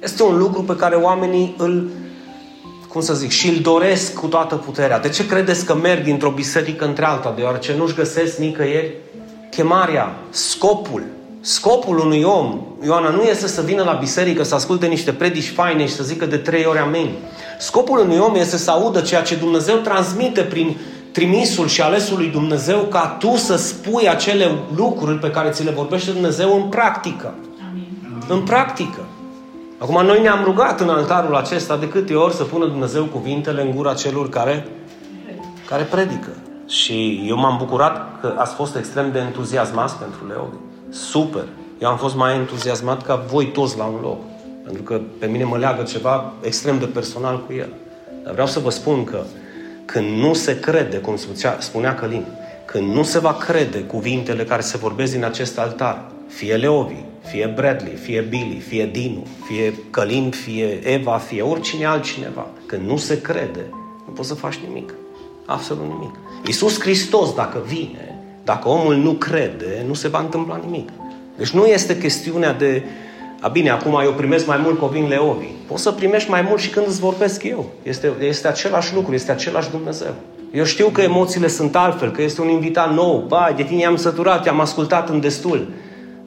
Este 0.00 0.22
un 0.22 0.38
lucru 0.38 0.62
pe 0.62 0.76
care 0.76 0.94
oamenii 0.94 1.54
îl, 1.58 1.90
cum 2.88 3.00
să 3.00 3.14
zic, 3.14 3.30
și 3.30 3.48
îl 3.48 3.58
doresc 3.58 4.14
cu 4.14 4.26
toată 4.26 4.54
puterea. 4.54 5.00
De 5.00 5.08
ce 5.08 5.26
credeți 5.26 5.64
că 5.64 5.74
merg 5.74 6.04
dintr-o 6.04 6.30
biserică 6.30 6.84
între 6.84 7.04
alta? 7.04 7.32
Deoarece 7.36 7.74
nu-și 7.76 7.94
găsesc 7.94 8.38
nicăieri 8.38 8.94
chemarea, 9.50 10.14
scopul. 10.30 11.02
Scopul 11.40 11.98
unui 11.98 12.22
om, 12.22 12.60
Ioana, 12.84 13.08
nu 13.08 13.22
este 13.22 13.46
să 13.46 13.62
vină 13.62 13.82
la 13.82 13.92
biserică, 13.92 14.42
să 14.42 14.54
asculte 14.54 14.86
niște 14.86 15.12
predici 15.12 15.48
faine 15.48 15.86
și 15.86 15.94
să 15.94 16.02
zică 16.02 16.26
de 16.26 16.36
trei 16.36 16.64
ori 16.64 16.78
amen. 16.78 17.08
Scopul 17.58 17.98
unui 17.98 18.18
om 18.18 18.34
este 18.34 18.56
să 18.56 18.70
audă 18.70 19.00
ceea 19.00 19.22
ce 19.22 19.34
Dumnezeu 19.34 19.76
transmite 19.76 20.40
prin 20.40 20.76
trimisul 21.12 21.68
și 21.68 21.80
alesul 21.80 22.16
lui 22.16 22.28
Dumnezeu 22.28 22.78
ca 22.78 23.16
tu 23.18 23.36
să 23.36 23.56
spui 23.56 24.08
acele 24.08 24.58
lucruri 24.76 25.18
pe 25.18 25.30
care 25.30 25.50
ți 25.50 25.64
le 25.64 25.70
vorbește 25.70 26.10
Dumnezeu 26.10 26.62
în 26.62 26.68
practică. 26.68 27.34
Amin. 27.70 27.86
În 28.28 28.40
practică. 28.40 29.00
Acum, 29.82 30.04
noi 30.04 30.20
ne-am 30.20 30.44
rugat 30.44 30.80
în 30.80 30.88
altarul 30.88 31.36
acesta 31.36 31.76
de 31.76 31.88
câte 31.88 32.14
ori 32.14 32.34
să 32.34 32.44
pună 32.44 32.66
Dumnezeu 32.66 33.04
cuvintele 33.04 33.62
în 33.62 33.70
gura 33.70 33.94
celor 33.94 34.28
care, 34.28 34.66
care 35.68 35.82
predică. 35.82 36.28
Și 36.66 37.24
eu 37.28 37.36
m-am 37.36 37.56
bucurat 37.58 38.20
că 38.20 38.34
ați 38.38 38.54
fost 38.54 38.76
extrem 38.76 39.12
de 39.12 39.18
entuziasmați 39.18 39.94
pentru 39.94 40.26
Leovi. 40.26 40.56
Super! 40.90 41.44
Eu 41.78 41.88
am 41.88 41.96
fost 41.96 42.14
mai 42.16 42.36
entuziasmat 42.36 43.02
ca 43.06 43.24
voi 43.30 43.46
toți 43.46 43.78
la 43.78 43.84
un 43.84 43.98
loc. 44.02 44.18
Pentru 44.64 44.82
că 44.82 45.00
pe 45.18 45.26
mine 45.26 45.44
mă 45.44 45.56
leagă 45.56 45.82
ceva 45.82 46.32
extrem 46.40 46.78
de 46.78 46.86
personal 46.86 47.44
cu 47.46 47.52
el. 47.52 47.72
Dar 48.22 48.32
vreau 48.32 48.46
să 48.46 48.58
vă 48.58 48.70
spun 48.70 49.04
că 49.04 49.22
când 49.84 50.06
nu 50.18 50.34
se 50.34 50.60
crede, 50.60 50.96
cum 50.96 51.16
spunea 51.58 51.94
Călin, 51.94 52.24
când 52.64 52.94
nu 52.94 53.02
se 53.02 53.18
va 53.18 53.34
crede 53.34 53.78
cuvintele 53.78 54.44
care 54.44 54.60
se 54.60 54.76
vorbesc 54.76 55.12
din 55.12 55.24
acest 55.24 55.58
altar, 55.58 56.04
fie 56.28 56.56
Leovi, 56.56 57.04
fie 57.30 57.52
Bradley, 57.54 57.94
fie 57.94 58.20
Billy, 58.20 58.58
fie 58.68 58.86
Dinu, 58.92 59.26
fie 59.44 59.74
Călin, 59.90 60.30
fie 60.30 60.88
Eva, 60.88 61.16
fie 61.16 61.42
oricine 61.42 61.84
altcineva, 61.84 62.46
când 62.66 62.88
nu 62.88 62.96
se 62.96 63.20
crede, 63.20 63.64
nu 64.06 64.12
poți 64.14 64.28
să 64.28 64.34
faci 64.34 64.60
nimic. 64.66 64.94
Absolut 65.46 65.84
nimic. 65.84 66.14
Iisus 66.46 66.80
Hristos, 66.80 67.34
dacă 67.34 67.62
vine, 67.66 68.18
dacă 68.44 68.68
omul 68.68 68.94
nu 68.94 69.12
crede, 69.12 69.84
nu 69.86 69.94
se 69.94 70.08
va 70.08 70.18
întâmpla 70.18 70.60
nimic. 70.64 70.88
Deci 71.36 71.50
nu 71.50 71.64
este 71.64 71.98
chestiunea 71.98 72.52
de 72.52 72.82
A 73.40 73.48
bine, 73.48 73.70
acum 73.70 74.00
eu 74.04 74.12
primesc 74.12 74.46
mai 74.46 74.56
mult 74.62 74.78
copii 74.78 75.08
Leovi. 75.08 75.46
Poți 75.66 75.82
să 75.82 75.90
primești 75.90 76.30
mai 76.30 76.42
mult 76.42 76.60
și 76.60 76.70
când 76.70 76.86
îți 76.86 77.00
vorbesc 77.00 77.42
eu. 77.42 77.70
Este, 77.82 78.12
este 78.20 78.48
același 78.48 78.94
lucru, 78.94 79.14
este 79.14 79.32
același 79.32 79.70
Dumnezeu. 79.70 80.14
Eu 80.52 80.64
știu 80.64 80.88
că 80.88 81.00
emoțiile 81.00 81.48
sunt 81.48 81.76
altfel, 81.76 82.10
că 82.10 82.22
este 82.22 82.40
un 82.40 82.48
invitat 82.48 82.94
nou. 82.94 83.24
Ba, 83.28 83.52
de 83.56 83.62
tine 83.62 83.84
am 83.84 83.96
săturat, 83.96 84.46
am 84.46 84.60
ascultat 84.60 85.08
în 85.08 85.20
destul. 85.20 85.68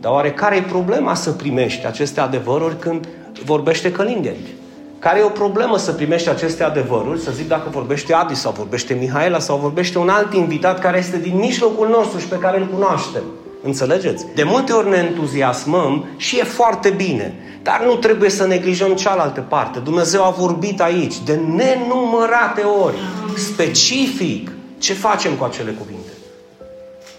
Dar 0.03 0.11
oare 0.11 0.31
care 0.31 0.55
e 0.55 0.61
problema 0.61 1.13
să 1.13 1.31
primești 1.31 1.85
aceste 1.85 2.19
adevăruri 2.19 2.79
când 2.79 3.07
vorbește 3.45 3.91
Călingeri? 3.91 4.53
Care 4.99 5.19
e 5.19 5.23
o 5.23 5.29
problemă 5.29 5.77
să 5.77 5.91
primești 5.91 6.29
aceste 6.29 6.63
adevăruri, 6.63 7.19
să 7.19 7.31
zic 7.31 7.47
dacă 7.47 7.69
vorbește 7.71 8.13
Adi 8.13 8.35
sau 8.35 8.51
vorbește 8.51 8.93
Mihaela 8.93 9.39
sau 9.39 9.57
vorbește 9.57 9.97
un 9.97 10.09
alt 10.09 10.33
invitat 10.33 10.79
care 10.79 10.97
este 10.97 11.17
din 11.17 11.35
mijlocul 11.35 11.87
nostru 11.87 12.19
și 12.19 12.27
pe 12.27 12.37
care 12.37 12.59
îl 12.59 12.67
cunoaștem. 12.67 13.21
Înțelegeți? 13.63 14.25
De 14.35 14.43
multe 14.43 14.71
ori 14.71 14.89
ne 14.89 14.97
entuziasmăm 14.97 16.05
și 16.17 16.39
e 16.39 16.43
foarte 16.43 16.89
bine, 16.89 17.33
dar 17.61 17.83
nu 17.85 17.95
trebuie 17.95 18.29
să 18.29 18.47
neglijăm 18.47 18.95
cealaltă 18.95 19.45
parte. 19.47 19.79
Dumnezeu 19.79 20.23
a 20.23 20.29
vorbit 20.29 20.81
aici 20.81 21.15
de 21.25 21.33
nenumărate 21.33 22.61
ori, 22.61 22.95
specific, 23.35 24.51
ce 24.77 24.93
facem 24.93 25.33
cu 25.33 25.43
acele 25.43 25.71
cuvinte. 25.71 26.11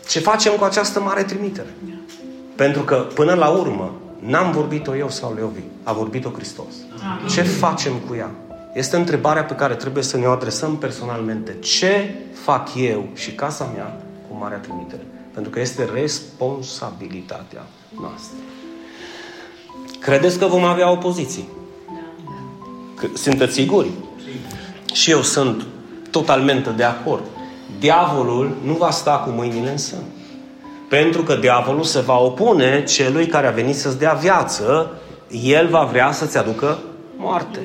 Ce 0.08 0.20
facem 0.20 0.52
cu 0.52 0.64
această 0.64 1.00
mare 1.00 1.22
trimitere. 1.22 1.68
Pentru 2.56 2.82
că, 2.82 3.06
până 3.14 3.34
la 3.34 3.48
urmă, 3.48 3.92
N-am 4.26 4.52
vorbit-o 4.52 4.96
eu 4.96 5.10
sau 5.10 5.34
Leovi, 5.34 5.62
a 5.82 5.92
vorbit-o 5.92 6.30
Hristos. 6.30 6.74
Amin. 7.12 7.28
Ce 7.28 7.42
facem 7.42 7.92
cu 8.08 8.14
ea? 8.14 8.30
Este 8.74 8.96
întrebarea 8.96 9.44
pe 9.44 9.54
care 9.54 9.74
trebuie 9.74 10.02
să 10.02 10.16
ne 10.16 10.26
o 10.26 10.30
adresăm 10.30 10.76
personalmente. 10.76 11.56
Ce 11.60 12.14
fac 12.32 12.68
eu 12.76 13.08
și 13.14 13.32
casa 13.32 13.70
mea 13.74 14.00
cu 14.28 14.36
Marea 14.40 14.58
Trimitere? 14.58 15.06
Pentru 15.32 15.50
că 15.50 15.60
este 15.60 15.88
responsabilitatea 15.94 17.66
noastră. 18.00 18.36
Credeți 20.00 20.38
că 20.38 20.46
vom 20.46 20.64
avea 20.64 20.90
opoziții? 20.90 21.48
Da. 21.86 23.08
Sunteți 23.14 23.52
siguri? 23.52 23.90
Și 24.92 25.10
eu 25.10 25.22
sunt 25.22 25.66
totalmente 26.10 26.70
de 26.70 26.84
acord. 26.84 27.24
Diavolul 27.78 28.56
nu 28.62 28.72
va 28.72 28.90
sta 28.90 29.16
cu 29.16 29.30
mâinile 29.30 29.70
în 29.70 29.78
sân. 29.78 30.02
Pentru 31.00 31.22
că 31.22 31.34
diavolul 31.34 31.82
se 31.82 32.00
va 32.00 32.18
opune 32.18 32.84
celui 32.84 33.26
care 33.26 33.46
a 33.46 33.50
venit 33.50 33.76
să-ți 33.76 33.98
dea 33.98 34.12
viață, 34.12 34.90
el 35.42 35.68
va 35.68 35.88
vrea 35.90 36.12
să-ți 36.12 36.38
aducă 36.38 36.78
moarte. 37.16 37.58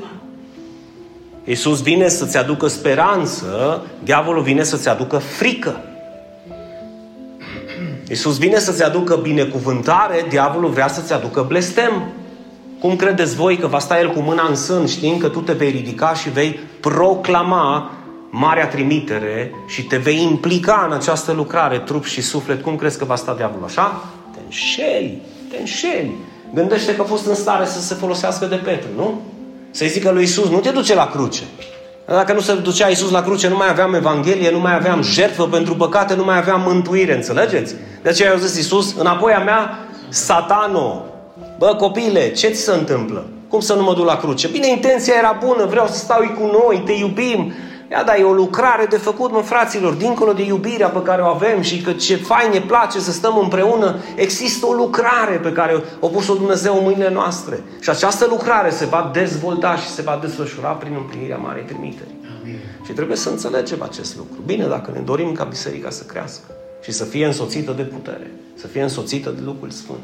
Iisus 1.43 1.81
vine 1.81 2.07
să-ți 2.07 2.37
aducă 2.37 2.67
speranță, 2.67 3.81
diavolul 4.03 4.43
vine 4.43 4.63
să-ți 4.63 4.89
aducă 4.89 5.17
frică. 5.17 5.81
Iisus 8.09 8.37
vine 8.37 8.59
să-ți 8.59 8.83
aducă 8.83 9.15
binecuvântare, 9.15 10.25
diavolul 10.29 10.69
vrea 10.69 10.87
să-ți 10.87 11.13
aducă 11.13 11.45
blestem. 11.47 12.11
Cum 12.79 12.95
credeți 12.95 13.35
voi 13.35 13.57
că 13.57 13.67
va 13.67 13.79
sta 13.79 13.99
el 13.99 14.11
cu 14.11 14.19
mâna 14.19 14.47
în 14.47 14.55
sân 14.55 14.85
știind 14.85 15.21
că 15.21 15.27
tu 15.27 15.39
te 15.39 15.53
vei 15.53 15.69
ridica 15.69 16.13
și 16.13 16.29
vei 16.29 16.59
proclama 16.79 17.91
marea 18.29 18.67
trimitere 18.67 19.51
și 19.67 19.83
te 19.83 19.97
vei 19.97 20.21
implica 20.21 20.85
în 20.89 20.95
această 20.95 21.31
lucrare, 21.31 21.77
trup 21.77 22.05
și 22.05 22.21
suflet, 22.21 22.61
cum 22.61 22.75
crezi 22.75 22.97
că 22.97 23.05
va 23.05 23.15
sta 23.15 23.33
diavolul? 23.33 23.65
Așa? 23.65 24.03
Te 24.33 24.39
înșeli, 24.45 25.21
te 25.49 25.57
înșeli. 25.59 26.11
Gândește 26.53 26.95
că 26.95 27.01
a 27.01 27.05
fost 27.05 27.25
în 27.25 27.35
stare 27.35 27.65
să 27.65 27.81
se 27.81 27.93
folosească 27.93 28.45
de 28.45 28.55
Petru, 28.55 28.87
nu? 28.95 29.21
Să-i 29.71 29.87
zică 29.87 30.11
lui 30.11 30.23
Isus, 30.23 30.49
nu 30.49 30.59
te 30.59 30.69
duce 30.69 30.95
la 30.95 31.07
cruce. 31.07 31.43
Dacă 32.05 32.33
nu 32.33 32.39
se 32.39 32.55
ducea 32.55 32.87
Isus 32.87 33.11
la 33.11 33.21
cruce, 33.21 33.47
nu 33.47 33.55
mai 33.55 33.69
aveam 33.69 33.93
Evanghelie, 33.93 34.51
nu 34.51 34.59
mai 34.59 34.75
aveam 34.75 35.01
jertfă 35.01 35.43
pentru 35.43 35.75
păcate, 35.75 36.15
nu 36.15 36.23
mai 36.23 36.37
aveam 36.37 36.61
mântuire, 36.61 37.15
înțelegeți? 37.15 37.75
De 38.01 38.09
aceea 38.09 38.31
au 38.31 38.37
zis 38.37 38.57
Isus, 38.57 38.95
înapoi 38.97 39.33
a 39.33 39.39
mea, 39.39 39.79
satano, 40.09 41.05
bă 41.57 41.75
copile, 41.77 42.31
ce 42.31 42.47
ți 42.47 42.61
se 42.61 42.71
întâmplă? 42.71 43.27
Cum 43.47 43.59
să 43.59 43.73
nu 43.73 43.83
mă 43.83 43.93
duc 43.93 44.05
la 44.05 44.17
cruce? 44.17 44.47
Bine, 44.47 44.69
intenția 44.69 45.13
era 45.17 45.37
bună, 45.45 45.65
vreau 45.65 45.87
să 45.87 45.97
stau 45.97 46.19
cu 46.39 46.45
noi, 46.45 46.81
te 46.85 46.91
iubim, 46.91 47.53
Ia, 47.91 48.03
dar 48.03 48.19
e 48.19 48.23
o 48.23 48.33
lucrare 48.33 48.85
de 48.85 48.97
făcut, 48.97 49.31
mă, 49.31 49.41
fraților, 49.41 49.93
dincolo 49.93 50.33
de 50.33 50.43
iubirea 50.43 50.87
pe 50.87 51.01
care 51.01 51.21
o 51.21 51.25
avem 51.25 51.61
și 51.61 51.81
că 51.81 51.91
ce 51.91 52.15
fain 52.15 52.49
ne 52.51 52.59
place 52.59 52.99
să 52.99 53.11
stăm 53.11 53.37
împreună, 53.37 53.95
există 54.15 54.65
o 54.65 54.73
lucrare 54.73 55.35
pe 55.35 55.51
care 55.51 55.83
o 55.99 56.07
pus-o 56.07 56.33
Dumnezeu 56.33 56.77
în 56.77 56.83
mâinile 56.83 57.09
noastre. 57.09 57.63
Și 57.79 57.89
această 57.89 58.25
lucrare 58.29 58.69
se 58.69 58.85
va 58.85 59.09
dezvolta 59.13 59.75
și 59.75 59.87
se 59.87 60.01
va 60.01 60.19
desfășura 60.21 60.69
prin 60.69 60.93
împlinirea 60.97 61.37
Marei 61.37 61.63
Trimiteri. 61.63 62.15
Amin. 62.41 62.59
Și 62.85 62.91
trebuie 62.91 63.17
să 63.17 63.29
înțelegem 63.29 63.81
acest 63.81 64.17
lucru. 64.17 64.37
Bine, 64.45 64.67
dacă 64.67 64.91
ne 64.93 64.99
dorim 64.99 65.31
ca 65.31 65.43
biserica 65.43 65.89
să 65.89 66.03
crească 66.03 66.43
și 66.83 66.91
să 66.91 67.03
fie 67.03 67.25
însoțită 67.25 67.71
de 67.71 67.83
putere, 67.83 68.31
să 68.55 68.67
fie 68.67 68.81
însoțită 68.81 69.29
de 69.29 69.41
lucrul 69.43 69.69
Sfânt. 69.69 69.99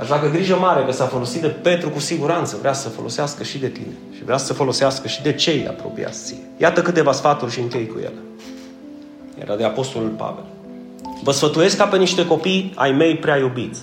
Așa 0.00 0.18
că 0.18 0.28
grijă 0.28 0.56
mare 0.56 0.84
că 0.84 0.92
s-a 0.92 1.04
folosit 1.04 1.40
de 1.40 1.48
Petru 1.48 1.90
cu 1.90 1.98
siguranță, 1.98 2.56
vrea 2.60 2.72
să 2.72 2.88
folosească 2.88 3.42
și 3.42 3.58
de 3.58 3.68
tine. 3.68 3.92
Și 4.16 4.24
vrea 4.24 4.36
să 4.36 4.52
folosească 4.52 5.08
și 5.08 5.22
de 5.22 5.32
cei 5.32 5.66
apropiați 5.68 6.24
ție. 6.24 6.50
Iată 6.56 6.82
câteva 6.82 7.12
sfaturi 7.12 7.52
și 7.52 7.60
închei 7.60 7.86
cu 7.86 7.98
ele. 7.98 8.22
Era 9.38 9.56
de 9.56 9.64
Apostolul 9.64 10.08
Pavel. 10.08 10.44
Vă 11.22 11.32
sfătuiesc 11.32 11.76
ca 11.76 11.84
pe 11.84 11.96
niște 11.96 12.26
copii 12.26 12.72
ai 12.74 12.92
mei 12.92 13.16
prea 13.16 13.36
iubiți. 13.36 13.80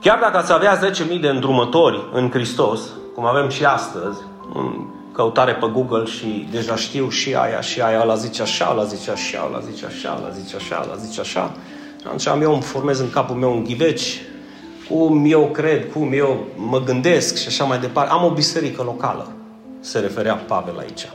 Chiar 0.00 0.18
dacă 0.18 0.36
ați 0.36 0.52
avea 0.52 0.78
10.000 0.90 1.20
de 1.20 1.28
îndrumători 1.28 2.00
în 2.12 2.30
Hristos, 2.30 2.80
cum 3.14 3.24
avem 3.26 3.48
și 3.48 3.64
astăzi, 3.64 4.18
în 4.54 4.86
căutare 5.12 5.54
pe 5.54 5.66
Google 5.72 6.04
și 6.04 6.48
deja 6.50 6.76
știu 6.76 7.08
și 7.08 7.34
aia, 7.34 7.60
și 7.60 7.80
aia, 7.80 8.00
ăla 8.02 8.14
zice 8.14 8.42
așa, 8.42 8.68
ăla 8.72 8.84
zice 8.84 9.10
așa, 9.10 9.46
ăla 9.48 9.60
zice 9.60 9.86
așa, 9.86 10.18
ăla 10.20 10.30
zice 10.30 10.56
așa, 10.56 10.82
ăla 10.84 10.96
zice 10.96 11.20
așa, 11.20 11.52
atunci 12.04 12.26
am 12.26 12.42
eu 12.42 12.52
îmi 12.52 12.62
formez 12.62 12.98
în 12.98 13.10
capul 13.10 13.36
meu 13.36 13.52
un 13.52 13.64
ghiveci 13.64 14.20
cum 14.90 15.24
eu 15.26 15.46
cred, 15.46 15.92
cum 15.92 16.12
eu 16.12 16.44
mă 16.56 16.80
gândesc 16.80 17.36
și 17.36 17.48
așa 17.48 17.64
mai 17.64 17.78
departe. 17.78 18.12
Am 18.12 18.24
o 18.24 18.30
biserică 18.30 18.82
locală, 18.82 19.28
se 19.80 19.98
referea 19.98 20.34
Pavel 20.34 20.78
aici. 20.78 21.08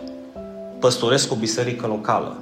Păstoresc 0.80 1.32
o 1.32 1.36
biserică 1.36 1.88
locală. 1.88 2.38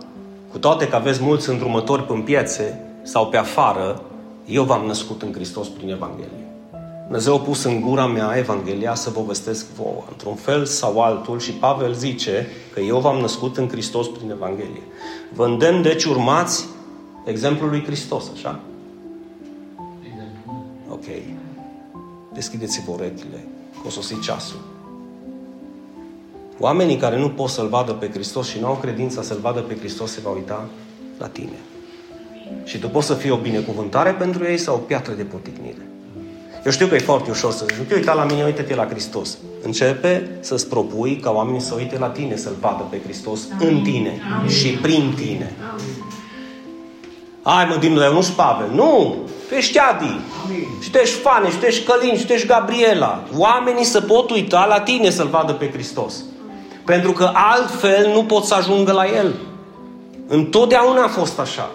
Cu 0.52 0.58
toate 0.58 0.88
că 0.88 0.96
aveți 0.96 1.24
mulți 1.24 1.50
îndrumători 1.50 2.04
pe 2.04 2.14
piețe 2.14 2.86
sau 3.04 3.28
pe 3.28 3.38
afară, 3.38 4.02
eu 4.46 4.64
v-am 4.64 4.86
născut 4.86 5.22
în 5.22 5.34
Hristos 5.34 5.68
prin 5.68 5.90
Evanghelie. 5.90 6.48
Dumnezeu 7.04 7.36
a 7.36 7.40
pus 7.40 7.64
în 7.64 7.82
gura 7.82 8.06
mea 8.06 8.34
Evanghelia 8.38 8.96
să 8.96 9.10
vă 9.10 9.22
vestesc 9.28 9.66
vouă, 9.76 10.04
într-un 10.10 10.36
fel 10.36 10.66
sau 10.66 11.02
altul, 11.02 11.40
și 11.40 11.52
Pavel 11.52 11.94
zice 11.94 12.48
că 12.74 12.80
eu 12.80 13.00
v-am 13.00 13.18
născut 13.18 13.58
în 13.58 13.70
Hristos 13.70 14.08
prin 14.08 14.30
Evanghelie. 14.30 14.84
Vă 15.34 15.46
îndemn, 15.46 15.82
deci, 15.82 16.04
urmați 16.04 16.66
exemplul 17.26 17.70
lui 17.70 17.84
Hristos, 17.84 18.24
așa? 18.34 18.60
Deschideți-vă 22.34 22.92
urechile, 22.92 23.48
că 23.82 23.88
o 23.88 23.90
sosi 23.90 24.20
ceasul. 24.20 24.60
Oamenii 26.60 26.98
care 26.98 27.18
nu 27.18 27.30
pot 27.30 27.50
să-L 27.50 27.68
vadă 27.68 27.92
pe 27.92 28.10
Hristos 28.10 28.48
și 28.48 28.60
nu 28.60 28.66
au 28.66 28.76
credința 28.82 29.22
să-L 29.22 29.40
vadă 29.42 29.60
pe 29.60 29.78
Hristos 29.78 30.12
se 30.12 30.20
va 30.24 30.30
uita 30.30 30.66
la 31.18 31.28
tine. 31.28 31.60
Și 32.64 32.78
tu 32.78 32.88
poți 32.88 33.08
să 33.08 33.14
fii 33.14 33.30
o 33.30 33.38
binecuvântare 33.38 34.12
pentru 34.12 34.44
ei 34.44 34.58
sau 34.58 34.76
o 34.76 34.78
piatră 34.78 35.14
de 35.14 35.24
poticnire. 35.24 35.88
Eu 36.66 36.72
știu 36.72 36.88
că 36.88 36.96
e 36.96 37.00
foarte 37.00 37.30
ușor 37.30 37.52
să 37.52 37.66
zici, 37.74 37.92
uite 37.92 38.14
la 38.14 38.24
mine, 38.24 38.44
uite-te 38.44 38.76
la 38.76 38.88
Hristos. 38.88 39.38
Începe 39.62 40.30
să-ți 40.40 40.70
propui 40.70 41.16
ca 41.16 41.32
oamenii 41.32 41.60
să 41.60 41.74
uite 41.78 41.98
la 41.98 42.08
tine, 42.08 42.36
să-L 42.36 42.56
vadă 42.60 42.88
pe 42.90 43.02
Hristos 43.04 43.40
Amin. 43.60 43.76
în 43.76 43.84
tine 43.84 44.20
Amin. 44.38 44.50
și 44.50 44.68
prin 44.68 45.14
tine. 45.16 45.56
Amin. 45.72 46.04
Hai 47.44 47.66
mă, 47.66 47.76
din 47.76 47.94
nu 47.94 48.26
Pavel. 48.36 48.70
Nu! 48.74 49.16
Tu 49.48 49.54
ești 49.54 49.80
Adi. 49.80 50.20
Amin. 50.46 50.68
Și 50.82 50.90
tu 50.92 50.98
ești 50.98 51.20
Fane, 51.20 51.50
și 51.50 51.58
tu 51.58 51.66
ești 51.66 51.86
Călin, 51.86 52.18
și 52.18 52.26
tu 52.26 52.34
ești 52.34 52.48
Gabriela. 52.48 53.24
Oamenii 53.38 53.84
să 53.84 54.02
pot 54.02 54.30
uita 54.30 54.66
la 54.66 54.80
tine 54.80 55.10
să-L 55.10 55.28
vadă 55.28 55.54
pe 55.54 55.70
Hristos. 55.72 56.14
Pentru 56.86 57.12
că 57.12 57.32
altfel 57.34 58.12
nu 58.14 58.24
pot 58.24 58.44
să 58.44 58.54
ajungă 58.54 58.92
la 58.92 59.08
El. 59.08 59.34
Întotdeauna 60.28 61.04
a 61.04 61.08
fost 61.08 61.40
așa. 61.40 61.72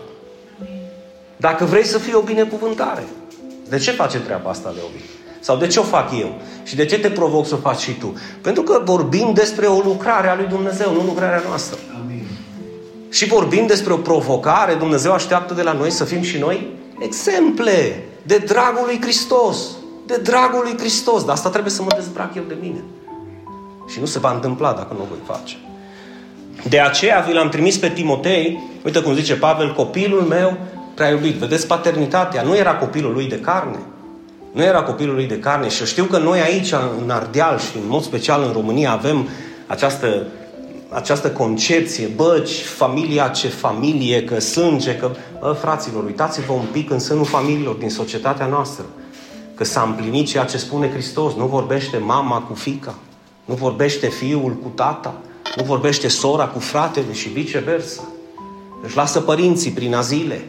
Dacă 1.37 1.65
vrei 1.65 1.85
să 1.85 1.99
fii 1.99 2.15
o 2.15 2.21
binecuvântare. 2.21 3.07
De 3.69 3.79
ce 3.79 3.91
face 3.91 4.19
treaba 4.19 4.51
asta, 4.51 4.73
Leovi? 4.75 5.05
Sau 5.41 5.57
de 5.57 5.67
ce 5.67 5.79
o 5.79 5.83
fac 5.83 6.11
eu? 6.21 6.41
Și 6.65 6.77
de 6.77 6.85
ce 6.85 6.99
te 6.99 7.11
provoc 7.11 7.47
să 7.47 7.55
o 7.55 7.59
faci 7.59 7.81
și 7.81 7.93
tu? 7.93 8.15
Pentru 8.41 8.63
că 8.63 8.83
vorbim 8.85 9.33
despre 9.35 9.67
o 9.67 9.81
lucrare 9.85 10.29
a 10.29 10.35
lui 10.35 10.47
Dumnezeu, 10.47 10.93
nu 10.93 11.03
lucrarea 11.03 11.43
noastră. 11.47 11.79
Amin. 12.03 12.27
Și 13.09 13.27
vorbim 13.27 13.67
despre 13.67 13.93
o 13.93 13.97
provocare, 13.97 14.75
Dumnezeu 14.75 15.13
așteaptă 15.13 15.55
de 15.55 15.63
la 15.63 15.73
noi 15.73 15.91
să 15.91 16.05
fim 16.05 16.23
și 16.23 16.39
noi 16.39 16.67
exemple 16.99 18.05
de 18.23 18.37
dragul 18.37 18.85
lui 18.85 18.99
Hristos. 19.01 19.59
De 20.07 20.17
dragul 20.17 20.61
lui 20.63 20.79
Hristos. 20.79 21.25
Dar 21.25 21.35
asta 21.35 21.49
trebuie 21.49 21.73
să 21.73 21.83
mă 21.83 21.93
dezbrac 21.95 22.35
eu 22.35 22.43
de 22.49 22.57
mine. 22.61 22.85
Și 23.89 24.01
nu 24.01 24.07
se 24.07 24.19
va 24.19 24.33
întâmpla 24.33 24.73
dacă 24.73 24.95
nu 24.95 25.01
o 25.01 25.07
voi 25.09 25.37
face. 25.37 25.57
De 26.69 26.81
aceea 26.81 27.25
vi 27.29 27.33
l-am 27.33 27.49
trimis 27.49 27.79
pe 27.79 27.89
Timotei, 27.89 28.63
uite 28.85 29.01
cum 29.01 29.15
zice 29.15 29.37
Pavel, 29.37 29.75
copilul 29.75 30.23
meu 30.23 30.57
prea 30.95 31.09
iubit. 31.09 31.35
Vedeți 31.35 31.67
paternitatea, 31.67 32.43
nu 32.43 32.57
era 32.57 32.75
copilul 32.75 33.13
lui 33.13 33.29
de 33.29 33.41
carne. 33.41 33.79
Nu 34.53 34.63
era 34.63 34.83
copilul 34.83 35.15
lui 35.15 35.27
de 35.27 35.39
carne 35.39 35.69
și 35.69 35.81
eu 35.81 35.87
știu 35.87 36.05
că 36.05 36.19
noi 36.19 36.41
aici, 36.41 36.73
în 37.03 37.11
Ardeal 37.11 37.59
și 37.59 37.77
în 37.77 37.89
mod 37.89 38.03
special 38.03 38.43
în 38.43 38.53
România, 38.53 38.93
avem 38.93 39.29
această 39.67 40.27
această 40.89 41.31
concepție, 41.31 42.07
bă, 42.07 42.45
familia 42.77 43.29
ce 43.29 43.49
familie, 43.49 44.25
că 44.25 44.41
sânge, 44.41 44.97
că... 44.97 45.11
Bă, 45.41 45.57
fraților, 45.61 46.05
uitați-vă 46.05 46.53
un 46.53 46.67
pic 46.73 46.91
în 46.91 46.99
sânul 46.99 47.25
familiilor 47.25 47.75
din 47.75 47.91
societatea 47.91 48.47
noastră. 48.47 48.85
că 49.55 49.65
s-a 49.65 49.83
împlinit 49.83 50.27
ceea 50.27 50.45
ce 50.45 50.59
spune 50.59 50.91
Hristos. 50.91 51.35
Nu 51.35 51.47
vorbește 51.47 51.99
mama 51.99 52.41
cu 52.41 52.55
fica, 52.55 52.95
nu 53.45 53.55
vorbește 53.55 54.07
fiul 54.07 54.53
cu 54.63 54.69
tata, 54.75 55.15
nu 55.57 55.63
vorbește 55.63 56.09
sora 56.09 56.47
cu 56.47 56.59
fratele 56.59 57.13
și 57.13 57.29
viceversa. 57.29 58.03
Își 58.83 58.97
lasă 58.97 59.21
părinții 59.21 59.71
prin 59.71 59.95
azile, 59.95 60.45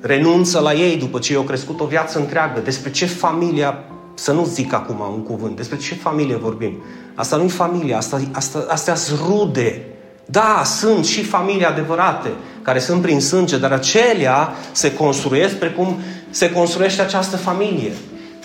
renunță 0.00 0.60
la 0.60 0.74
ei 0.74 0.96
după 0.96 1.18
ce 1.18 1.32
i-au 1.32 1.42
crescut 1.42 1.80
o 1.80 1.84
viață 1.84 2.18
întreagă. 2.18 2.60
Despre 2.60 2.90
ce 2.90 3.06
familia, 3.06 3.84
să 4.14 4.32
nu 4.32 4.44
zic 4.44 4.72
acum 4.72 5.12
un 5.12 5.22
cuvânt, 5.22 5.56
despre 5.56 5.76
ce 5.76 5.94
familie 5.94 6.36
vorbim? 6.36 6.82
Asta 7.16 7.36
nu 7.36 7.44
e 7.44 7.48
familie, 7.48 7.94
asta, 7.94 8.20
asta, 8.32 8.66
astea 8.68 8.94
sunt 8.94 9.20
rude. 9.26 9.84
Da, 10.24 10.62
sunt 10.64 11.04
și 11.04 11.22
familii 11.22 11.64
adevărate, 11.64 12.28
care 12.62 12.78
sunt 12.78 13.02
prin 13.02 13.20
sânge, 13.20 13.58
dar 13.58 13.72
acelea 13.72 14.54
se 14.72 14.94
construiesc 14.94 15.54
precum 15.54 15.98
se 16.30 16.52
construiește 16.52 17.02
această 17.02 17.36
familie. 17.36 17.92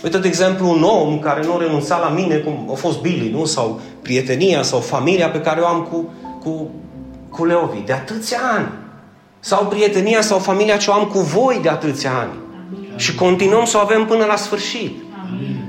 Uite, 0.03 0.17
de 0.17 0.27
exemplu, 0.27 0.69
un 0.69 0.83
om 0.83 1.19
care 1.19 1.45
nu 1.45 1.57
renunța 1.57 1.97
la 1.97 2.09
mine, 2.09 2.35
cum 2.35 2.69
a 2.71 2.75
fost 2.75 3.01
Billy, 3.01 3.31
nu? 3.31 3.45
Sau 3.45 3.79
prietenia 4.01 4.61
sau 4.61 4.79
familia 4.79 5.29
pe 5.29 5.41
care 5.41 5.61
o 5.61 5.65
am 5.65 5.87
cu, 5.91 6.13
cu, 6.43 6.69
cu 7.29 7.45
Leovi, 7.45 7.79
de 7.85 7.93
atâția 7.93 8.37
ani. 8.55 8.67
Sau 9.39 9.65
prietenia 9.65 10.21
sau 10.21 10.39
familia 10.39 10.77
ce 10.77 10.89
o 10.89 10.93
am 10.93 11.05
cu 11.05 11.19
voi 11.19 11.59
de 11.61 11.69
atâția 11.69 12.11
ani. 12.19 12.31
Și 12.95 13.15
continuăm 13.15 13.65
să 13.65 13.77
o 13.77 13.79
avem 13.79 14.05
până 14.05 14.25
la 14.25 14.35
sfârșit. 14.35 15.03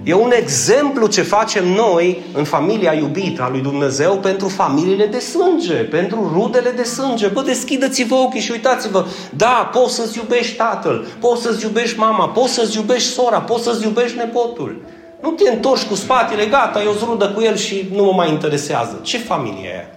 E 0.04 0.14
un 0.14 0.30
exemplu 0.36 1.06
ce 1.06 1.22
facem 1.22 1.68
noi 1.68 2.22
în 2.32 2.44
familia 2.44 2.92
iubită 2.92 3.42
a 3.42 3.48
lui 3.48 3.60
Dumnezeu 3.60 4.18
pentru 4.18 4.48
familiile 4.48 5.06
de 5.06 5.18
sânge, 5.18 5.74
pentru 5.74 6.30
rudele 6.34 6.70
de 6.70 6.82
sânge. 6.82 7.26
Bă, 7.26 7.42
deschideți-vă 7.42 8.14
ochii 8.14 8.40
și 8.40 8.50
uitați-vă. 8.50 9.06
Da, 9.36 9.70
poți 9.72 9.94
să-ți 9.94 10.18
iubești 10.18 10.56
tatăl, 10.56 11.06
poți 11.20 11.42
să-ți 11.42 11.64
iubești 11.64 11.98
mama, 11.98 12.28
poți 12.28 12.52
să-ți 12.52 12.76
iubești 12.76 13.08
sora, 13.08 13.40
poți 13.40 13.62
să-ți 13.62 13.84
iubești 13.84 14.16
nepotul. 14.16 14.82
Nu 15.22 15.30
te 15.30 15.50
întorci 15.50 15.82
cu 15.82 15.94
spatele, 15.94 16.46
gata, 16.46 16.82
eu 16.82 16.94
rudă 17.04 17.28
cu 17.28 17.42
el 17.42 17.56
și 17.56 17.88
nu 17.94 18.04
mă 18.04 18.12
mai 18.12 18.30
interesează. 18.30 18.98
Ce 19.02 19.18
familie 19.18 19.68
e 19.68 19.72
aia? 19.72 19.88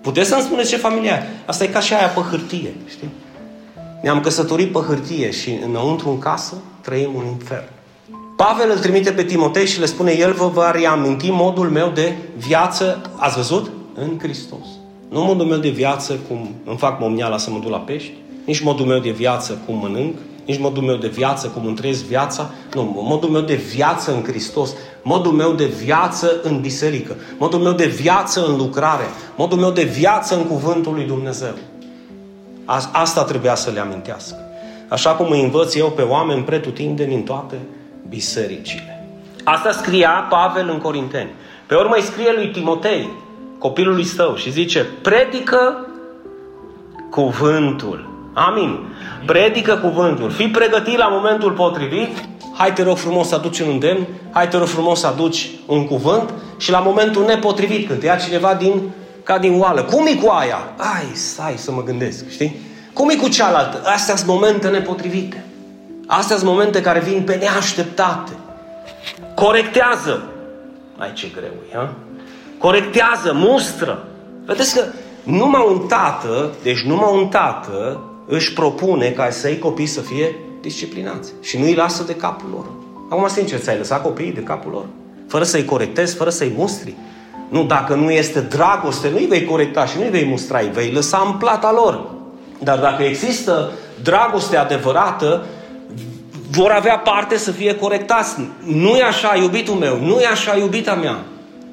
Puteți 0.00 0.28
să-mi 0.28 0.42
spuneți 0.42 0.68
ce 0.68 0.76
familie 0.76 1.08
e 1.08 1.12
aia? 1.12 1.26
Asta 1.46 1.64
e 1.64 1.66
ca 1.66 1.80
și 1.80 1.94
aia 1.94 2.08
pe 2.08 2.20
hârtie, 2.30 2.74
știi? 2.88 3.10
Ne-am 4.02 4.20
căsătorit 4.20 4.72
pe 4.72 4.78
hârtie 4.78 5.30
și 5.30 5.58
înăuntru 5.64 6.08
în 6.08 6.18
casă 6.18 6.54
trăim 6.80 7.10
un 7.14 7.24
infern. 7.26 7.68
Pavel 8.48 8.70
îl 8.70 8.78
trimite 8.78 9.10
pe 9.10 9.24
Timotei 9.24 9.66
și 9.66 9.80
le 9.80 9.86
spune, 9.86 10.16
el 10.18 10.32
vă 10.32 10.46
va 10.46 10.70
reaminti 10.70 11.30
modul 11.30 11.68
meu 11.68 11.90
de 11.94 12.12
viață, 12.36 13.00
ați 13.16 13.36
văzut? 13.36 13.70
În 13.94 14.18
Hristos. 14.18 14.66
Nu 15.08 15.20
modul 15.20 15.46
meu 15.46 15.58
de 15.58 15.68
viață 15.68 16.18
cum 16.28 16.54
îmi 16.64 16.76
fac 16.76 17.00
momneala 17.00 17.38
să 17.38 17.50
mă 17.50 17.58
duc 17.58 17.70
la 17.70 17.78
pești, 17.78 18.12
nici 18.44 18.60
modul 18.60 18.86
meu 18.86 18.98
de 18.98 19.10
viață 19.10 19.60
cum 19.66 19.78
mănânc, 19.78 20.14
nici 20.46 20.58
modul 20.58 20.82
meu 20.82 20.96
de 20.96 21.08
viață 21.08 21.46
cum 21.48 21.66
îmi 21.66 21.76
trăiesc 21.76 22.04
viața, 22.04 22.50
nu, 22.74 23.02
modul 23.08 23.28
meu 23.28 23.40
de 23.40 23.54
viață 23.54 24.12
în 24.14 24.22
Hristos, 24.22 24.74
modul 25.02 25.32
meu 25.32 25.52
de 25.52 25.64
viață 25.64 26.40
în 26.42 26.60
biserică, 26.60 27.16
modul 27.38 27.58
meu 27.58 27.72
de 27.72 27.86
viață 27.86 28.46
în 28.46 28.56
lucrare, 28.56 29.04
modul 29.36 29.58
meu 29.58 29.70
de 29.70 29.84
viață 29.84 30.36
în 30.36 30.44
cuvântul 30.44 30.94
lui 30.94 31.04
Dumnezeu. 31.04 31.54
Asta 32.92 33.24
trebuia 33.24 33.54
să 33.54 33.70
le 33.70 33.80
amintească. 33.80 34.36
Așa 34.88 35.10
cum 35.10 35.30
îi 35.30 35.42
învăț 35.42 35.74
eu 35.74 35.90
pe 35.90 36.02
oameni 36.02 36.42
pretutindeni 36.42 37.14
în 37.14 37.22
toate 37.22 37.56
bisericile. 38.14 39.06
Asta 39.44 39.70
scria 39.72 40.26
Pavel 40.30 40.68
în 40.68 40.78
Corinteni. 40.78 41.30
Pe 41.66 41.74
urmă 41.74 41.94
îi 41.94 42.02
scrie 42.02 42.32
lui 42.34 42.50
Timotei, 42.50 43.10
copilului 43.58 44.04
său, 44.04 44.34
și 44.36 44.50
zice, 44.50 44.86
predică 45.02 45.86
cuvântul. 47.10 48.10
Amin. 48.32 48.78
Predică 49.26 49.76
cuvântul. 49.76 50.30
Fii 50.30 50.48
pregătit 50.48 50.96
la 50.96 51.08
momentul 51.08 51.50
potrivit. 51.52 52.08
Hai 52.54 52.72
te 52.72 52.82
rog 52.82 52.96
frumos 52.96 53.28
să 53.28 53.34
aduci 53.34 53.58
un 53.58 53.68
îndemn. 53.70 54.06
Hai 54.30 54.48
te 54.48 54.56
rog 54.56 54.66
frumos 54.66 55.00
să 55.00 55.06
aduci 55.06 55.50
un 55.66 55.86
cuvânt. 55.86 56.30
Și 56.56 56.70
la 56.70 56.78
momentul 56.78 57.24
nepotrivit, 57.24 57.86
când 57.86 58.00
te 58.00 58.06
ia 58.06 58.16
cineva 58.16 58.54
din, 58.54 58.80
ca 59.22 59.38
din 59.38 59.60
oală. 59.60 59.82
Cum 59.82 60.06
e 60.06 60.14
cu 60.14 60.30
aia? 60.30 60.58
Ai, 60.76 61.06
stai 61.12 61.54
să 61.56 61.72
mă 61.72 61.82
gândesc, 61.82 62.30
știi? 62.30 62.56
Cum 62.92 63.08
e 63.08 63.14
cu 63.14 63.28
cealaltă? 63.28 63.82
Astea 63.84 64.16
sunt 64.16 64.28
momente 64.28 64.68
nepotrivite. 64.68 65.44
Astea 66.18 66.36
sunt 66.36 66.48
momente 66.48 66.80
care 66.80 67.00
vin 67.00 67.22
pe 67.22 67.34
neașteptate. 67.34 68.32
Corectează. 69.34 70.22
Ai 70.98 71.12
ce 71.12 71.26
greu 71.34 71.50
e, 71.70 71.74
ha? 71.74 71.94
Corectează, 72.58 73.32
mustră. 73.34 74.04
Vedeți 74.46 74.74
că 74.74 74.84
numai 75.22 75.64
un 75.68 75.86
tată, 75.86 76.50
deci 76.62 76.80
numai 76.80 77.12
un 77.12 77.28
tată 77.28 78.00
își 78.26 78.52
propune 78.52 79.10
ca 79.10 79.30
să-i 79.30 79.58
copii 79.58 79.86
să 79.86 80.00
fie 80.00 80.34
disciplinați. 80.60 81.32
Și 81.40 81.58
nu 81.58 81.64
îi 81.64 81.74
lasă 81.74 82.02
de 82.02 82.14
capul 82.14 82.48
lor. 82.52 82.64
Acum, 83.10 83.28
sincer, 83.28 83.58
ți-ai 83.58 83.78
lăsat 83.78 84.02
copiii 84.02 84.32
de 84.32 84.42
capul 84.42 84.70
lor? 84.70 84.84
Fără 85.28 85.44
să-i 85.44 85.64
corectezi, 85.64 86.16
fără 86.16 86.30
să-i 86.30 86.52
mustri. 86.56 86.94
Nu, 87.48 87.64
dacă 87.64 87.94
nu 87.94 88.10
este 88.10 88.40
dragoste, 88.40 89.10
nu-i 89.10 89.26
vei 89.26 89.44
corecta 89.44 89.86
și 89.86 89.98
nu-i 89.98 90.10
vei 90.10 90.26
mustra, 90.26 90.58
îi 90.58 90.70
vei 90.72 90.92
lăsa 90.92 91.22
în 91.26 91.38
plata 91.38 91.72
lor. 91.72 92.04
Dar 92.58 92.78
dacă 92.78 93.02
există 93.02 93.72
dragoste 94.02 94.56
adevărată, 94.56 95.46
vor 96.52 96.70
avea 96.70 96.98
parte 96.98 97.36
să 97.36 97.50
fie 97.50 97.74
corectați. 97.74 98.40
Nu 98.64 98.96
e 98.96 99.02
așa, 99.02 99.36
iubitul 99.36 99.74
meu, 99.74 99.98
nu 100.00 100.20
e 100.20 100.26
așa, 100.26 100.56
iubita 100.56 100.94
mea. 100.94 101.18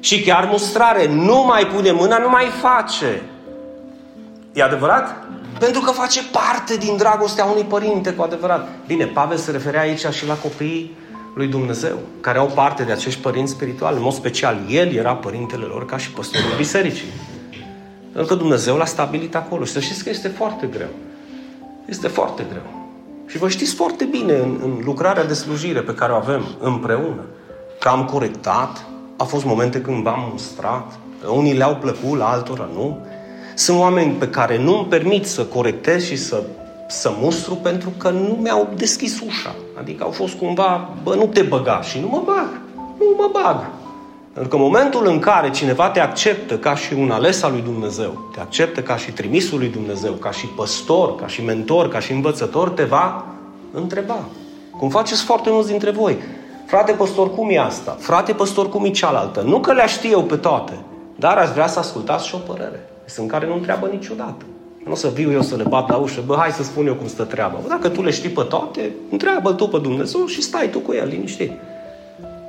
Și 0.00 0.22
chiar 0.22 0.48
mustrare, 0.50 1.06
nu 1.06 1.44
mai 1.46 1.66
pune 1.66 1.90
mâna, 1.90 2.18
nu 2.18 2.28
mai 2.28 2.46
face. 2.60 3.22
E 4.52 4.62
adevărat? 4.62 5.28
Pentru 5.58 5.80
că 5.80 5.90
face 5.90 6.20
parte 6.32 6.76
din 6.76 6.96
dragostea 6.96 7.44
unui 7.44 7.62
părinte 7.62 8.12
cu 8.12 8.22
adevărat. 8.22 8.68
Bine, 8.86 9.04
Pavel 9.04 9.36
se 9.36 9.50
referea 9.50 9.80
aici 9.80 10.06
și 10.06 10.26
la 10.26 10.34
copiii 10.34 10.96
lui 11.34 11.46
Dumnezeu, 11.46 11.98
care 12.20 12.38
au 12.38 12.46
parte 12.46 12.82
de 12.82 12.92
acești 12.92 13.20
părinți 13.20 13.52
spirituali. 13.52 13.96
În 13.96 14.02
mod 14.02 14.12
special, 14.12 14.58
el 14.68 14.94
era 14.94 15.14
părintele 15.14 15.64
lor 15.64 15.86
ca 15.86 15.96
și 15.96 16.10
păstorul 16.10 16.56
bisericii. 16.56 17.08
Pentru 18.12 18.34
că 18.34 18.40
Dumnezeu 18.40 18.76
l-a 18.76 18.84
stabilit 18.84 19.34
acolo. 19.34 19.64
Și 19.64 19.72
să 19.72 19.80
știți 19.80 20.04
că 20.04 20.10
este 20.10 20.28
foarte 20.28 20.66
greu. 20.66 20.88
Este 21.86 22.08
foarte 22.08 22.46
greu. 22.50 22.79
Și 23.30 23.38
vă 23.38 23.48
știți 23.48 23.74
foarte 23.74 24.04
bine 24.04 24.32
în, 24.32 24.58
în 24.62 24.80
lucrarea 24.84 25.24
de 25.24 25.34
slujire 25.34 25.80
pe 25.80 25.94
care 25.94 26.12
o 26.12 26.16
avem 26.16 26.46
împreună, 26.60 27.24
că 27.80 27.88
am 27.88 28.04
corectat, 28.04 28.84
a 29.16 29.24
fost 29.24 29.44
momente 29.44 29.80
când 29.80 30.02
v-am 30.02 30.28
mustrat, 30.30 30.98
unii 31.34 31.56
le-au 31.56 31.76
plăcut, 31.76 32.18
la 32.18 32.30
altora 32.30 32.68
nu. 32.74 32.98
Sunt 33.54 33.78
oameni 33.78 34.12
pe 34.12 34.28
care 34.28 34.58
nu 34.58 34.76
îmi 34.76 34.86
permit 34.86 35.26
să 35.26 35.44
corectez 35.44 36.04
și 36.04 36.16
să, 36.16 36.42
să 36.88 37.12
mustru 37.20 37.54
pentru 37.54 37.92
că 37.96 38.10
nu 38.10 38.38
mi-au 38.40 38.68
deschis 38.76 39.20
ușa. 39.20 39.54
Adică 39.78 40.04
au 40.04 40.10
fost 40.10 40.34
cumva, 40.34 40.90
bă, 41.02 41.14
nu 41.14 41.26
te 41.26 41.42
băga 41.42 41.80
și 41.82 42.00
nu 42.00 42.08
mă 42.08 42.22
bag. 42.24 42.60
Nu 42.98 43.14
mă 43.16 43.30
bag. 43.32 43.70
Pentru 44.32 44.50
că 44.50 44.56
în 44.56 44.62
momentul 44.62 45.06
în 45.06 45.18
care 45.18 45.50
cineva 45.50 45.90
te 45.90 46.00
acceptă 46.00 46.58
ca 46.58 46.74
și 46.74 46.94
un 46.94 47.10
ales 47.10 47.42
al 47.42 47.52
lui 47.52 47.62
Dumnezeu, 47.62 48.30
te 48.32 48.40
acceptă 48.40 48.82
ca 48.82 48.96
și 48.96 49.12
trimisul 49.12 49.58
lui 49.58 49.68
Dumnezeu, 49.68 50.12
ca 50.12 50.30
și 50.30 50.46
păstor, 50.46 51.14
ca 51.14 51.26
și 51.26 51.44
mentor, 51.44 51.88
ca 51.88 51.98
și 51.98 52.12
învățător, 52.12 52.68
te 52.68 52.84
va 52.84 53.24
întreba. 53.72 54.24
Cum 54.78 54.88
faceți 54.88 55.24
foarte 55.24 55.50
mulți 55.50 55.68
dintre 55.68 55.90
voi. 55.90 56.16
Frate 56.66 56.92
păstor, 56.92 57.34
cum 57.34 57.48
e 57.50 57.58
asta? 57.58 57.96
Frate 58.00 58.32
păstor, 58.32 58.68
cum 58.68 58.84
e 58.84 58.90
cealaltă? 58.90 59.40
Nu 59.40 59.60
că 59.60 59.72
le 59.72 59.86
știu 59.86 60.10
eu 60.10 60.22
pe 60.22 60.36
toate, 60.36 60.72
dar 61.16 61.36
aș 61.36 61.48
vrea 61.48 61.66
să 61.66 61.78
ascultați 61.78 62.26
și 62.26 62.34
o 62.34 62.38
părere. 62.38 62.88
Sunt 63.04 63.28
care 63.30 63.46
nu 63.46 63.54
întreabă 63.54 63.88
niciodată. 63.92 64.44
Nu 64.84 64.92
o 64.92 64.94
să 64.94 65.08
viu 65.08 65.32
eu 65.32 65.42
să 65.42 65.56
le 65.56 65.64
bat 65.68 65.88
la 65.88 65.96
ușă, 65.96 66.22
bă, 66.26 66.36
hai 66.38 66.50
să 66.50 66.62
spun 66.62 66.86
eu 66.86 66.94
cum 66.94 67.06
stă 67.06 67.24
treaba. 67.24 67.58
Bă, 67.62 67.68
dacă 67.68 67.88
tu 67.88 68.02
le 68.02 68.10
știi 68.10 68.28
pe 68.28 68.42
toate, 68.42 68.90
întreabă 69.10 69.52
tu 69.52 69.68
pe 69.68 69.78
Dumnezeu 69.78 70.26
și 70.26 70.42
stai 70.42 70.68
tu 70.68 70.78
cu 70.78 70.92
el, 70.92 71.08
liniștit. 71.08 71.52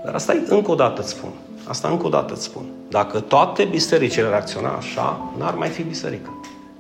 Dar 0.05 0.13
asta 0.13 0.33
e 0.33 0.41
încă 0.47 0.71
o 0.71 0.75
dată 0.75 1.01
îți 1.01 1.09
spun. 1.09 1.29
Asta 1.67 1.87
încă 1.87 2.05
o 2.05 2.09
dată 2.09 2.33
îți 2.33 2.43
spun. 2.43 2.63
Dacă 2.89 3.19
toate 3.19 3.63
bisericile 3.63 4.27
reacționa 4.27 4.69
așa, 4.69 5.33
n-ar 5.37 5.53
mai 5.53 5.69
fi 5.69 5.81
biserică. 5.81 6.29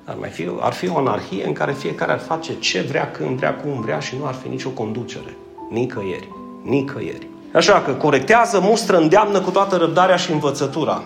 Ar, 0.05 0.15
mai 0.19 0.29
fi, 0.29 0.49
ar 0.59 0.73
fi 0.73 0.89
o 0.89 0.97
anarhie 0.97 1.45
în 1.45 1.53
care 1.53 1.71
fiecare 1.71 2.11
ar 2.11 2.19
face 2.19 2.53
ce 2.59 2.81
vrea, 2.81 3.11
când 3.11 3.37
vrea, 3.37 3.55
cum 3.55 3.81
vrea 3.81 3.99
și 3.99 4.15
nu 4.19 4.25
ar 4.25 4.33
fi 4.33 4.47
nicio 4.47 4.69
conducere. 4.69 5.37
Nicăieri. 5.69 6.27
Nicăieri. 6.63 7.27
Așa 7.53 7.81
că 7.81 7.91
corectează, 7.91 8.59
mustră, 8.59 8.97
îndeamnă 8.97 9.39
cu 9.39 9.49
toată 9.49 9.75
răbdarea 9.75 10.15
și 10.15 10.31
învățătura. 10.31 11.03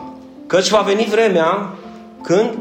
Căci 0.48 0.70
va 0.70 0.80
veni 0.80 1.06
vremea 1.06 1.74
când 2.24 2.58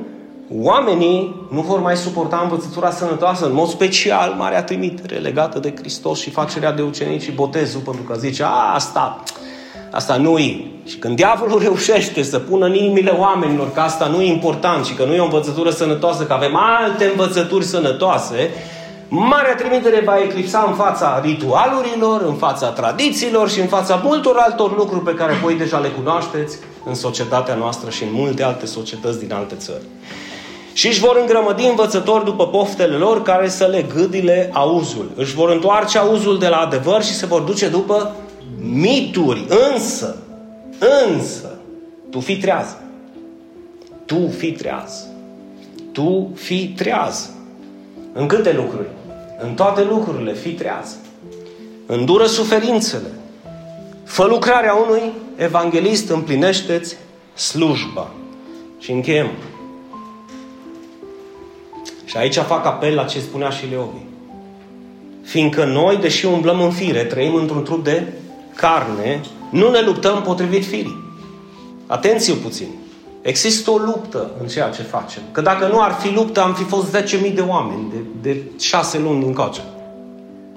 oamenii 0.52 1.46
nu 1.50 1.60
vor 1.60 1.80
mai 1.80 1.96
suporta 1.96 2.40
învățătura 2.42 2.90
sănătoasă, 2.90 3.46
în 3.46 3.52
mod 3.52 3.68
special 3.68 4.34
Marea 4.38 4.62
Trimitere 4.62 5.16
legată 5.16 5.58
de 5.58 5.74
Hristos 5.76 6.20
și 6.20 6.30
facerea 6.30 6.72
de 6.72 6.82
ucenici 6.82 7.22
și 7.22 7.32
botezul, 7.32 7.80
pentru 7.80 8.02
că 8.02 8.14
zice, 8.14 8.42
a, 8.42 8.74
asta, 8.74 9.22
Asta 9.94 10.16
nu 10.16 10.38
e. 10.38 10.64
Și 10.86 10.96
când 10.96 11.16
diavolul 11.16 11.60
reușește 11.60 12.22
să 12.22 12.38
pună 12.38 12.66
în 12.66 12.74
inimile 12.74 13.10
oamenilor 13.10 13.72
că 13.72 13.80
asta 13.80 14.06
nu 14.06 14.22
e 14.22 14.32
important 14.32 14.84
și 14.84 14.94
că 14.94 15.04
nu 15.04 15.14
e 15.14 15.20
o 15.20 15.24
învățătură 15.24 15.70
sănătoasă, 15.70 16.24
că 16.24 16.32
avem 16.32 16.56
alte 16.56 17.04
învățături 17.04 17.64
sănătoase, 17.64 18.50
Marea 19.08 19.54
trimitere 19.54 20.02
va 20.04 20.18
eclipsa 20.18 20.64
în 20.68 20.74
fața 20.74 21.20
ritualurilor, 21.24 22.22
în 22.26 22.34
fața 22.34 22.68
tradițiilor 22.68 23.50
și 23.50 23.60
în 23.60 23.66
fața 23.66 24.00
multor 24.04 24.36
altor 24.36 24.76
lucruri 24.76 25.04
pe 25.04 25.14
care 25.14 25.32
voi 25.42 25.54
deja 25.54 25.78
le 25.78 25.88
cunoașteți 25.88 26.58
în 26.84 26.94
societatea 26.94 27.54
noastră 27.54 27.90
și 27.90 28.02
în 28.02 28.08
multe 28.12 28.42
alte 28.42 28.66
societăți 28.66 29.18
din 29.18 29.32
alte 29.32 29.54
țări. 29.54 29.82
Și 30.72 30.86
își 30.86 31.00
vor 31.00 31.16
îngrămădi 31.20 31.64
învățători 31.64 32.24
după 32.24 32.46
poftele 32.46 32.96
lor 32.96 33.22
care 33.22 33.48
să 33.48 33.64
le 33.64 33.86
gâdile 33.94 34.50
auzul. 34.52 35.10
Își 35.16 35.34
vor 35.34 35.50
întoarce 35.50 35.98
auzul 35.98 36.38
de 36.38 36.48
la 36.48 36.56
adevăr 36.56 37.02
și 37.02 37.14
se 37.14 37.26
vor 37.26 37.40
duce 37.40 37.68
după 37.68 38.14
mituri, 38.70 39.46
însă, 39.72 40.16
însă, 41.06 41.58
tu 42.10 42.20
fii 42.20 42.36
treaz. 42.36 42.76
Tu 44.04 44.28
fii 44.28 44.52
treaz. 44.52 45.06
Tu 45.92 46.30
fii 46.34 46.72
treaz. 46.76 47.30
În 48.12 48.26
câte 48.26 48.52
lucruri? 48.52 48.88
În 49.38 49.54
toate 49.54 49.82
lucrurile, 49.82 50.34
fii 50.34 50.52
treaz. 50.52 50.96
Îndură 51.86 52.26
suferințele. 52.26 53.08
Fă 54.04 54.24
lucrarea 54.24 54.74
unui 54.74 55.12
evanghelist, 55.36 56.08
împlinește-ți 56.10 56.96
slujba. 57.34 58.10
Și 58.78 58.90
încheiem. 58.90 59.30
Și 62.04 62.16
aici 62.16 62.36
fac 62.36 62.66
apel 62.66 62.94
la 62.94 63.04
ce 63.04 63.20
spunea 63.20 63.50
și 63.50 63.66
Leovi. 63.70 64.02
Fiindcă 65.22 65.64
noi, 65.64 65.96
deși 65.96 66.26
umblăm 66.26 66.60
în 66.60 66.70
fire, 66.70 67.04
trăim 67.04 67.34
într-un 67.34 67.62
trup 67.62 67.84
de 67.84 68.12
carne, 68.54 69.20
nu 69.50 69.70
ne 69.70 69.80
luptăm 69.80 70.22
potrivit 70.22 70.64
firii. 70.64 71.02
Atenție 71.86 72.34
puțin. 72.34 72.66
Există 73.22 73.70
o 73.70 73.76
luptă 73.76 74.30
în 74.40 74.46
ceea 74.46 74.68
ce 74.68 74.82
facem. 74.82 75.22
Că 75.32 75.40
dacă 75.40 75.66
nu 75.66 75.80
ar 75.80 75.92
fi 75.92 76.12
luptă, 76.12 76.42
am 76.42 76.54
fi 76.54 76.62
fost 76.62 76.96
10.000 76.96 77.34
de 77.34 77.44
oameni 77.48 77.92
de, 77.92 78.30
de 78.30 78.42
6 78.60 78.98
luni 78.98 79.24
încoace. 79.24 79.60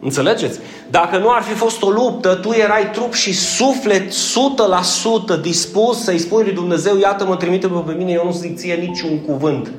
Înțelegeți? 0.02 0.60
Dacă 0.90 1.18
nu 1.18 1.30
ar 1.30 1.42
fi 1.42 1.54
fost 1.54 1.82
o 1.82 1.90
luptă, 1.90 2.36
tu 2.36 2.52
erai 2.52 2.92
trup 2.92 3.14
și 3.14 3.34
suflet 3.34 4.12
100% 4.12 5.42
dispus 5.42 6.04
să-i 6.04 6.20
spui 6.20 6.44
lui 6.44 6.54
Dumnezeu, 6.54 6.98
iată 6.98 7.26
mă 7.26 7.36
trimite 7.36 7.68
pe 7.68 7.94
mine, 7.98 8.12
eu 8.12 8.26
nu 8.26 8.32
zic 8.32 8.58
ție 8.58 8.74
niciun 8.74 9.20
cuvânt. 9.20 9.72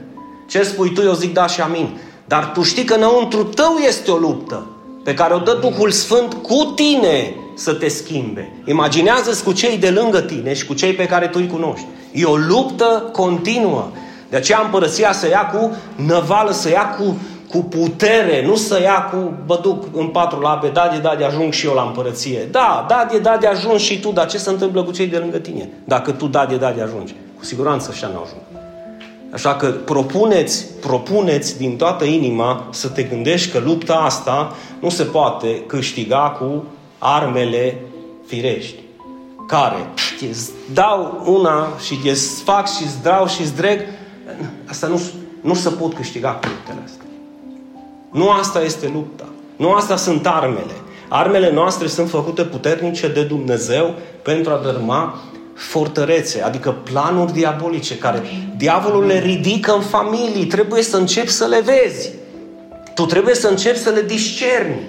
Ce 0.49 0.63
spui 0.63 0.93
tu, 0.93 1.03
eu 1.03 1.13
zic 1.13 1.33
da 1.33 1.47
și 1.47 1.61
amin. 1.61 1.99
Dar 2.25 2.51
tu 2.55 2.63
știi 2.63 2.85
că 2.85 2.95
înăuntru 2.95 3.45
tău 3.45 3.77
este 3.87 4.11
o 4.11 4.17
luptă 4.17 4.67
pe 5.05 5.15
care 5.15 5.35
o 5.35 5.39
dă 5.39 5.59
Duhul 5.61 5.91
Sfânt 5.91 6.35
cu 6.35 6.73
tine 6.75 7.35
să 7.59 7.73
te 7.73 7.89
schimbe. 7.89 8.51
Imaginează-ți 8.65 9.45
cu 9.45 9.53
cei 9.53 9.79
de 9.79 9.91
lângă 9.91 10.21
tine 10.21 10.55
și 10.55 10.67
cu 10.67 10.75
cei 10.75 10.93
pe 10.93 11.07
care 11.07 11.27
tu 11.27 11.39
îi 11.41 11.47
cunoști. 11.47 11.87
E 12.13 12.25
o 12.25 12.37
luptă 12.37 13.09
continuă. 13.13 13.89
De 14.31 14.37
aceea 14.37 14.61
împărăția 14.65 15.13
să 15.13 15.29
ia 15.29 15.47
cu 15.47 15.77
năvală, 15.95 16.53
să 16.53 16.69
ia 16.69 16.89
cu, 16.89 17.19
cu 17.49 17.59
putere, 17.59 18.45
nu 18.47 18.57
să 18.57 18.81
ia 18.81 19.03
cu, 19.03 19.33
bă 19.47 19.59
duc 19.63 19.85
în 19.93 20.07
patru 20.07 20.41
labe, 20.41 20.69
da 20.69 20.89
de 20.93 20.99
da 20.99 21.15
de 21.19 21.25
ajung 21.25 21.53
și 21.53 21.67
eu 21.67 21.75
la 21.75 21.83
împărăție. 21.83 22.49
Da, 22.51 22.87
da 22.89 23.07
de 23.11 23.19
da 23.19 23.37
de 23.41 23.47
ajung 23.47 23.79
și 23.79 24.01
tu, 24.01 24.11
dar 24.11 24.27
ce 24.27 24.39
se 24.39 24.51
întâmplă 24.51 24.83
cu 24.83 24.91
cei 24.91 25.07
de 25.07 25.17
lângă 25.17 25.39
tine? 25.39 25.69
Dacă 25.85 26.11
tu 26.11 26.27
da 26.27 26.47
de 26.47 26.57
da 26.57 26.71
de 26.71 26.83
ajungi. 26.83 27.15
Cu 27.39 27.45
siguranță 27.45 27.89
așa 27.93 28.07
nu 28.07 28.21
ajung. 28.25 28.41
Așa 29.33 29.55
că 29.55 29.67
propuneți, 29.67 30.67
propuneți 30.81 31.59
din 31.59 31.77
toată 31.77 32.05
inima 32.05 32.67
să 32.71 32.89
te 32.89 33.03
gândești 33.03 33.51
că 33.51 33.59
lupta 33.59 33.95
asta 33.95 34.57
nu 34.81 34.89
se 34.89 35.03
poate 35.03 35.63
câștiga 35.67 36.37
cu 36.41 36.65
armele 36.99 37.81
firești. 38.27 38.77
Care 39.47 39.89
îți 40.31 40.51
dau 40.73 41.23
una 41.27 41.69
și 41.85 42.09
îți 42.09 42.43
fac 42.43 42.71
și 42.77 42.83
îți 42.83 43.03
dau 43.03 43.27
și 43.27 43.41
îți 43.41 43.55
dreg. 43.55 43.81
Asta 44.69 44.87
nu, 44.87 45.01
nu 45.41 45.55
se 45.55 45.69
pot 45.69 45.95
câștiga 45.95 46.31
cu 46.31 46.49
luptele 46.49 46.79
astea. 46.85 47.05
Nu 48.11 48.31
asta 48.31 48.63
este 48.63 48.91
lupta. 48.93 49.25
Nu 49.57 49.73
asta 49.73 49.97
sunt 49.97 50.27
armele. 50.27 50.73
Armele 51.09 51.53
noastre 51.53 51.87
sunt 51.87 52.09
făcute 52.09 52.45
puternice 52.45 53.09
de 53.09 53.23
Dumnezeu 53.23 53.95
pentru 54.23 54.53
a 54.53 54.61
dărma 54.63 55.19
fortărețe, 55.55 56.43
adică 56.43 56.71
planuri 56.71 57.33
diabolice 57.33 57.99
care 57.99 58.23
diavolul 58.57 59.07
le 59.07 59.19
ridică 59.19 59.73
în 59.73 59.81
familii. 59.81 60.47
Trebuie 60.47 60.83
să 60.83 60.97
începi 60.97 61.31
să 61.31 61.47
le 61.47 61.61
vezi. 61.61 62.11
Tu 62.95 63.07
trebuie 63.07 63.35
să 63.35 63.49
începi 63.49 63.79
să 63.79 63.91
le 63.91 64.03
discerni. 64.03 64.81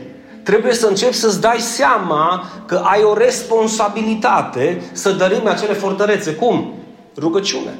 Trebuie 0.49 0.73
să 0.73 0.87
începi 0.87 1.13
să-ți 1.13 1.41
dai 1.41 1.59
seama 1.59 2.45
că 2.65 2.81
ai 2.83 3.03
o 3.03 3.13
responsabilitate 3.13 4.81
să 4.91 5.11
dărâmi 5.11 5.47
acele 5.47 5.73
fortărețe. 5.73 6.33
Cum? 6.33 6.73
Rugăciune. 7.17 7.79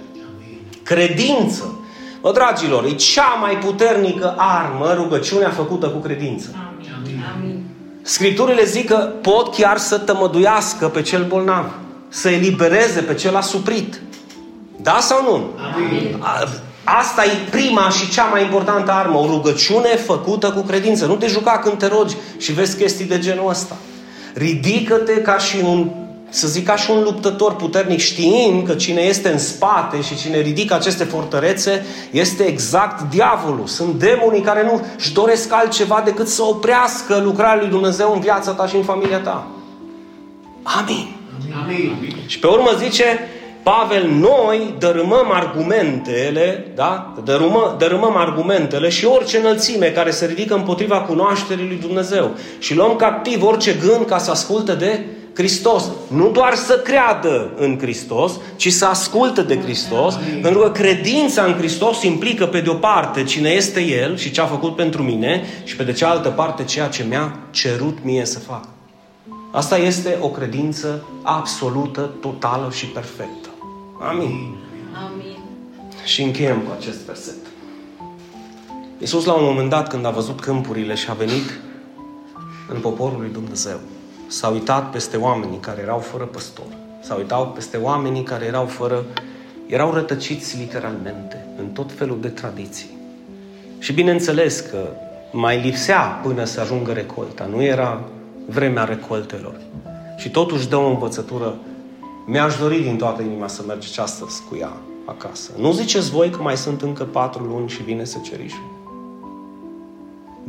Credință. 0.84 1.80
Bă, 2.22 2.32
dragilor, 2.32 2.86
e 2.86 2.92
cea 2.92 3.38
mai 3.42 3.58
puternică 3.58 4.36
armă 4.38 4.94
rugăciunea 4.94 5.50
făcută 5.50 5.88
cu 5.88 5.98
credință. 5.98 6.56
Amin. 7.36 7.64
Scripturile 8.02 8.64
zic 8.64 8.88
că 8.88 8.96
pot 9.22 9.56
chiar 9.56 9.78
să 9.78 9.98
tămăduiască 9.98 10.88
pe 10.88 11.02
cel 11.02 11.26
bolnav 11.28 11.66
să 12.08 12.30
elibereze 12.30 13.02
pe 13.02 13.14
cel 13.14 13.36
asuprit. 13.36 14.02
Da 14.82 14.98
sau 15.00 15.24
nu? 15.24 15.50
Amin. 15.74 16.24
Asta 16.98 17.26
e 17.26 17.50
prima 17.50 17.90
și 17.90 18.10
cea 18.10 18.24
mai 18.24 18.44
importantă 18.44 18.92
armă, 18.92 19.18
o 19.18 19.26
rugăciune 19.26 19.96
făcută 19.96 20.52
cu 20.52 20.62
credință. 20.62 21.06
Nu 21.06 21.16
te 21.16 21.28
juca 21.28 21.60
când 21.64 21.78
te 21.78 21.88
rogi 21.88 22.16
și 22.38 22.52
vezi 22.52 22.78
chestii 22.78 23.06
de 23.06 23.20
genul 23.20 23.50
ăsta. 23.50 23.76
Ridică-te 24.34 25.22
ca 25.22 25.38
și 25.38 25.58
un, 25.64 25.90
să 26.30 26.48
zic, 26.48 26.66
ca 26.66 26.76
și 26.76 26.92
un 26.92 27.04
luptător 27.04 27.56
puternic, 27.56 28.00
știind 28.00 28.68
că 28.68 28.74
cine 28.74 29.02
este 29.02 29.30
în 29.30 29.38
spate 29.38 30.02
și 30.02 30.16
cine 30.16 30.40
ridică 30.40 30.74
aceste 30.74 31.04
fortărețe 31.04 31.86
este 32.12 32.44
exact 32.44 33.10
diavolul. 33.10 33.68
Sunt 33.68 33.94
demonii 33.94 34.42
care 34.42 34.64
nu 34.64 34.86
își 34.98 35.14
doresc 35.14 35.54
altceva 35.54 36.02
decât 36.06 36.28
să 36.28 36.44
oprească 36.44 37.22
lucrarea 37.24 37.62
lui 37.62 37.70
Dumnezeu 37.70 38.14
în 38.14 38.20
viața 38.20 38.52
ta 38.52 38.68
și 38.68 38.76
în 38.76 38.84
familia 38.84 39.20
ta. 39.20 39.48
Amin. 40.64 41.16
Amin. 41.64 42.16
Și 42.26 42.40
pe 42.40 42.48
urmă 42.48 42.72
zice 42.78 43.30
Pavel, 43.70 44.10
noi 44.10 44.74
dărâmăm 44.80 45.32
argumentele, 45.32 46.72
da? 46.76 47.14
Dărâmă, 47.24 47.76
dărâmăm 47.78 48.18
argumentele 48.18 48.90
și 48.90 49.06
orice 49.06 49.38
înălțime 49.38 49.86
care 49.86 50.12
se 50.12 50.26
ridică 50.26 50.54
împotriva 50.54 51.02
cunoașterii 51.02 51.68
lui 51.68 51.78
Dumnezeu. 51.82 52.32
Și 52.60 52.76
luăm 52.76 52.96
captiv 52.96 53.44
orice 53.44 53.74
gând 53.74 54.06
ca 54.06 54.18
să 54.18 54.32
asculte 54.32 54.74
de 54.74 55.00
Hristos. 55.34 55.84
Nu 56.08 56.30
doar 56.30 56.56
să 56.56 56.78
creadă 56.78 57.52
în 57.58 57.78
Hristos, 57.80 58.32
ci 58.56 58.72
să 58.72 58.86
asculte 58.86 59.42
de 59.42 59.60
Hristos, 59.60 60.16
Amin. 60.16 60.42
pentru 60.42 60.60
că 60.60 60.70
credința 60.70 61.44
în 61.44 61.54
Hristos 61.54 62.04
implică 62.04 62.46
pe 62.46 62.60
de 62.60 62.70
o 62.70 62.74
parte 62.74 63.24
cine 63.24 63.50
este 63.50 63.82
El 63.82 64.18
și 64.18 64.32
ce 64.32 64.42
a 64.42 64.46
făcut 64.46 64.76
pentru 64.76 65.04
mine 65.04 65.44
și 65.64 65.76
pe 65.76 65.84
de 65.84 65.92
cealaltă 65.92 66.30
parte 66.30 66.64
ceea 66.64 66.88
ce 66.88 67.06
mi-a 67.10 67.40
cerut 67.52 67.98
mie 68.04 68.26
să 68.26 68.40
fac. 68.40 68.64
Asta 69.52 69.78
este 69.78 70.18
o 70.22 70.28
credință 70.28 71.04
absolută, 71.24 72.10
totală 72.22 72.70
și 72.74 72.86
perfectă. 72.86 73.39
Amin. 74.00 74.58
Amin. 75.06 75.38
Și 76.04 76.22
încheiem 76.22 76.60
cu 76.60 76.72
acest 76.78 77.06
verset. 77.06 77.36
Iisus 78.98 79.26
la 79.26 79.34
un 79.34 79.44
moment 79.44 79.70
dat 79.70 79.88
când 79.88 80.06
a 80.06 80.10
văzut 80.10 80.42
câmpurile 80.42 80.96
și 80.96 81.10
a 81.10 81.14
venit 81.14 81.60
în 82.74 82.80
poporul 82.80 83.20
lui 83.20 83.30
Dumnezeu, 83.30 83.80
s-a 84.28 84.48
uitat 84.48 84.92
peste 84.92 85.18
oamenii 85.18 85.58
care 85.60 85.82
erau 85.82 86.00
fără 86.00 86.24
păstor, 86.24 86.66
s-a 87.02 87.16
uitat 87.16 87.54
peste 87.54 87.78
oamenii 87.78 88.24
care 88.24 88.46
erau 88.46 88.66
fără, 88.66 89.06
erau 89.68 89.94
rătăciți 89.94 90.58
literalmente 90.58 91.46
în 91.58 91.66
tot 91.66 91.92
felul 91.92 92.22
de 92.22 92.28
tradiții. 92.28 92.98
Și 93.80 93.94
bineînțeles 93.94 94.60
că 94.60 94.88
mai 95.32 95.62
lipsea 95.62 96.02
până 96.02 96.44
să 96.44 96.62
ajungă 96.62 96.92
recolta, 96.92 97.46
nu 97.46 97.64
era 97.64 98.02
vremea 98.46 98.84
recoltelor. 98.84 99.56
Și 100.18 100.30
totuși 100.30 100.70
dă 100.70 100.76
o 100.76 100.88
învățătură. 100.88 101.56
Mi-aș 102.32 102.58
dori 102.58 102.80
din 102.80 102.98
toată 102.98 103.22
inima 103.22 103.48
să 103.48 103.64
mergeți 103.68 104.00
astăzi 104.00 104.42
cu 104.50 104.56
ea 104.56 104.78
acasă. 105.06 105.52
Nu 105.58 105.72
ziceți 105.72 106.10
voi 106.10 106.30
că 106.30 106.42
mai 106.42 106.58
sunt 106.58 106.82
încă 106.82 107.04
patru 107.04 107.44
luni 107.44 107.70
și 107.70 107.84
vine 107.84 108.04
secerișul. 108.04 108.64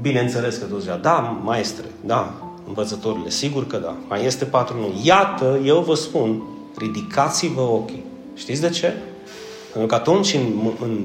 Bineînțeles 0.00 0.56
că 0.56 0.64
toți 0.64 0.86
da, 1.00 1.40
maestre, 1.44 1.84
da, 2.00 2.34
învățătorile, 2.66 3.30
sigur 3.30 3.66
că 3.66 3.76
da, 3.76 3.96
mai 4.08 4.24
este 4.24 4.44
patru 4.44 4.76
luni. 4.76 5.00
Iată, 5.02 5.60
eu 5.64 5.80
vă 5.80 5.94
spun, 5.94 6.42
ridicați-vă 6.76 7.60
ochii. 7.60 8.04
Știți 8.34 8.60
de 8.60 8.68
ce? 8.68 8.94
Pentru 9.72 9.88
că 9.88 9.94
atunci, 9.94 10.34
în, 10.34 10.70
în, 10.80 11.04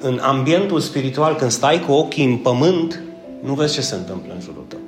în 0.00 0.18
ambientul 0.22 0.80
spiritual, 0.80 1.34
când 1.34 1.50
stai 1.50 1.80
cu 1.80 1.92
ochii 1.92 2.24
în 2.24 2.36
pământ, 2.36 3.02
nu 3.42 3.54
vezi 3.54 3.74
ce 3.74 3.80
se 3.80 3.94
întâmplă 3.94 4.32
în 4.34 4.40
jurul 4.40 4.64
tău. 4.68 4.78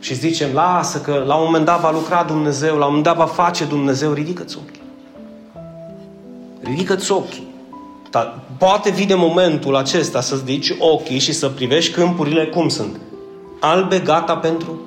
Și 0.00 0.14
zicem, 0.14 0.52
lasă 0.52 1.00
că 1.00 1.24
la 1.26 1.34
un 1.34 1.44
moment 1.44 1.64
dat 1.64 1.80
va 1.80 1.90
lucra 1.90 2.22
Dumnezeu, 2.22 2.76
la 2.76 2.84
un 2.84 2.94
moment 2.94 3.04
dat 3.04 3.16
va 3.16 3.26
face 3.26 3.64
Dumnezeu, 3.64 4.12
ridică-ți 4.12 4.56
ochii. 4.56 4.82
Ridică-ți 6.62 7.12
ochii. 7.12 7.46
Dar 8.10 8.40
poate 8.58 8.90
vine 8.90 9.14
momentul 9.14 9.76
acesta 9.76 10.20
să-ți 10.20 10.42
ridici 10.46 10.74
ochii 10.78 11.18
și 11.18 11.32
să 11.32 11.48
privești 11.48 11.92
câmpurile 11.92 12.46
cum 12.46 12.68
sunt. 12.68 13.00
Albe, 13.60 13.98
gata 13.98 14.36
pentru 14.36 14.80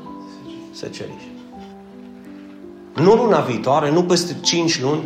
seceriș. 0.72 1.22
Nu 2.96 3.14
luna 3.14 3.40
viitoare, 3.40 3.92
nu 3.92 4.04
peste 4.04 4.36
5 4.42 4.82
luni, 4.82 5.02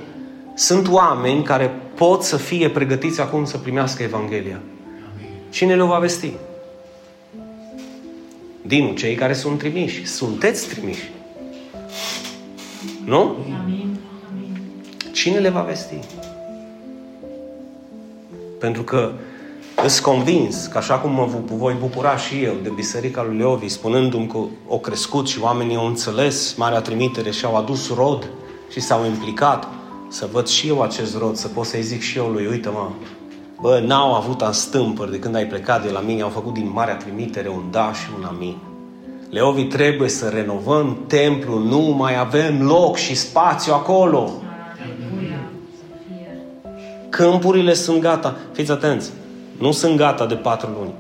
sunt 0.54 0.90
oameni 0.90 1.44
care 1.44 1.82
pot 1.96 2.24
să 2.24 2.38
fie 2.38 2.70
pregătiți 2.70 3.22
acum 3.22 3.46
să 3.46 3.58
primească 3.58 4.04
Evanghelia. 4.04 4.60
Cine 5.50 5.76
le 5.76 5.84
va 5.84 5.98
vesti? 5.98 6.32
Din 8.68 8.96
cei 8.96 9.16
care 9.16 9.34
sunt 9.34 9.58
trimiși. 9.58 10.06
Sunteți 10.06 10.68
trimiși. 10.68 11.12
Nu? 13.06 13.36
Amin. 13.62 14.00
Cine 15.12 15.38
le 15.38 15.50
va 15.50 15.62
vesti? 15.62 16.00
Pentru 18.60 18.84
că 18.84 19.12
Îs 19.84 20.00
convins 20.00 20.66
că 20.66 20.78
așa 20.78 20.96
cum 20.96 21.12
mă 21.12 21.30
voi 21.52 21.76
bucura 21.80 22.18
și 22.18 22.44
eu 22.44 22.54
de 22.64 22.70
Biserica 22.70 23.24
lui 23.24 23.38
Leovi, 23.38 23.68
spunându-mi 23.68 24.28
că 24.28 24.38
o 24.68 24.78
crescut 24.78 25.28
și 25.28 25.42
oamenii 25.42 25.76
au 25.76 25.86
înțeles 25.86 26.54
Marea 26.58 26.82
Trimitere 26.82 27.32
și 27.32 27.46
au 27.46 27.56
adus 27.56 27.94
rod 27.94 28.30
și 28.72 28.80
s-au 28.80 29.06
implicat, 29.06 29.68
să 30.10 30.30
văd 30.32 30.48
și 30.48 30.68
eu 30.68 30.82
acest 30.82 31.18
rod, 31.18 31.36
să 31.36 31.48
pot 31.48 31.66
să-i 31.66 31.82
zic 31.82 32.02
și 32.02 32.18
eu 32.18 32.28
lui, 32.28 32.46
uite 32.46 32.70
mă, 32.70 32.90
bă, 33.62 33.84
n-au 33.86 34.14
avut 34.14 34.54
stâmpări 34.54 35.12
de 35.12 35.20
când 35.20 35.36
ai 35.36 35.46
plecat 35.46 35.84
de 35.86 35.92
la 35.92 36.00
mine, 36.00 36.22
au 36.22 36.30
făcut 36.30 36.54
din 36.54 36.72
Marea 36.74 36.96
Trimitere 36.96 37.50
un 37.50 37.64
da 37.72 37.94
și 37.94 38.10
un 38.18 38.24
amin. 38.24 38.58
Leovi, 39.30 39.64
trebuie 39.64 40.10
să 40.10 40.30
renovăm 40.30 40.98
templul, 41.08 41.64
nu 41.64 41.80
mai 41.80 42.20
avem 42.20 42.66
loc 42.66 42.96
și 42.96 43.16
spațiu 43.16 43.74
acolo. 43.74 44.32
Câmpurile 47.10 47.74
sunt 47.74 48.02
gata. 48.02 48.36
Fiți 48.52 48.72
atenți, 48.72 49.12
nu 49.58 49.72
sunt 49.72 49.98
gata 49.98 50.26
de 50.26 50.36
patru 50.36 50.70
luni. 50.78 50.94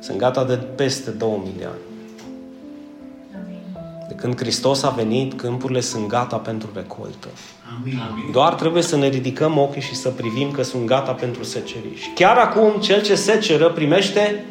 Sunt 0.00 0.18
gata 0.18 0.44
de 0.44 0.54
peste 0.54 1.10
2000 1.10 1.52
de 1.58 1.64
ani. 1.64 1.85
De 4.08 4.14
când 4.14 4.36
Hristos 4.36 4.82
a 4.82 4.88
venit, 4.88 5.34
câmpurile 5.34 5.80
sunt 5.80 6.06
gata 6.06 6.36
pentru 6.36 6.68
recoltă. 6.74 7.28
Amin. 7.80 8.00
Doar 8.32 8.54
trebuie 8.54 8.82
să 8.82 8.96
ne 8.96 9.08
ridicăm 9.08 9.58
ochii 9.58 9.80
și 9.80 9.94
să 9.94 10.08
privim 10.08 10.50
că 10.50 10.62
sunt 10.62 10.86
gata 10.86 11.12
pentru 11.12 11.42
seceriș. 11.42 12.00
Chiar 12.14 12.36
acum, 12.36 12.80
cel 12.80 13.02
ce 13.02 13.14
seceră 13.14 13.68
primește 13.68 14.44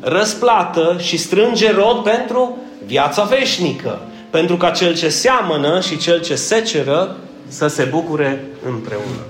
răsplată 0.00 0.96
și 0.98 1.16
strânge 1.16 1.72
rod 1.72 2.02
pentru 2.02 2.56
viața 2.86 3.22
veșnică. 3.22 4.00
Pentru 4.30 4.56
ca 4.56 4.70
cel 4.70 4.94
ce 4.94 5.08
seamănă 5.08 5.80
și 5.80 5.96
cel 5.96 6.20
ce 6.20 6.34
seceră 6.34 7.16
să 7.48 7.66
se 7.66 7.84
bucure 7.84 8.44
împreună. 8.66 9.20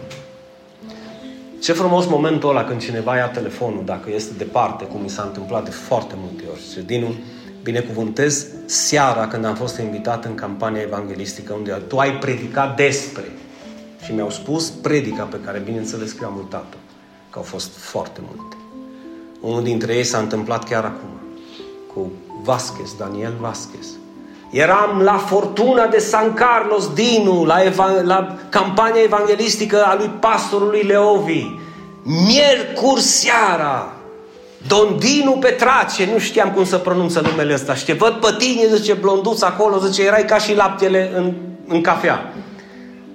Ce 1.63 1.73
frumos 1.73 2.07
momentul 2.07 2.49
ăla 2.49 2.65
când 2.65 2.81
cineva 2.81 3.17
ia 3.17 3.29
telefonul, 3.29 3.83
dacă 3.85 4.11
este 4.15 4.33
departe, 4.37 4.85
cum 4.85 5.01
mi 5.03 5.09
s-a 5.09 5.23
întâmplat 5.23 5.65
de 5.65 5.71
foarte 5.71 6.15
multe 6.17 6.43
ori. 6.53 6.61
Și 6.73 6.81
Dinu, 6.81 7.15
binecuvântez 7.63 8.47
seara 8.67 9.27
când 9.27 9.45
am 9.45 9.55
fost 9.55 9.79
invitat 9.79 10.25
în 10.25 10.35
campania 10.35 10.81
evanghelistică 10.81 11.53
unde 11.53 11.83
tu 11.89 11.99
ai 11.99 12.19
predicat 12.19 12.77
despre. 12.77 13.25
Și 14.05 14.13
mi-au 14.13 14.31
spus 14.31 14.69
predica 14.71 15.23
pe 15.23 15.41
care, 15.45 15.63
bineînțeles, 15.65 16.13
că 16.13 16.25
am 16.25 16.37
uitat-o. 16.37 16.77
Că 17.31 17.39
au 17.39 17.43
fost 17.43 17.71
foarte 17.77 18.21
multe. 18.27 18.57
Unul 19.41 19.63
dintre 19.63 19.95
ei 19.95 20.05
s-a 20.05 20.19
întâmplat 20.19 20.69
chiar 20.69 20.85
acum. 20.85 21.09
Cu 21.95 22.13
Vasquez, 22.43 22.95
Daniel 22.99 23.35
Vasquez. 23.41 23.87
Eram 24.51 25.01
la 25.01 25.17
Fortuna 25.17 25.87
de 25.87 25.99
San 25.99 26.35
Carlos 26.35 26.93
Dinu, 26.95 27.45
la, 27.45 27.63
eva- 27.63 28.01
la 28.03 28.39
campania 28.49 29.03
evanghelistică 29.03 29.83
a 29.85 29.95
lui 29.95 30.09
pastorului 30.21 30.83
Leovi. 30.83 31.51
Miercuri 32.03 33.01
seara, 33.01 33.93
Don 34.67 34.99
Dinu 34.99 35.33
Petrace, 35.33 36.09
nu 36.13 36.19
știam 36.19 36.51
cum 36.51 36.65
să 36.65 36.79
pronunță 36.79 37.21
numele 37.21 37.55
ăsta. 37.55 37.75
Și 37.75 37.85
te 37.85 37.93
văd 37.93 38.13
pe 38.13 38.35
tine, 38.39 38.77
zice, 38.77 38.93
blonduț 38.93 39.43
acolo, 39.43 39.79
zice, 39.79 40.03
erai 40.03 40.25
ca 40.25 40.39
și 40.39 40.55
laptele 40.55 41.13
în, 41.17 41.33
în 41.67 41.81
cafea. 41.81 42.33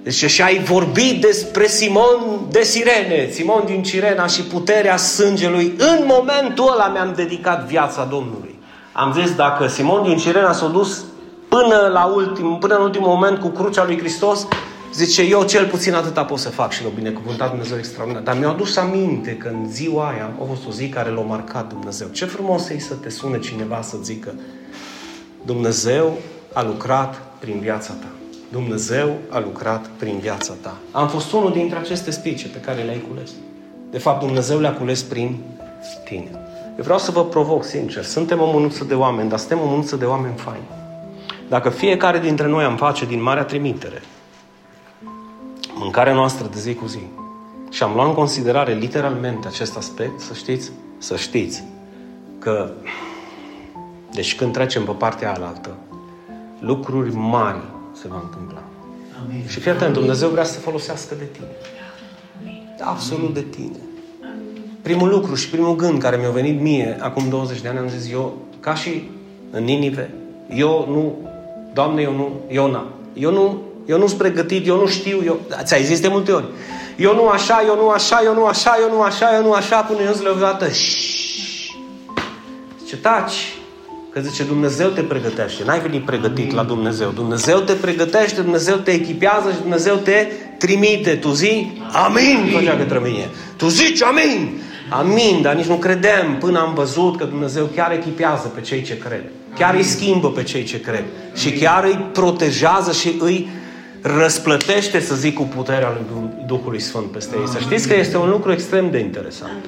Deci 0.02 0.24
și 0.24 0.42
ai 0.42 0.58
vorbit 0.58 1.20
despre 1.20 1.66
Simon 1.66 2.40
de 2.50 2.62
Sirene, 2.62 3.28
Simon 3.32 3.62
din 3.66 3.82
Cirena 3.82 4.26
și 4.26 4.42
puterea 4.42 4.96
sângelui. 4.96 5.74
În 5.78 6.04
momentul 6.06 6.72
ăla 6.72 6.88
mi-am 6.88 7.12
dedicat 7.16 7.64
viața 7.64 8.04
Domnului. 8.10 8.58
Am 8.92 9.16
zis, 9.20 9.34
dacă 9.34 9.66
Simon 9.66 10.02
din 10.02 10.16
Cirena 10.16 10.52
s-a 10.52 10.66
dus 10.66 11.04
până, 11.48 11.90
la 11.92 12.04
ultim, 12.04 12.56
până 12.60 12.74
în 12.76 12.82
ultimul 12.82 13.08
moment 13.08 13.38
cu 13.38 13.48
crucea 13.48 13.84
lui 13.84 13.98
Hristos, 13.98 14.46
zice, 14.92 15.22
eu 15.22 15.44
cel 15.44 15.66
puțin 15.66 15.94
atâta 15.94 16.24
pot 16.24 16.38
să 16.38 16.48
fac 16.48 16.72
și 16.72 16.82
l-a 16.82 16.88
binecuvântat 16.94 17.48
Dumnezeu 17.48 17.78
extraordinar. 17.78 18.22
Dar 18.22 18.38
mi-a 18.38 18.48
adus 18.48 18.76
aminte 18.76 19.36
că 19.36 19.48
în 19.48 19.70
ziua 19.70 20.08
aia 20.08 20.30
a 20.40 20.44
fost 20.44 20.66
o 20.66 20.70
zi 20.70 20.88
care 20.88 21.10
l-a 21.10 21.20
marcat 21.20 21.68
Dumnezeu. 21.68 22.08
Ce 22.08 22.24
frumos 22.24 22.68
e 22.68 22.78
să 22.78 22.94
te 22.94 23.08
sune 23.08 23.38
cineva 23.38 23.82
să 23.82 23.96
zică, 24.02 24.34
Dumnezeu 25.44 26.18
a 26.52 26.62
lucrat 26.62 27.20
prin 27.38 27.58
viața 27.60 27.92
ta. 27.92 28.06
Dumnezeu 28.52 29.16
a 29.28 29.38
lucrat 29.38 29.86
prin 29.96 30.18
viața 30.18 30.52
ta. 30.60 30.76
Am 30.90 31.08
fost 31.08 31.32
unul 31.32 31.52
dintre 31.52 31.78
aceste 31.78 32.10
spice 32.10 32.48
pe 32.48 32.60
care 32.60 32.82
le-ai 32.82 33.04
cules. 33.08 33.30
De 33.90 33.98
fapt, 33.98 34.20
Dumnezeu 34.24 34.60
le-a 34.60 34.72
cules 34.72 35.02
prin 35.02 35.36
tine. 36.04 36.30
Eu 36.76 36.84
vreau 36.84 36.98
să 36.98 37.10
vă 37.10 37.24
provoc, 37.24 37.64
sincer, 37.64 38.04
suntem 38.04 38.40
o 38.40 38.50
mânuță 38.50 38.84
de 38.84 38.94
oameni, 38.94 39.28
dar 39.28 39.38
suntem 39.38 39.60
o 39.60 39.66
mânuță 39.66 39.96
de 39.96 40.04
oameni 40.04 40.34
faini. 40.36 40.68
Dacă 41.48 41.68
fiecare 41.68 42.18
dintre 42.18 42.46
noi 42.46 42.64
am 42.64 42.76
face 42.76 43.06
din 43.06 43.22
marea 43.22 43.44
trimitere 43.44 44.02
mâncarea 45.78 46.14
noastră 46.14 46.46
de 46.52 46.58
zi 46.58 46.74
cu 46.74 46.86
zi 46.86 47.02
și 47.70 47.82
am 47.82 47.94
luat 47.94 48.06
în 48.06 48.14
considerare 48.14 48.74
literalmente 48.74 49.46
acest 49.46 49.76
aspect, 49.76 50.20
să 50.20 50.34
știți, 50.34 50.70
să 50.98 51.16
știți 51.16 51.64
că 52.38 52.70
deci 54.12 54.36
când 54.36 54.52
trecem 54.52 54.84
pe 54.84 54.92
partea 54.92 55.32
alaltă, 55.32 55.76
lucruri 56.58 57.14
mari 57.14 57.62
se 57.92 58.08
va 58.08 58.20
întâmpla. 58.22 58.62
Amin. 59.24 59.44
Și 59.46 59.60
fii 59.60 59.70
atent, 59.70 59.92
Dumnezeu 59.92 60.28
vrea 60.28 60.44
să 60.44 60.58
folosească 60.58 61.14
de 61.14 61.24
tine. 61.32 61.46
Absolut 62.80 63.34
de 63.34 63.44
tine. 63.50 63.76
Primul 64.82 65.08
lucru 65.08 65.34
și 65.34 65.50
primul 65.50 65.76
gând 65.76 66.00
care 66.00 66.16
mi-a 66.16 66.30
venit 66.30 66.60
mie 66.60 66.96
acum 67.00 67.28
20 67.28 67.60
de 67.60 67.68
ani, 67.68 67.78
am 67.78 67.88
zis 67.88 68.10
eu, 68.10 68.36
ca 68.60 68.74
și 68.74 69.10
în 69.50 69.64
Ninive, 69.64 70.14
eu 70.54 70.86
nu, 70.88 71.30
Doamne, 71.74 72.02
eu 72.02 72.12
nu, 72.12 72.30
Iona, 72.48 72.86
eu 73.14 73.32
nu, 73.32 73.58
eu 73.88 73.98
nu 73.98 74.06
sunt 74.06 74.18
pregătit, 74.18 74.66
eu 74.66 74.76
nu 74.76 74.86
știu, 74.86 75.22
eu, 75.24 75.40
ți-ai 75.62 75.84
zis 75.84 76.00
de 76.00 76.08
multe 76.08 76.32
ori, 76.32 76.44
eu 76.96 77.14
nu 77.14 77.28
așa, 77.28 77.62
eu 77.66 77.76
nu 77.76 77.88
așa, 77.88 78.20
eu 78.24 78.34
nu 78.34 78.44
așa, 78.44 78.78
eu 78.82 78.90
nu 78.90 79.02
așa, 79.02 79.34
eu 79.34 79.42
nu 79.42 79.52
așa, 79.52 79.80
până 79.80 79.98
eu 80.06 80.12
zile 80.12 80.28
o 80.28 80.34
dată, 80.34 80.68
ce 82.88 82.96
taci, 82.96 83.58
Că 84.12 84.20
zice, 84.20 84.42
Dumnezeu 84.42 84.88
te 84.88 85.00
pregătește. 85.00 85.62
N-ai 85.64 85.80
venit 85.80 86.04
pregătit 86.04 86.52
la 86.52 86.62
Dumnezeu. 86.62 87.10
Dumnezeu 87.10 87.58
te 87.58 87.72
pregătește, 87.72 88.40
Dumnezeu 88.40 88.76
te 88.76 88.90
echipează 88.90 89.50
și 89.52 89.60
Dumnezeu 89.60 89.94
te 89.94 90.26
trimite. 90.58 91.10
Tu 91.10 91.30
zi, 91.30 91.70
amin, 91.92 92.50
făcea 92.52 92.76
către 92.76 92.98
mine. 92.98 93.30
Tu 93.56 93.68
zici, 93.68 94.02
amin. 94.02 94.60
Amin, 94.90 95.42
dar 95.42 95.54
nici 95.54 95.66
nu 95.66 95.74
credem 95.74 96.36
până 96.38 96.58
am 96.58 96.74
văzut 96.74 97.16
că 97.16 97.24
Dumnezeu 97.24 97.64
chiar 97.74 97.92
echipează 97.92 98.52
pe 98.54 98.60
cei 98.60 98.82
ce 98.82 98.98
cred. 98.98 99.22
Chiar 99.58 99.74
îi 99.74 99.82
schimbă 99.82 100.30
pe 100.30 100.42
cei 100.42 100.64
ce 100.64 100.80
cred. 100.80 101.04
Și 101.34 101.50
chiar 101.52 101.84
îi 101.84 102.08
protejează 102.12 102.92
și 102.92 103.14
îi 103.20 103.48
răsplătește, 104.16 105.00
să 105.00 105.14
zic, 105.14 105.34
cu 105.34 105.42
puterea 105.42 105.92
lui 105.92 106.04
Duhului 106.46 106.80
Sfânt 106.80 107.10
peste 107.10 107.36
ei. 107.40 107.48
Să 107.48 107.58
știți 107.58 107.88
că 107.88 107.96
este 107.96 108.16
un 108.16 108.28
lucru 108.28 108.52
extrem 108.52 108.90
de 108.90 108.98
interesant. 108.98 109.64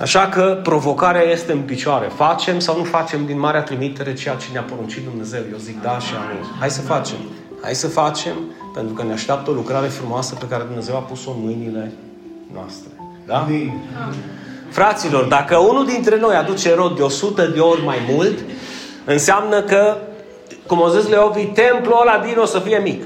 Așa 0.00 0.28
că 0.28 0.60
provocarea 0.62 1.22
este 1.22 1.52
în 1.52 1.60
picioare. 1.60 2.10
Facem 2.16 2.58
sau 2.58 2.76
nu 2.76 2.84
facem 2.84 3.26
din 3.26 3.38
marea 3.38 3.62
trimitere 3.62 4.14
ceea 4.14 4.34
ce 4.34 4.46
ne-a 4.52 4.62
poruncit 4.62 5.04
Dumnezeu? 5.04 5.40
Eu 5.52 5.58
zic 5.58 5.82
da 5.82 5.98
și 5.98 6.12
amin. 6.14 6.44
Hai 6.58 6.70
să 6.70 6.80
facem. 6.80 7.16
Hai 7.62 7.74
să 7.74 7.88
facem, 7.88 8.34
pentru 8.74 8.94
că 8.94 9.02
ne 9.02 9.12
așteaptă 9.12 9.50
o 9.50 9.52
lucrare 9.52 9.86
frumoasă 9.86 10.34
pe 10.34 10.46
care 10.48 10.62
Dumnezeu 10.62 10.96
a 10.96 10.98
pus-o 10.98 11.30
în 11.30 11.36
mâinile 11.42 11.92
noastre. 12.52 12.90
Da? 13.26 13.38
Amin. 13.38 13.72
Fraților, 14.70 15.24
dacă 15.24 15.56
unul 15.56 15.86
dintre 15.86 16.18
noi 16.18 16.34
aduce 16.34 16.74
rod 16.74 16.96
de 16.96 17.02
100 17.02 17.46
de 17.46 17.60
ori 17.60 17.84
mai 17.84 17.98
mult, 18.10 18.38
înseamnă 19.04 19.62
că, 19.62 19.96
cum 20.66 20.82
au 20.82 20.88
zis 20.88 21.08
Leovi, 21.08 21.44
templul 21.44 21.98
ăla 22.00 22.22
din 22.26 22.36
o 22.38 22.44
să 22.44 22.58
fie 22.58 22.78
mic. 22.78 23.02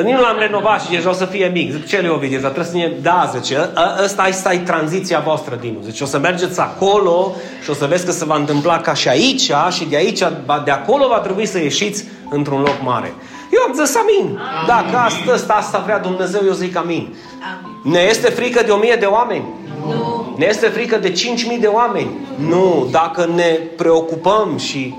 Nici 0.00 0.14
nu 0.14 0.20
l-am 0.20 0.38
renovat 0.38 0.82
și 0.82 0.90
deja 0.90 1.08
o 1.08 1.12
să 1.12 1.24
fie 1.24 1.50
mic. 1.54 1.72
Zic, 1.72 1.86
ce 1.86 1.96
le 1.96 2.08
ovi, 2.08 2.28
deja 2.28 2.48
trebuie 2.48 2.64
să 2.64 2.76
ne... 2.76 2.92
Da, 3.02 3.30
zice, 3.34 3.70
ăsta, 4.04 4.22
asta 4.22 4.52
e 4.52 4.58
tranziția 4.58 5.20
voastră, 5.20 5.58
Dinu. 5.60 5.78
Zice, 5.84 6.02
o 6.02 6.06
să 6.06 6.18
mergeți 6.18 6.60
acolo 6.60 7.32
și 7.62 7.70
o 7.70 7.74
să 7.74 7.86
vezi 7.86 8.04
că 8.04 8.10
se 8.12 8.24
va 8.24 8.36
întâmpla 8.36 8.78
ca 8.78 8.94
și 8.94 9.08
aici 9.08 9.50
și 9.70 9.84
de 9.90 9.96
aici, 9.96 10.18
de 10.64 10.70
acolo 10.70 11.08
va 11.08 11.18
trebui 11.18 11.46
să 11.46 11.58
ieșiți 11.58 12.04
într-un 12.30 12.60
loc 12.60 12.76
mare. 12.82 13.14
Eu 13.52 13.60
am 13.68 13.84
zis 13.84 13.96
amin. 13.96 14.24
amin. 14.24 14.38
Dacă 14.66 14.96
asta, 14.96 15.32
asta, 15.32 15.54
asta 15.54 15.78
vrea 15.84 15.98
Dumnezeu, 15.98 16.40
eu 16.46 16.52
zic 16.52 16.76
amin. 16.76 17.14
amin. 17.54 17.92
Ne 17.92 18.00
este 18.00 18.28
frică 18.28 18.62
de 18.64 18.70
o 18.70 18.76
mie 18.76 18.96
de 19.00 19.06
oameni? 19.06 19.44
Nu. 19.86 20.34
Ne 20.36 20.46
este 20.48 20.66
frică 20.66 20.96
de 20.96 21.10
cinci 21.10 21.46
mii 21.46 21.58
de 21.58 21.66
oameni? 21.66 22.10
Nu. 22.48 22.88
Dacă 22.90 23.30
ne 23.34 23.58
preocupăm 23.76 24.58
și 24.58 24.94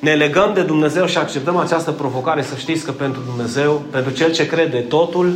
ne 0.00 0.14
legăm 0.14 0.50
de 0.54 0.62
Dumnezeu 0.62 1.06
și 1.06 1.18
acceptăm 1.18 1.56
această 1.56 1.90
provocare, 1.90 2.42
să 2.42 2.54
știți 2.56 2.84
că 2.84 2.90
pentru 2.90 3.20
Dumnezeu, 3.26 3.82
pentru 3.90 4.12
Cel 4.12 4.32
ce 4.32 4.46
crede, 4.46 4.76
totul 4.76 5.34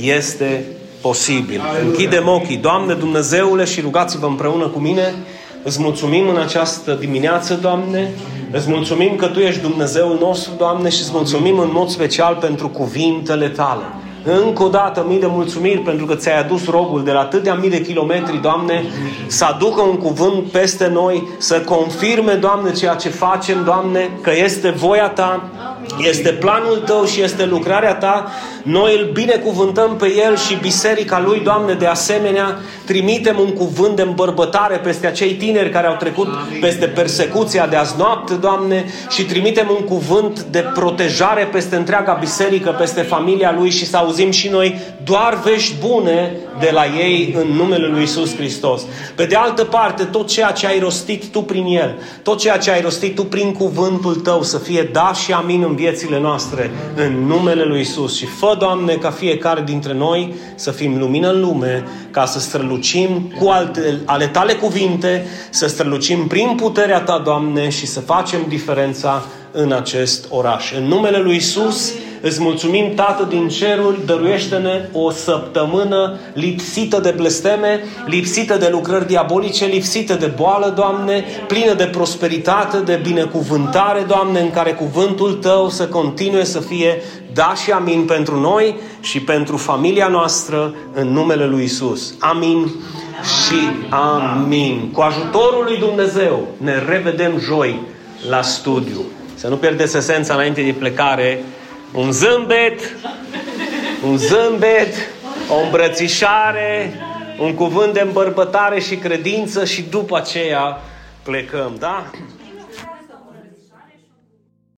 este 0.00 0.64
posibil. 1.00 1.60
Aleluia. 1.60 1.88
Închidem 1.88 2.28
ochii. 2.28 2.56
Doamne 2.56 2.94
Dumnezeule 2.94 3.64
și 3.64 3.80
rugați-vă 3.80 4.26
împreună 4.26 4.66
cu 4.66 4.78
mine. 4.78 5.14
Îți 5.62 5.80
mulțumim 5.80 6.28
în 6.28 6.36
această 6.36 6.92
dimineață, 6.92 7.54
Doamne. 7.54 8.10
Îți 8.50 8.68
mulțumim 8.68 9.16
că 9.16 9.26
Tu 9.26 9.38
ești 9.38 9.60
Dumnezeul 9.60 10.18
nostru, 10.20 10.52
Doamne, 10.58 10.88
și 10.88 11.00
îți 11.00 11.10
mulțumim 11.12 11.58
în 11.58 11.70
mod 11.72 11.88
special 11.88 12.34
pentru 12.34 12.68
cuvintele 12.68 13.48
Tale. 13.48 13.84
Încă 14.24 14.62
o 14.62 14.68
dată 14.68 15.04
mii 15.08 15.20
de 15.20 15.26
mulțumiri 15.28 15.78
pentru 15.78 16.06
că 16.06 16.14
ți-ai 16.14 16.38
adus 16.38 16.68
robul 16.68 17.04
de 17.04 17.10
la 17.10 17.20
atâtea 17.20 17.54
mii 17.54 17.70
de 17.70 17.80
kilometri, 17.80 18.40
Doamne, 18.40 18.84
să 19.26 19.44
aducă 19.44 19.80
un 19.80 19.96
cuvânt 19.96 20.50
peste 20.50 20.88
noi, 20.88 21.28
să 21.38 21.60
confirme, 21.60 22.32
Doamne, 22.32 22.72
ceea 22.72 22.94
ce 22.94 23.08
facem, 23.08 23.64
Doamne, 23.64 24.10
că 24.22 24.30
este 24.34 24.70
voia 24.70 25.08
Ta, 25.08 25.50
este 25.98 26.30
planul 26.30 26.82
Tău 26.86 27.04
și 27.04 27.22
este 27.22 27.46
lucrarea 27.46 27.94
Ta. 27.94 28.26
Noi 28.62 28.98
îl 28.98 29.10
binecuvântăm 29.12 29.96
pe 29.96 30.06
El 30.26 30.36
și 30.36 30.58
biserica 30.60 31.22
Lui, 31.24 31.40
Doamne, 31.40 31.74
de 31.74 31.86
asemenea, 31.86 32.58
trimitem 32.84 33.36
un 33.38 33.50
cuvânt 33.52 33.96
de 33.96 34.02
îmbărbătare 34.02 34.76
peste 34.76 35.06
acei 35.06 35.34
tineri 35.34 35.70
care 35.70 35.86
au 35.86 35.94
trecut 35.94 36.28
peste 36.60 36.86
persecuția 36.86 37.66
de 37.66 37.76
azi 37.76 37.94
noapte, 37.98 38.34
Doamne, 38.34 38.84
și 39.10 39.24
trimitem 39.24 39.66
un 39.78 39.84
cuvânt 39.84 40.42
de 40.42 40.64
protejare 40.74 41.48
peste 41.52 41.76
întreaga 41.76 42.16
biserică, 42.20 42.70
peste 42.78 43.02
familia 43.02 43.54
Lui 43.58 43.70
și 43.70 43.86
să 43.86 43.96
auzim 44.12 44.30
și 44.30 44.48
noi 44.48 44.80
doar 45.04 45.40
vești 45.44 45.74
bune 45.80 46.36
de 46.60 46.70
la 46.72 46.84
ei 46.98 47.34
în 47.38 47.56
numele 47.56 47.86
Lui 47.86 48.02
Isus 48.02 48.36
Hristos. 48.36 48.82
Pe 49.14 49.24
de 49.24 49.34
altă 49.34 49.64
parte, 49.64 50.04
tot 50.04 50.26
ceea 50.26 50.50
ce 50.50 50.66
ai 50.66 50.78
rostit 50.78 51.24
Tu 51.24 51.42
prin 51.42 51.64
El, 51.64 51.98
tot 52.22 52.38
ceea 52.38 52.58
ce 52.58 52.70
ai 52.70 52.80
rostit 52.80 53.14
Tu 53.14 53.24
prin 53.24 53.52
cuvântul 53.52 54.14
Tău 54.14 54.42
să 54.42 54.58
fie 54.58 54.88
da 54.92 55.12
și 55.24 55.32
amin 55.32 55.62
în 55.62 55.74
viețile 55.74 56.20
noastre, 56.20 56.70
în 56.96 57.26
numele 57.26 57.64
Lui 57.64 57.80
Isus. 57.80 58.16
Și 58.16 58.26
fă, 58.26 58.56
Doamne, 58.58 58.94
ca 58.94 59.10
fiecare 59.10 59.62
dintre 59.64 59.94
noi 59.94 60.34
să 60.54 60.70
fim 60.70 60.98
lumină 60.98 61.30
în 61.30 61.40
lume, 61.40 61.84
ca 62.10 62.24
să 62.24 62.38
strălucim 62.38 63.32
cu 63.38 63.48
alte, 63.48 64.00
ale 64.04 64.26
Tale 64.26 64.52
cuvinte, 64.52 65.26
să 65.50 65.66
strălucim 65.66 66.26
prin 66.26 66.54
puterea 66.56 67.00
Ta, 67.00 67.18
Doamne, 67.24 67.68
și 67.68 67.86
să 67.86 68.00
facem 68.00 68.40
diferența 68.48 69.24
în 69.52 69.72
acest 69.72 70.26
oraș. 70.30 70.72
În 70.72 70.84
numele 70.84 71.18
Lui 71.18 71.36
Isus, 71.36 71.92
îți 72.20 72.42
mulțumim, 72.42 72.94
Tată 72.94 73.26
din 73.28 73.48
ceruri, 73.48 74.06
dăruiește-ne 74.06 74.88
o 74.92 75.10
săptămână 75.10 76.18
lipsită 76.34 77.00
de 77.00 77.14
blesteme, 77.16 77.84
lipsită 78.06 78.56
de 78.56 78.68
lucrări 78.70 79.06
diabolice, 79.06 79.64
lipsită 79.64 80.14
de 80.14 80.26
boală, 80.26 80.72
Doamne, 80.76 81.24
plină 81.46 81.74
de 81.74 81.84
prosperitate, 81.84 82.78
de 82.78 83.00
binecuvântare, 83.02 84.04
Doamne, 84.06 84.40
în 84.40 84.50
care 84.50 84.72
cuvântul 84.72 85.32
Tău 85.32 85.68
să 85.68 85.86
continue 85.86 86.44
să 86.44 86.60
fie 86.60 87.02
da 87.32 87.54
și 87.64 87.70
amin 87.70 88.04
pentru 88.04 88.40
noi 88.40 88.76
și 89.00 89.20
pentru 89.20 89.56
familia 89.56 90.08
noastră, 90.08 90.74
în 90.94 91.08
numele 91.08 91.46
Lui 91.46 91.64
Isus. 91.64 92.14
Amin 92.18 92.70
și 93.22 93.88
amin. 93.90 94.90
Cu 94.92 95.00
ajutorul 95.00 95.64
lui 95.64 95.78
Dumnezeu 95.78 96.48
ne 96.56 96.78
revedem 96.88 97.38
joi 97.38 97.80
la 98.28 98.42
studiu. 98.42 99.00
Să 99.42 99.48
nu 99.48 99.56
pierdeți 99.56 99.96
esența 99.96 100.34
înainte 100.34 100.62
de 100.62 100.72
plecare. 100.72 101.44
Un 101.92 102.12
zâmbet, 102.12 102.96
un 104.04 104.16
zâmbet, 104.16 104.94
o 105.48 105.60
îmbrățișare, 105.64 107.00
un 107.38 107.54
cuvânt 107.54 107.92
de 107.92 108.00
îmbărbătare 108.00 108.80
și 108.80 108.96
credință 108.96 109.64
și 109.64 109.82
după 109.82 110.16
aceea 110.16 110.80
plecăm, 111.22 111.76
da? 111.78 112.10